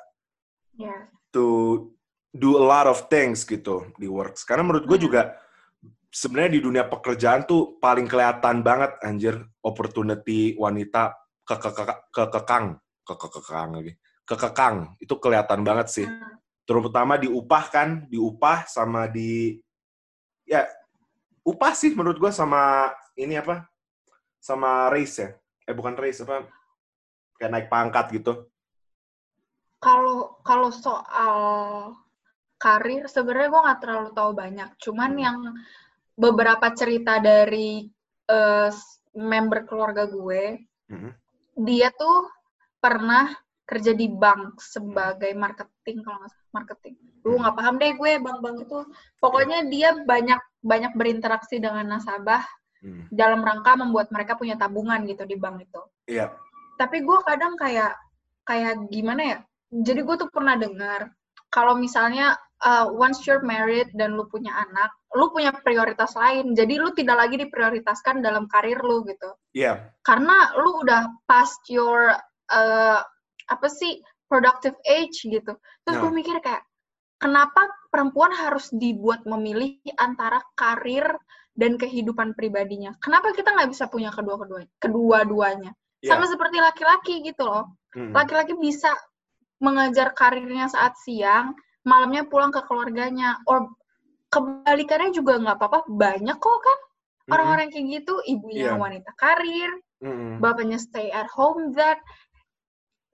Ya. 0.75 1.07
to 1.31 1.45
do 2.35 2.59
a 2.59 2.65
lot 2.65 2.91
of 2.91 3.07
things 3.07 3.47
gitu 3.47 3.95
di 3.95 4.11
works. 4.11 4.43
Karena 4.43 4.67
menurut 4.67 4.89
gue 4.91 4.99
Hmm. 4.99 5.07
juga 5.07 5.23
sebenarnya 6.11 6.59
di 6.59 6.61
dunia 6.65 6.85
pekerjaan 6.91 7.47
tuh 7.47 7.79
paling 7.79 8.11
kelihatan 8.11 8.67
banget 8.67 8.99
anjir 9.07 9.39
opportunity 9.63 10.59
wanita 10.59 11.15
ke 11.47 11.55
ke 11.59 11.71
ke 12.11 12.23
kekang 12.35 12.67
ke 13.05 13.15
ke 13.15 13.29
kekang 13.39 13.69
lagi 13.77 13.93
kekekang 14.25 14.97
itu 14.99 15.15
kelihatan 15.21 15.61
banget 15.63 15.87
sih. 15.93 16.07
Hmm. 16.09 16.41
Terutama 16.65 17.21
di 17.21 17.29
upah 17.29 17.65
kan, 17.69 18.09
di 18.09 18.17
upah 18.17 18.65
sama 18.65 19.05
di 19.07 19.61
ya 20.49 20.65
upah 21.45 21.77
sih 21.77 21.93
menurut 21.93 22.17
gue 22.17 22.33
sama 22.33 22.89
ini 23.21 23.37
apa 23.37 23.69
sama 24.41 24.89
race 24.91 25.23
ya. 25.23 25.29
Eh 25.69 25.77
bukan 25.77 25.95
race 25.95 26.25
apa 26.25 26.49
kayak 27.39 27.53
naik 27.53 27.69
pangkat 27.71 28.07
gitu. 28.15 28.33
Kalau 29.83 30.41
kalau 30.41 30.73
soal 30.73 31.37
karir, 32.57 33.05
sebenarnya 33.05 33.53
gue 33.53 33.67
nggak 33.69 33.81
terlalu 33.85 34.11
tahu 34.17 34.31
banyak. 34.33 34.71
Cuman 34.81 35.13
Hmm. 35.13 35.21
yang 35.21 35.39
beberapa 36.17 36.73
cerita 36.73 37.21
dari 37.21 37.91
eh, 38.25 38.73
member 39.13 39.69
keluarga 39.69 40.09
gue, 40.09 40.65
Mhm. 40.89 41.11
dia 41.61 41.93
tuh 41.93 42.25
pernah 42.81 43.37
kerja 43.69 43.93
di 43.93 44.09
bank 44.09 44.65
sebagai 44.65 45.29
marketing 45.37 46.01
kalau 46.01 46.25
nggak 46.25 46.33
salah 46.33 46.53
marketing. 46.57 46.97
Lu 47.21 47.37
Hmm. 47.37 47.45
nggak 47.45 47.57
paham 47.61 47.75
deh 47.77 47.93
gue 48.01 48.13
bank-bank 48.17 48.57
itu. 48.65 48.79
Pokoknya 49.21 49.69
dia 49.69 49.93
banyak 50.09 50.41
banyak 50.65 50.93
berinteraksi 50.97 51.61
dengan 51.61 51.85
nasabah 51.85 52.49
Hmm. 52.81 53.05
dalam 53.13 53.45
rangka 53.45 53.77
membuat 53.77 54.09
mereka 54.09 54.41
punya 54.41 54.57
tabungan 54.57 55.05
gitu 55.05 55.29
di 55.29 55.37
bank 55.37 55.69
itu. 55.69 55.83
Iya. 56.09 56.33
Tapi 56.77 57.03
gue 57.03 57.19
kadang 57.25 57.55
kayak 57.59 57.95
kayak 58.45 58.91
gimana 58.91 59.23
ya? 59.23 59.39
Jadi 59.75 60.01
gue 60.07 60.17
tuh 60.21 60.31
pernah 60.31 60.55
dengar 60.55 61.11
kalau 61.55 61.79
misalnya 61.79 62.35
uh, 62.67 62.91
once 62.91 63.23
you're 63.27 63.43
married 63.47 63.87
dan 63.95 64.19
lu 64.19 64.27
punya 64.27 64.51
anak, 64.55 64.91
lu 65.15 65.31
punya 65.31 65.55
prioritas 65.55 66.19
lain. 66.19 66.57
Jadi 66.59 66.83
lu 66.83 66.91
tidak 66.97 67.27
lagi 67.27 67.39
diprioritaskan 67.39 68.19
dalam 68.25 68.51
karir 68.51 68.83
lu 68.83 69.07
gitu. 69.07 69.31
Iya. 69.55 69.95
Karena 70.03 70.51
lu 70.59 70.83
udah 70.83 71.07
past 71.31 71.63
your 71.71 72.11
uh, 72.51 73.01
apa 73.47 73.69
sih 73.71 74.03
productive 74.27 74.75
age 74.89 75.23
gitu. 75.31 75.55
Terus 75.87 75.97
gue 76.03 76.11
Nah. 76.11 76.19
mikir 76.19 76.37
kayak 76.43 76.67
kenapa 77.23 77.71
perempuan 77.93 78.35
harus 78.35 78.73
dibuat 78.75 79.23
memilih 79.29 79.79
antara 80.01 80.43
karir 80.59 81.07
dan 81.55 81.79
kehidupan 81.79 82.35
pribadinya? 82.35 82.99
Kenapa 82.99 83.31
kita 83.31 83.55
nggak 83.55 83.71
bisa 83.71 83.87
punya 83.87 84.11
kedua-keduanya? 84.11 84.71
Kedua-duanya. 84.83 85.71
Iya. 86.05 86.21
Sama 86.21 86.29
seperti 86.29 86.61
laki-laki 86.61 87.25
gitu 87.25 87.49
loh. 87.49 87.73
Mm-mm. 87.97 88.13
Laki-laki 88.13 88.53
bisa 88.61 88.93
mengejar 89.57 90.13
karirnya 90.13 90.69
saat 90.69 91.01
siang, 91.01 91.57
malamnya 91.89 92.29
pulang 92.29 92.53
ke 92.53 92.61
keluarganya. 92.69 93.41
Or 93.49 93.73
kebalikannya 94.29 95.17
juga 95.17 95.41
nggak 95.41 95.57
apa-apa. 95.57 95.89
Banyak 95.89 96.37
kok 96.37 96.61
kan 96.61 96.79
orang-orang 97.33 97.73
kayak 97.73 98.05
gitu. 98.05 98.21
Ibunya 98.29 98.77
Iya. 98.77 98.77
wanita 98.77 99.11
karir, 99.17 99.73
Mm-mm. 100.05 100.45
bapaknya 100.45 100.77
stay 100.77 101.09
at 101.09 101.33
home 101.33 101.73
that 101.73 101.97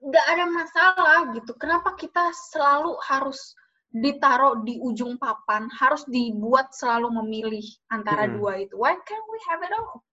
nggak 0.03 0.25
ada 0.35 0.45
masalah 0.51 1.19
gitu. 1.31 1.55
Kenapa 1.55 1.95
kita 1.95 2.35
selalu 2.51 2.99
harus 3.07 3.55
ditaruh 3.91 4.67
di 4.67 4.79
ujung 4.83 5.15
papan, 5.15 5.71
harus 5.71 6.03
dibuat 6.11 6.75
selalu 6.75 7.07
memilih 7.23 7.63
antara 7.87 8.27
Mm-mm. 8.27 8.35
dua 8.35 8.51
itu? 8.59 8.75
Why 8.75 8.99
can't 9.07 9.27
we 9.31 9.39
have 9.47 9.63
it 9.63 9.71
all? 9.71 10.03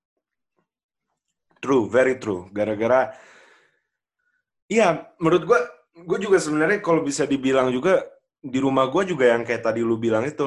True, 1.59 1.91
very 1.91 2.17
true. 2.23 2.47
Gara-gara, 2.55 3.15
iya, 4.71 5.11
menurut 5.19 5.43
gua, 5.43 5.61
gue 5.95 6.19
juga 6.23 6.39
sebenarnya 6.39 6.79
kalau 6.79 7.03
bisa 7.03 7.27
dibilang 7.27 7.75
juga 7.75 8.07
di 8.39 8.63
rumah 8.63 8.87
gua 8.87 9.03
juga 9.03 9.35
yang 9.35 9.43
kayak 9.43 9.67
tadi 9.67 9.83
lu 9.83 9.99
bilang 9.99 10.23
itu, 10.23 10.47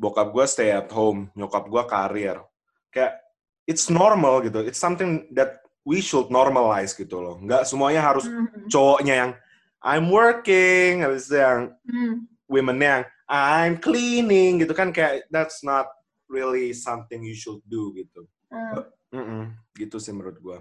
bokap 0.00 0.32
gua 0.32 0.48
stay 0.48 0.72
at 0.72 0.88
home, 0.88 1.28
nyokap 1.36 1.68
gua 1.68 1.84
karir. 1.84 2.40
Kayak 2.88 3.20
it's 3.68 3.92
normal 3.92 4.40
gitu. 4.44 4.64
It's 4.64 4.80
something 4.80 5.28
that 5.36 5.60
we 5.84 6.00
should 6.00 6.32
normalize 6.32 6.96
gitu 6.96 7.20
loh. 7.20 7.36
Nggak 7.36 7.68
semuanya 7.68 8.00
harus 8.00 8.24
Mhm. 8.24 8.72
cowoknya 8.72 9.14
yang 9.14 9.32
I'm 9.84 10.08
working, 10.08 11.04
habis 11.04 11.28
itu 11.28 11.36
yang 11.36 11.76
Hmm. 11.84 12.24
women 12.48 12.80
yang 12.80 13.02
I'm 13.28 13.76
cleaning 13.76 14.64
gitu 14.64 14.72
kan 14.72 14.92
kayak 14.96 15.28
that's 15.28 15.60
not 15.60 15.88
really 16.28 16.72
something 16.72 17.20
you 17.20 17.36
should 17.36 17.60
do 17.68 17.92
gitu. 17.92 18.24
Hmm. 18.48 18.88
Mm-mm, 19.14 19.54
gitu 19.78 20.02
sih 20.02 20.10
menurut 20.10 20.36
gua. 20.42 20.58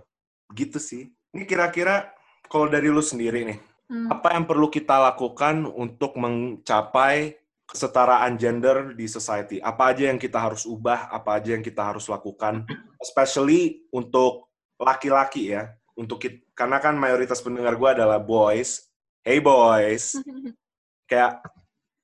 Gitu 0.54 0.78
sih. 0.78 1.10
Ini 1.34 1.50
kira-kira 1.50 2.14
kalau 2.46 2.70
dari 2.70 2.94
lu 2.94 3.02
sendiri 3.02 3.42
nih, 3.50 3.60
Hmm. 3.84 4.08
apa 4.10 4.32
yang 4.32 4.48
perlu 4.48 4.72
kita 4.72 4.96
lakukan 4.96 5.68
untuk 5.68 6.16
mencapai 6.16 7.36
kesetaraan 7.68 8.40
gender 8.40 8.96
di 8.96 9.12
society? 9.12 9.60
Apa 9.60 9.92
aja 9.92 10.08
yang 10.08 10.16
kita 10.18 10.40
harus 10.40 10.64
ubah? 10.64 11.12
Apa 11.12 11.38
aja 11.38 11.54
yang 11.54 11.62
kita 11.62 11.84
harus 11.84 12.08
lakukan? 12.08 12.64
Especially 12.98 13.84
untuk 13.92 14.50
laki-laki 14.80 15.52
ya. 15.54 15.74
untuk 15.94 16.26
kita, 16.26 16.42
karena 16.58 16.82
kan 16.82 16.98
mayoritas 16.98 17.38
pendengar 17.38 17.78
gue 17.78 17.86
adalah 17.86 18.18
boys. 18.18 18.90
Hey 19.22 19.38
boys, 19.38 20.18
kayak 21.12 21.38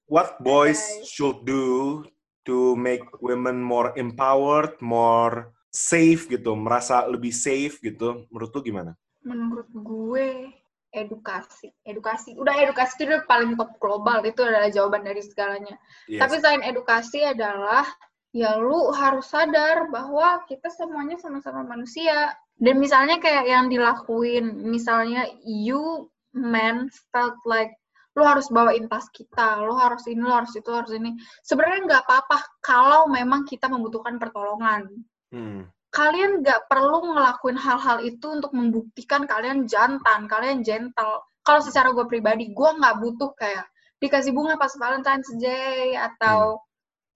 what 0.05 0.37
boys 0.45 0.77
should 1.09 1.41
do 1.41 2.05
to 2.45 2.77
make 2.77 3.01
women 3.17 3.57
more 3.65 3.89
empowered, 3.97 4.77
more 4.77 5.49
safe 5.69 6.25
gitu, 6.29 6.57
merasa 6.57 7.05
lebih 7.05 7.33
safe 7.33 7.77
gitu. 7.81 8.25
Menurut 8.33 8.51
lu 8.53 8.61
gimana? 8.65 8.91
Menurut 9.21 9.69
gue 9.73 10.49
edukasi, 10.89 11.69
edukasi. 11.85 12.33
Udah 12.37 12.55
edukasi 12.57 12.97
itu 12.97 13.13
udah 13.13 13.25
paling 13.29 13.53
top 13.53 13.77
global, 13.77 14.25
itu 14.25 14.41
adalah 14.41 14.69
jawaban 14.73 15.05
dari 15.05 15.21
segalanya. 15.21 15.77
Yes. 16.09 16.25
Tapi 16.25 16.35
selain 16.41 16.63
edukasi 16.65 17.21
adalah 17.25 17.85
ya 18.29 18.57
lu 18.61 18.93
harus 18.93 19.29
sadar 19.29 19.89
bahwa 19.89 20.45
kita 20.49 20.69
semuanya 20.73 21.17
sama-sama 21.21 21.65
manusia. 21.65 22.33
Dan 22.59 22.81
misalnya 22.81 23.21
kayak 23.23 23.47
yang 23.47 23.65
dilakuin, 23.71 24.67
misalnya 24.67 25.29
you 25.47 26.11
men 26.35 26.91
felt 27.15 27.39
like 27.47 27.71
lu 28.17 28.27
harus 28.27 28.51
bawain 28.51 28.89
tas 28.91 29.07
kita, 29.15 29.63
lu 29.63 29.77
harus 29.79 30.03
ini, 30.09 30.19
lu 30.19 30.33
harus 30.33 30.51
itu, 30.51 30.67
lu 30.67 30.77
harus 30.83 30.91
ini. 30.91 31.15
Sebenarnya 31.45 31.87
nggak 31.87 32.03
apa-apa 32.03 32.37
kalau 32.59 33.07
memang 33.07 33.47
kita 33.47 33.71
membutuhkan 33.71 34.19
pertolongan. 34.19 34.91
Hmm. 35.29 35.69
Kalian 35.89 36.45
nggak 36.45 36.69
perlu 36.69 37.13
ngelakuin 37.13 37.57
hal-hal 37.57 37.97
itu 38.05 38.25
untuk 38.29 38.53
membuktikan 38.53 39.25
kalian 39.25 39.65
jantan, 39.65 40.29
kalian 40.29 40.61
gentle. 40.61 41.25
Kalau 41.41 41.61
secara 41.65 41.89
gue 41.97 42.05
pribadi, 42.05 42.53
gue 42.53 42.69
nggak 42.77 42.95
butuh 43.01 43.33
kayak 43.33 43.65
dikasih 43.97 44.31
bunga 44.31 44.55
pas 44.55 44.69
Valentine's 44.77 45.29
Day 45.41 45.97
atau 45.97 46.61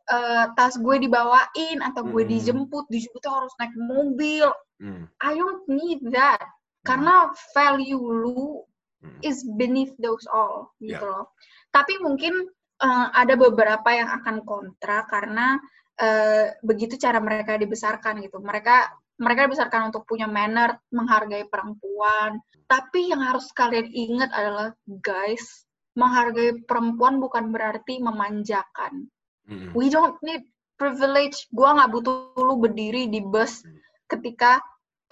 eh, 0.04 0.46
tas 0.60 0.76
gue 0.76 0.96
dibawain 1.00 1.80
atau 1.80 2.04
gue 2.04 2.28
Hmm. 2.28 2.32
dijemput, 2.36 2.92
dijemput 2.92 3.24
harus 3.24 3.56
naik 3.56 3.72
mobil. 3.80 4.52
Hmm. 4.76 5.08
I 5.24 5.32
don't 5.40 5.64
need 5.72 6.04
that. 6.12 6.44
Karena 6.84 7.32
value 7.56 8.04
lu 8.04 8.68
Hmm. 9.00 9.20
is 9.24 9.48
beneath 9.56 9.96
those 10.04 10.28
all 10.28 10.76
gitu 10.84 11.00
Ya. 11.00 11.08
loh. 11.08 11.32
Tapi 11.72 12.04
mungkin 12.04 12.36
eh, 12.84 13.08
ada 13.16 13.40
beberapa 13.40 13.96
yang 13.96 14.12
akan 14.12 14.44
kontra 14.44 15.08
karena 15.08 15.56
eh, 16.00 16.58
begitu 16.64 16.98
cara 16.98 17.22
mereka 17.22 17.58
dibesarkan 17.58 18.24
gitu. 18.26 18.42
Mereka 18.42 19.04
mereka 19.22 19.46
dibesarkan 19.46 19.94
untuk 19.94 20.10
punya 20.10 20.26
manner, 20.26 20.82
menghargai 20.90 21.46
perempuan. 21.46 22.42
Tapi 22.66 23.14
yang 23.14 23.22
harus 23.22 23.54
kalian 23.54 23.86
ingat 23.94 24.34
adalah 24.34 24.74
guys, 25.06 25.70
menghargai 25.94 26.66
perempuan 26.66 27.22
bukan 27.22 27.54
berarti 27.54 28.02
memanjakan. 28.02 29.06
Hmm. 29.46 29.70
We 29.78 29.94
don't 29.94 30.18
need 30.26 30.48
privilege. 30.80 31.46
Gua 31.54 31.78
nggak 31.78 31.92
butuh 31.94 32.34
lu 32.42 32.58
berdiri 32.58 33.06
di 33.12 33.22
bus 33.22 33.62
ketika 34.10 34.58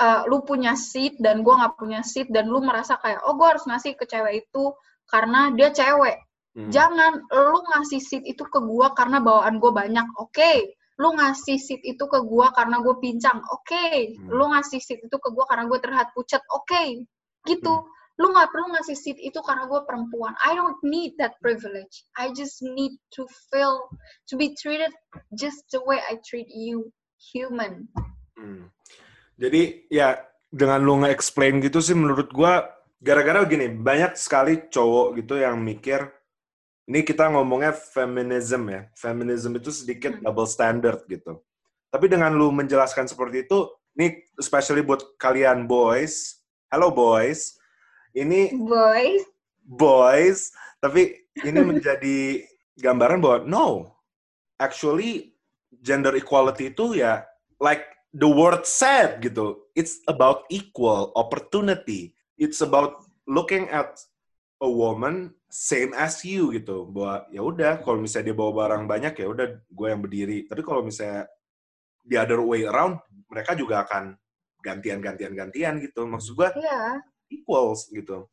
uh, 0.01 0.25
lu 0.25 0.41
punya 0.41 0.73
seat 0.73 1.21
dan 1.21 1.45
gua 1.45 1.61
nggak 1.65 1.75
punya 1.77 2.01
seat 2.01 2.34
dan 2.34 2.49
lu 2.49 2.63
merasa 2.65 2.97
kayak 2.97 3.21
oh 3.29 3.38
gua 3.38 3.55
harus 3.55 3.67
ngasih 3.69 3.93
ke 3.93 4.09
cewek 4.09 4.47
itu 4.47 4.73
karena 5.05 5.53
dia 5.53 5.69
cewek. 5.69 6.17
Hmm. 6.52 6.68
Jangan 6.68 7.24
lu 7.32 7.60
ngasih 7.76 8.02
seat 8.04 8.24
itu 8.28 8.43
ke 8.43 8.60
gua 8.60 8.91
karena 8.91 9.24
bawaan 9.24 9.58
gua 9.64 9.72
banyak. 9.72 10.08
Oke. 10.20 10.76
Lu 10.99 11.16
ngasih 11.18 11.58
seat 11.58 11.82
itu 11.82 12.04
ke 12.06 12.20
gua 12.28 12.54
karena 12.54 12.78
gue 12.84 12.93
pincang. 13.02 13.41
Oke. 13.49 14.14
Hmm. 14.20 14.30
Lu 14.30 14.52
ngasih 14.52 14.78
seat 14.78 15.02
itu 15.02 15.18
ke 15.18 15.30
gua 15.34 15.49
karena 15.49 15.66
gue 15.66 15.80
terlihat 15.82 16.14
pucat. 16.14 16.43
Oke. 16.54 17.08
Gitu. 17.47 17.74
Hmm. 17.74 17.89
Lu 18.22 18.30
nggak 18.30 18.54
perlu 18.54 18.78
ngasih 18.78 18.93
seat 18.93 19.18
itu 19.18 19.39
karena 19.41 19.66
gue 19.66 19.82
perempuan. 19.82 20.38
I 20.45 20.54
don't 20.54 20.78
need 20.86 21.18
that 21.18 21.41
privilege. 21.41 22.06
I 22.14 22.30
just 22.38 22.62
need 22.62 22.93
to 23.18 23.26
feel 23.49 23.89
to 24.30 24.38
be 24.38 24.54
treated 24.54 24.93
just 25.34 25.66
the 25.74 25.82
way 25.82 25.97
I 26.06 26.22
treat 26.22 26.52
you, 26.54 26.93
human. 27.18 27.89
Hmm. 28.38 28.70
Jadi 29.41 29.89
ya 29.89 30.22
dengan 30.54 30.86
lu 30.86 31.02
nge-explain 31.02 31.66
gitu 31.66 31.82
sih 31.82 31.97
menurut 31.97 32.30
gua 32.30 32.62
gara-gara 33.02 33.41
gini, 33.49 33.74
banyak 33.74 34.14
sekali 34.14 34.70
cowok 34.70 35.18
gitu 35.18 35.41
yang 35.41 35.58
mikir 35.58 36.20
ini 36.92 37.08
kita 37.08 37.32
ngomongnya 37.32 37.72
feminism 37.72 38.68
ya. 38.68 38.92
Feminism 39.00 39.56
itu 39.56 39.72
sedikit 39.72 40.12
Hmm. 40.20 40.28
double 40.28 40.44
standard 40.44 41.00
gitu. 41.08 41.39
Tapi 41.88 42.12
dengan 42.12 42.36
lu 42.36 42.52
menjelaskan 42.52 43.08
seperti 43.08 43.48
itu, 43.48 43.72
ini 43.96 44.20
especially 44.36 44.84
buat 44.84 45.00
kalian 45.16 45.72
boys. 45.72 46.44
Hello 46.68 46.92
boys. 46.92 47.56
Ini 48.12 48.52
Boys, 48.60 49.24
boys, 49.64 50.52
tapi 50.84 51.16
ini 51.48 51.64
menjadi 51.64 52.44
gambaran 52.76 53.24
bahwa 53.24 53.39
no, 53.48 53.68
actually 54.60 55.32
gender 55.80 56.12
equality 56.20 56.76
itu 56.76 57.00
ya 57.00 57.24
like 57.64 57.88
the 58.12 58.28
word 58.28 58.68
said 58.68 59.24
gitu. 59.24 59.64
It's 59.80 60.04
about 60.12 60.44
equal 60.52 61.16
opportunity. 61.16 62.20
It's 62.36 62.60
about 62.60 63.00
looking 63.24 63.72
at 63.72 63.96
a 64.60 64.68
woman 64.68 65.39
same 65.52 65.91
as 65.93 66.24
you 66.24 66.56
gitu. 66.56 66.88
Bahwa 66.88 67.28
ya 67.28 67.43
udah 67.43 67.84
kalau 67.84 67.99
misalnya 67.99 68.32
dia 68.32 68.38
bawa 68.39 68.52
barang 68.66 68.84
banyak 68.88 69.14
ya 69.14 69.28
udah 69.28 69.47
gue 69.68 69.88
yang 69.91 69.99
berdiri. 70.02 70.47
Tapi 70.47 70.62
kalau 70.64 70.82
misalnya 70.82 71.28
the 72.08 72.16
other 72.16 72.39
way 72.39 72.64
around, 72.64 72.97
mereka 73.28 73.52
juga 73.54 73.84
akan 73.84 74.16
gantian-gantian-gantian 74.64 75.78
gitu. 75.84 76.08
Maksud 76.08 76.34
gue 76.34 76.49
ya. 76.58 76.97
equals 77.30 77.91
gitu. 77.91 78.32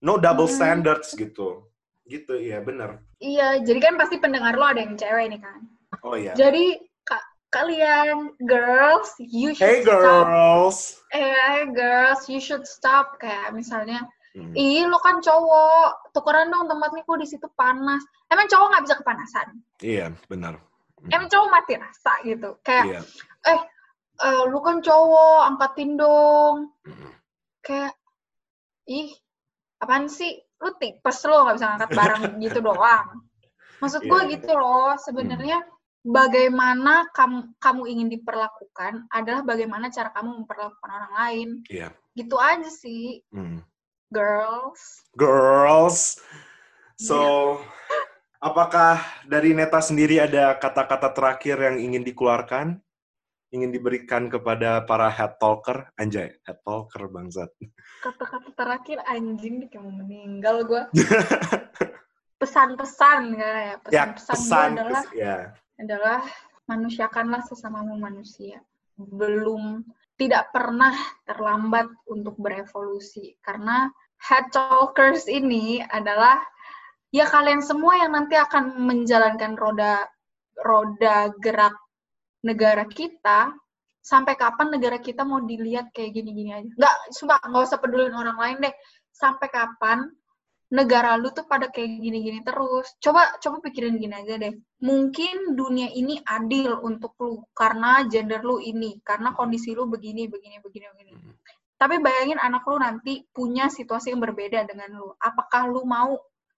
No 0.00 0.16
double 0.16 0.48
Hmm. 0.48 0.56
standards 0.56 1.12
gitu. 1.12 1.68
Gitu, 2.06 2.38
iya 2.38 2.62
bener. 2.62 3.02
Iya, 3.18 3.58
jadi 3.66 3.82
kan 3.82 3.94
pasti 3.98 4.16
pendengar 4.16 4.54
lo 4.54 4.62
ada 4.62 4.78
yang 4.78 4.94
cewek 4.94 5.26
nih 5.26 5.40
kan. 5.42 5.58
Oh 6.06 6.14
iya. 6.14 6.38
Jadi 6.38 6.78
ka- 7.02 7.26
kalian 7.50 8.30
girls, 8.46 9.10
you 9.18 9.50
should 9.50 9.66
Hey 9.66 9.82
stop. 9.82 9.98
girls! 10.22 10.76
Eh, 11.10 11.18
hey 11.34 11.66
girls, 11.74 12.30
you 12.30 12.38
should 12.38 12.62
stop 12.62 13.18
kayak 13.18 13.50
misalnya, 13.50 14.06
Hmm. 14.36 14.52
ih 14.52 14.84
lo 14.84 15.00
kan 15.00 15.24
cowok, 15.24 16.12
tukeran 16.12 16.52
dong 16.52 16.68
tempat 16.68 16.92
kok 16.92 17.16
di 17.16 17.24
situ 17.24 17.48
panas. 17.56 18.04
Emang 18.28 18.44
cowok 18.44 18.66
nggak 18.68 18.84
bisa 18.84 18.96
kepanasan. 19.00 19.46
Iya, 19.80 20.12
benar. 20.28 20.60
Emang 21.08 21.32
cowok 21.32 21.48
mati 21.48 21.72
rasa 21.80 22.12
gitu. 22.20 22.60
Kayak 22.60 22.84
Iya. 22.84 23.00
eh, 24.16 24.42
lu 24.48 24.60
kan 24.60 24.84
cowok, 24.84 25.40
angkatin 25.48 25.96
dong. 25.96 26.72
Hmm. 26.84 27.12
Kayak, 27.64 27.96
ih, 28.84 29.08
apaan 29.80 30.08
sih? 30.08 30.36
Lu 30.60 30.72
tipes 30.76 31.20
lo 31.24 31.44
nggak 31.44 31.56
bisa 31.56 31.66
ngangkat 31.72 31.90
barang 31.92 32.22
gitu 32.44 32.58
doang. 32.60 33.24
Maksud 33.80 34.04
gue 34.04 34.20
Iya. 34.24 34.30
gitu 34.36 34.52
loh, 34.52 34.96
sebenarnya 34.96 35.64
bagaimana 36.00 37.08
kamu, 37.12 37.56
kamu 37.60 37.82
ingin 37.88 38.08
diperlakukan 38.08 39.04
adalah 39.10 39.42
bagaimana 39.42 39.88
cara 39.88 40.12
kamu 40.12 40.44
memperlakukan 40.44 40.90
orang 40.92 41.12
lain. 41.12 41.48
Iya. 41.68 41.88
Gitu 42.12 42.36
aja 42.36 42.68
sih, 42.68 43.20
Hmm. 43.32 43.60
Girls. 44.10 45.06
Girls! 45.16 46.20
So, 46.96 47.16
Iya. 47.16 47.36
apakah 48.40 48.96
dari 49.28 49.52
Neta 49.52 49.80
sendiri 49.80 50.16
ada 50.22 50.56
kata-kata 50.56 51.12
terakhir 51.12 51.56
yang 51.60 51.76
ingin 51.76 52.02
dikeluarkan? 52.02 52.80
Ingin 53.54 53.70
diberikan 53.70 54.26
kepada 54.26 54.82
para 54.84 55.06
head 55.06 55.38
talker? 55.38 55.88
Anjay, 55.96 56.34
head 56.42 56.58
talker 56.66 57.06
bangsat. 57.06 57.48
Kata-kata 58.02 58.50
terakhir 58.52 58.98
anjing 59.06 59.62
nih 59.62 59.68
kayak 59.70 59.82
mau 59.86 59.94
meninggal 60.02 60.66
gue. 60.66 60.82
Pesan-pesan 62.42 63.22
ya, 63.32 63.50
ya, 63.64 63.74
pesan-pesan 63.80 64.28
gue 64.28 64.36
pesan. 64.36 64.70
adalah 64.76 65.04
Ya. 65.16 65.36
adalah 65.80 66.20
manusiakanlah 66.68 67.40
sesamamu 67.48 67.96
manusia. 67.96 68.60
Belum 68.98 69.80
tidak 70.16 70.48
pernah 70.52 70.92
terlambat 71.28 71.88
untuk 72.08 72.36
berevolusi 72.40 73.36
karena 73.44 73.92
head 74.16 74.48
talkers 74.48 75.28
ini 75.28 75.84
adalah 75.84 76.40
ya 77.12 77.28
kalian 77.28 77.60
semua 77.60 78.00
yang 78.00 78.16
nanti 78.16 78.36
akan 78.36 78.80
menjalankan 78.80 79.54
roda 79.56 80.08
roda 80.56 81.30
gerak 81.40 81.76
negara 82.40 82.88
kita 82.88 83.52
sampai 84.00 84.38
kapan 84.38 84.70
negara 84.70 85.02
kita 85.02 85.26
mau 85.26 85.42
dilihat 85.42 85.90
kayak 85.90 86.14
gini-gini 86.14 86.54
aja. 86.54 86.70
Nggak, 86.78 86.94
sumpah, 87.10 87.42
nggak 87.42 87.64
usah 87.66 87.78
pedulin 87.82 88.14
orang 88.14 88.38
lain 88.38 88.56
deh. 88.70 88.74
Sampai 89.10 89.50
kapan 89.50 90.06
negara 90.66 91.14
lu 91.14 91.30
tuh 91.30 91.46
pada 91.46 91.70
kayak 91.70 92.02
gini-gini 92.02 92.42
terus. 92.42 92.90
Coba 92.98 93.38
coba 93.38 93.62
pikirin 93.62 94.02
gini 94.02 94.14
aja 94.14 94.34
deh. 94.34 94.54
Mungkin 94.82 95.54
dunia 95.54 95.90
ini 95.94 96.18
adil 96.26 96.82
untuk 96.82 97.14
lu 97.22 97.46
karena 97.54 98.02
gender 98.10 98.42
lu 98.42 98.58
ini, 98.58 98.98
karena 99.06 99.30
kondisi 99.32 99.72
lu 99.72 99.86
begini, 99.86 100.26
begini, 100.26 100.58
begini, 100.58 100.86
begini. 100.90 101.12
Hmm. 101.14 101.34
Tapi 101.76 102.00
bayangin 102.00 102.40
anak 102.40 102.64
lu 102.66 102.80
nanti 102.80 103.22
punya 103.30 103.68
situasi 103.68 104.10
yang 104.10 104.22
berbeda 104.24 104.64
dengan 104.66 104.96
lu. 104.96 105.12
Apakah 105.20 105.68
lu 105.70 105.84
mau 105.86 106.16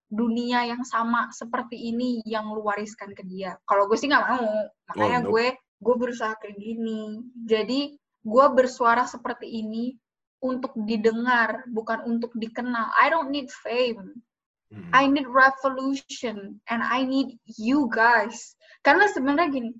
dunia 0.08 0.64
yang 0.64 0.88
sama 0.88 1.28
seperti 1.36 1.76
ini 1.92 2.24
yang 2.24 2.48
lu 2.48 2.64
wariskan 2.64 3.12
ke 3.12 3.26
dia? 3.28 3.60
Kalau 3.68 3.90
gue 3.90 3.98
sih 3.98 4.08
nggak 4.08 4.24
mau. 4.24 4.48
Makanya 4.94 5.18
Oh, 5.26 5.36
gue 5.36 5.46
gue 5.78 5.94
berusaha 5.98 6.32
kayak 6.38 6.56
gini. 6.56 7.20
Jadi 7.44 7.98
gue 8.24 8.46
bersuara 8.54 9.04
seperti 9.04 9.46
ini 9.46 9.94
untuk 10.38 10.72
didengar, 10.86 11.66
bukan 11.70 12.04
untuk 12.06 12.30
dikenal. 12.38 12.90
I 12.94 13.10
don't 13.10 13.34
need 13.34 13.50
fame. 13.50 14.22
Hmm. 14.68 14.90
I 14.92 15.08
need 15.08 15.24
revolution 15.26 16.60
and 16.68 16.80
I 16.84 17.02
need 17.02 17.40
you 17.58 17.88
guys. 17.88 18.54
Karena 18.84 19.08
sebenarnya 19.08 19.48
gini, 19.48 19.70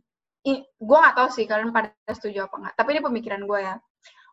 gue 0.81 0.99
nggak 0.99 1.17
tahu 1.17 1.29
sih 1.29 1.45
kalian 1.45 1.71
pada 1.71 1.93
setuju 2.09 2.49
apa 2.49 2.57
nggak. 2.57 2.75
Tapi 2.75 2.89
ini 2.97 3.01
pemikiran 3.05 3.43
gue 3.45 3.61
ya. 3.63 3.77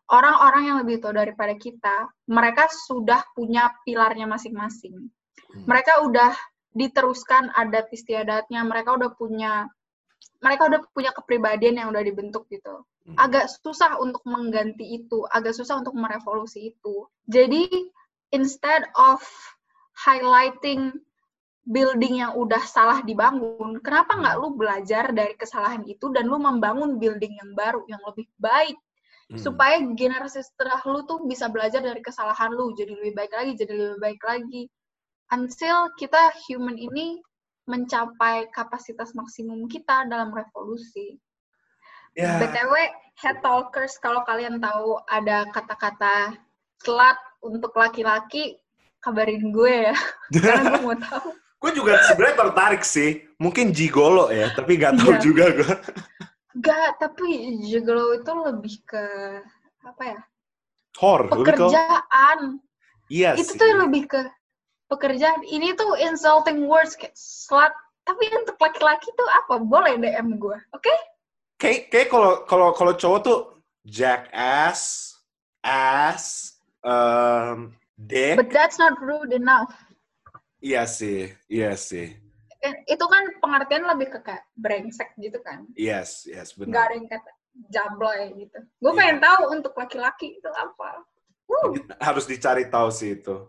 orang-orang 0.06 0.70
yang 0.70 0.76
lebih 0.86 1.02
tua 1.02 1.10
daripada 1.10 1.50
kita, 1.58 2.06
mereka 2.30 2.70
sudah 2.70 3.26
punya 3.34 3.74
pilarnya 3.82 4.30
masing-masing. 4.30 4.94
Hmm. 4.94 5.64
Mereka 5.66 6.06
udah 6.06 6.30
diteruskan 6.76 7.50
adat 7.58 7.90
istiadatnya, 7.90 8.62
mereka 8.62 8.94
udah 8.94 9.10
punya 9.18 9.66
mereka 10.40 10.68
udah 10.68 10.80
punya 10.92 11.10
kepribadian 11.16 11.80
yang 11.80 11.88
udah 11.90 12.04
dibentuk 12.04 12.46
gitu. 12.52 12.84
Hmm. 13.08 13.16
Agak 13.16 13.48
susah 13.48 13.96
untuk 13.98 14.22
mengganti 14.28 15.02
itu, 15.02 15.24
agak 15.32 15.56
susah 15.56 15.80
untuk 15.80 15.96
merevolusi 15.96 16.76
itu. 16.76 17.08
Jadi 17.26 17.66
instead 18.34 18.84
of 18.94 19.22
highlighting 19.96 20.92
building 21.66 22.22
yang 22.22 22.36
udah 22.38 22.62
salah 22.62 23.02
dibangun, 23.02 23.82
kenapa 23.82 24.14
nggak 24.14 24.36
lu 24.38 24.54
belajar 24.54 25.10
dari 25.10 25.34
kesalahan 25.34 25.82
itu 25.88 26.12
dan 26.14 26.30
lu 26.30 26.38
membangun 26.38 27.00
building 27.00 27.34
yang 27.34 27.50
baru 27.58 27.82
yang 27.90 27.98
lebih 28.06 28.28
baik 28.38 28.78
Hmm. 29.26 29.42
supaya 29.42 29.82
generasi 29.98 30.38
setelah 30.38 30.78
lu 30.86 31.02
tuh 31.02 31.26
bisa 31.26 31.50
belajar 31.50 31.82
dari 31.82 31.98
kesalahan 31.98 32.54
lu 32.54 32.70
jadi 32.78 32.94
lebih 32.94 33.10
baik 33.18 33.34
lagi 33.34 33.52
jadi 33.58 33.72
lebih 33.74 33.98
baik 33.98 34.22
lagi 34.22 34.70
until 35.34 35.90
kita 35.98 36.30
human 36.46 36.78
ini 36.78 37.18
mencapai 37.66 38.48
kapasitas 38.50 39.12
maksimum 39.12 39.66
kita 39.66 40.06
dalam 40.06 40.30
revolusi 40.30 41.18
Ya. 42.16 42.40
btw 42.40 42.72
head 43.20 43.44
talkers 43.44 44.00
kalau 44.00 44.24
kalian 44.24 44.56
tahu 44.56 44.96
ada 45.04 45.44
kata-kata 45.52 46.32
slut 46.80 47.18
untuk 47.44 47.76
laki-laki 47.76 48.56
kabarin 49.04 49.52
gue 49.52 49.92
ya 49.92 49.96
karena 50.32 50.64
gue 50.72 50.80
mau 50.80 50.96
tahu 50.96 51.36
gue 51.56 51.70
juga 51.72 51.98
sebenarnya 52.04 52.36
tertarik 52.46 52.84
sih. 52.84 53.24
Mungkin 53.36 53.72
gigolo 53.72 54.28
ya, 54.32 54.48
tapi 54.52 54.76
nggak 54.76 54.96
tahu 54.96 55.12
Iya. 55.12 55.20
juga 55.24 55.44
gue. 55.56 55.74
Gak, 56.56 56.90
tapi 57.00 57.28
gigolo 57.64 58.16
itu 58.16 58.32
lebih 58.32 58.74
ke 58.86 59.04
apa 59.84 60.02
ya 60.04 60.20
Hor, 60.96 61.28
pekerjaan 61.28 62.60
Iya 63.12 63.36
itu 63.36 63.52
sih. 63.52 63.60
tuh 63.60 63.76
lebih 63.76 64.08
ke 64.08 64.20
pekerjaan 64.86 65.42
ini 65.42 65.74
tuh 65.74 65.98
insulting 65.98 66.66
words 66.66 66.94
kayak 66.94 67.14
slut 67.14 67.72
tapi 68.02 68.22
untuk 68.32 68.54
laki-laki 68.56 69.10
tuh 69.12 69.28
apa 69.42 69.58
boleh 69.58 69.98
DM 69.98 70.38
gue 70.38 70.58
oke 70.72 70.94
Kayak 71.56 71.88
kayak 71.88 72.08
kalau 72.12 72.32
kalau 72.44 72.68
kalau 72.70 72.92
cowok 72.92 73.20
tuh 73.24 73.38
jackass, 73.88 75.12
ass, 75.64 76.52
um, 76.84 77.72
dick. 77.96 78.36
but 78.36 78.52
that's 78.52 78.76
not 78.76 78.92
rude 79.00 79.32
enough 79.32 79.72
Iya 80.56 80.88
sih, 80.88 81.30
iya 81.46 81.76
sih. 81.78 82.10
Eh, 82.58 82.74
itu 82.88 83.04
kan 83.06 83.22
pengertian 83.38 83.86
lebih 83.86 84.08
ke 84.08 84.20
kayak 84.20 84.44
brengsek 84.54 85.16
gitu 85.16 85.40
kan 85.40 85.64
Yes, 85.72 86.24
yes, 86.26 86.52
nggak 86.52 86.68
benar. 86.68 86.86
ada 86.86 86.94
yang 86.94 87.08
kata 87.08 87.30
jablay 87.72 88.22
gitu 88.36 88.58
gue 88.60 88.92
Iya. 88.92 88.98
pengen 88.98 89.18
tahu 89.18 89.42
untuk 89.50 89.72
laki-laki 89.72 90.36
itu 90.36 90.50
apa 90.52 91.02
Wuh. 91.46 91.78
Harus 92.02 92.26
dicari 92.26 92.66
tahu 92.66 92.90
sih 92.90 93.16
itu. 93.16 93.48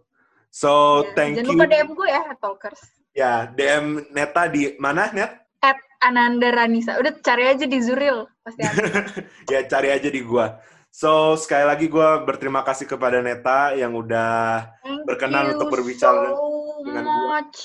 So, 0.50 1.04
Ya, 1.04 1.14
thank 1.14 1.32
jangan 1.38 1.48
you. 1.48 1.58
lupa 1.60 1.66
DM 1.68 1.90
gue 1.94 2.08
ya 2.10 2.24
talkers 2.38 2.82
Ya, 3.12 3.32
DM 3.50 3.86
Neta 4.10 4.46
di 4.46 4.78
mana, 4.78 5.10
Net? 5.12 5.42
at 5.60 5.74
Ananda 6.00 6.54
Ranisa 6.54 7.02
udah 7.02 7.10
cari 7.20 7.50
aja 7.50 7.66
di 7.66 7.82
Zuril 7.82 8.30
pasti 8.46 8.62
ada 8.62 9.10
ya, 9.52 9.66
cari 9.66 9.90
aja 9.90 10.06
di 10.06 10.22
gua. 10.22 10.62
So, 10.94 11.34
sekali 11.34 11.66
lagi 11.66 11.86
gua 11.90 12.22
berterima 12.22 12.62
kasih 12.62 12.86
kepada 12.86 13.20
Neta 13.20 13.74
yang 13.74 13.98
udah 13.98 14.70
Thank 14.86 15.02
Berkenan 15.04 15.50
you 15.50 15.54
untuk 15.58 15.74
berbicara 15.74 16.30
so 16.30 16.86
dengan 16.86 17.06
much. 17.26 17.58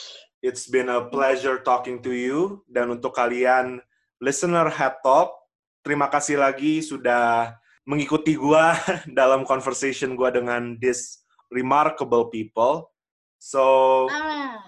It's 0.43 0.67
been 0.67 0.91
a 0.91 1.07
pleasure 1.07 1.63
talking 1.63 2.03
to 2.03 2.11
you. 2.11 2.65
Dan 2.67 2.91
untuk 2.91 3.15
kalian 3.15 3.79
listener 4.19 4.67
Head 4.73 5.05
Talk, 5.05 5.37
terima 5.85 6.11
kasih 6.11 6.41
lagi 6.41 6.81
sudah 6.83 7.55
mengikuti 7.85 8.35
gua 8.35 8.75
dalam 9.21 9.45
conversation 9.45 10.17
gua 10.17 10.33
dengan 10.33 10.75
this 10.81 11.22
remarkable 11.53 12.33
people. 12.33 12.89
So, 13.37 13.63
Ah. 14.09 14.59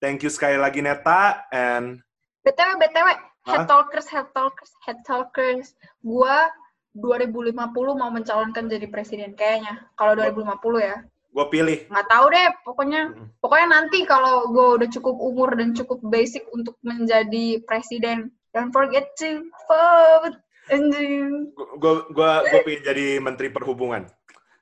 thank 0.00 0.24
you 0.24 0.30
sekali 0.32 0.56
lagi 0.56 0.80
Neta 0.80 1.44
and 1.52 2.00
BTW, 2.42 2.74
BTW, 2.80 3.08
head 3.46 3.66
talkers, 3.68 4.08
head 4.08 4.26
talkers, 4.34 4.72
head 4.82 4.98
talkers. 5.04 5.76
Gua 6.00 6.50
2050 6.92 7.94
mau 7.94 8.10
mencalonkan 8.10 8.66
jadi 8.66 8.88
presiden 8.88 9.32
kayaknya. 9.32 9.86
Kalau 9.94 10.16
2050 10.16 10.80
ya. 10.80 10.98
gue 11.32 11.46
pilih. 11.48 11.88
Nggak 11.88 12.08
tahu 12.12 12.26
deh, 12.28 12.48
pokoknya 12.60 13.02
Mm. 13.08 13.26
pokoknya 13.40 13.68
nanti 13.72 14.04
kalau 14.04 14.52
gue 14.52 14.68
udah 14.76 14.88
cukup 14.92 15.16
umur 15.16 15.56
dan 15.56 15.72
cukup 15.72 16.04
basic 16.04 16.44
untuk 16.52 16.76
menjadi 16.84 17.56
presiden. 17.64 18.28
Don't 18.52 18.68
forget 18.68 19.16
to 19.16 19.48
vote. 19.64 20.36
Anjing. 20.68 21.56
Gue 21.56 22.04
gua 22.12 22.44
gua 22.44 22.60
pengen 22.60 22.84
jadi 22.84 23.06
menteri 23.16 23.48
perhubungan. 23.48 24.12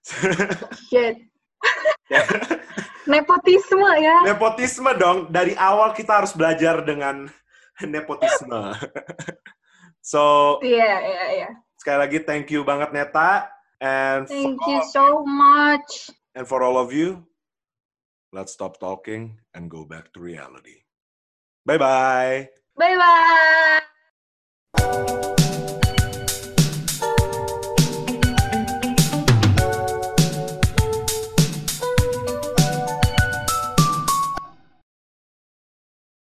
Shit. 0.94 1.29
Nepotisme 3.10 3.90
ya. 3.98 4.22
Nepotisme 4.22 4.90
dong. 4.94 5.26
Dari 5.30 5.54
awal 5.58 5.92
kita 5.92 6.22
harus 6.22 6.32
belajar 6.32 6.82
dengan 6.84 7.26
nepotisme. 7.82 8.76
so, 10.10 10.56
Iya, 10.60 10.92
iya, 11.00 11.24
iya. 11.34 11.48
sekali 11.80 11.98
lagi 12.06 12.18
thank 12.22 12.52
you 12.52 12.62
banget 12.62 12.92
Neta. 12.92 13.48
And 13.80 14.28
Thank 14.28 14.60
you 14.68 14.84
so 14.92 15.24
much. 15.24 16.12
and 16.36 16.44
for 16.44 16.60
all 16.60 16.76
of 16.76 16.92
you, 16.92 17.24
let's 18.30 18.52
stop 18.52 18.76
talking 18.76 19.40
and 19.56 19.72
go 19.72 19.88
back 19.88 20.12
to 20.12 20.20
reality. 20.20 20.84
Bye-bye. 21.64 22.52
Bye-bye. 22.76 23.80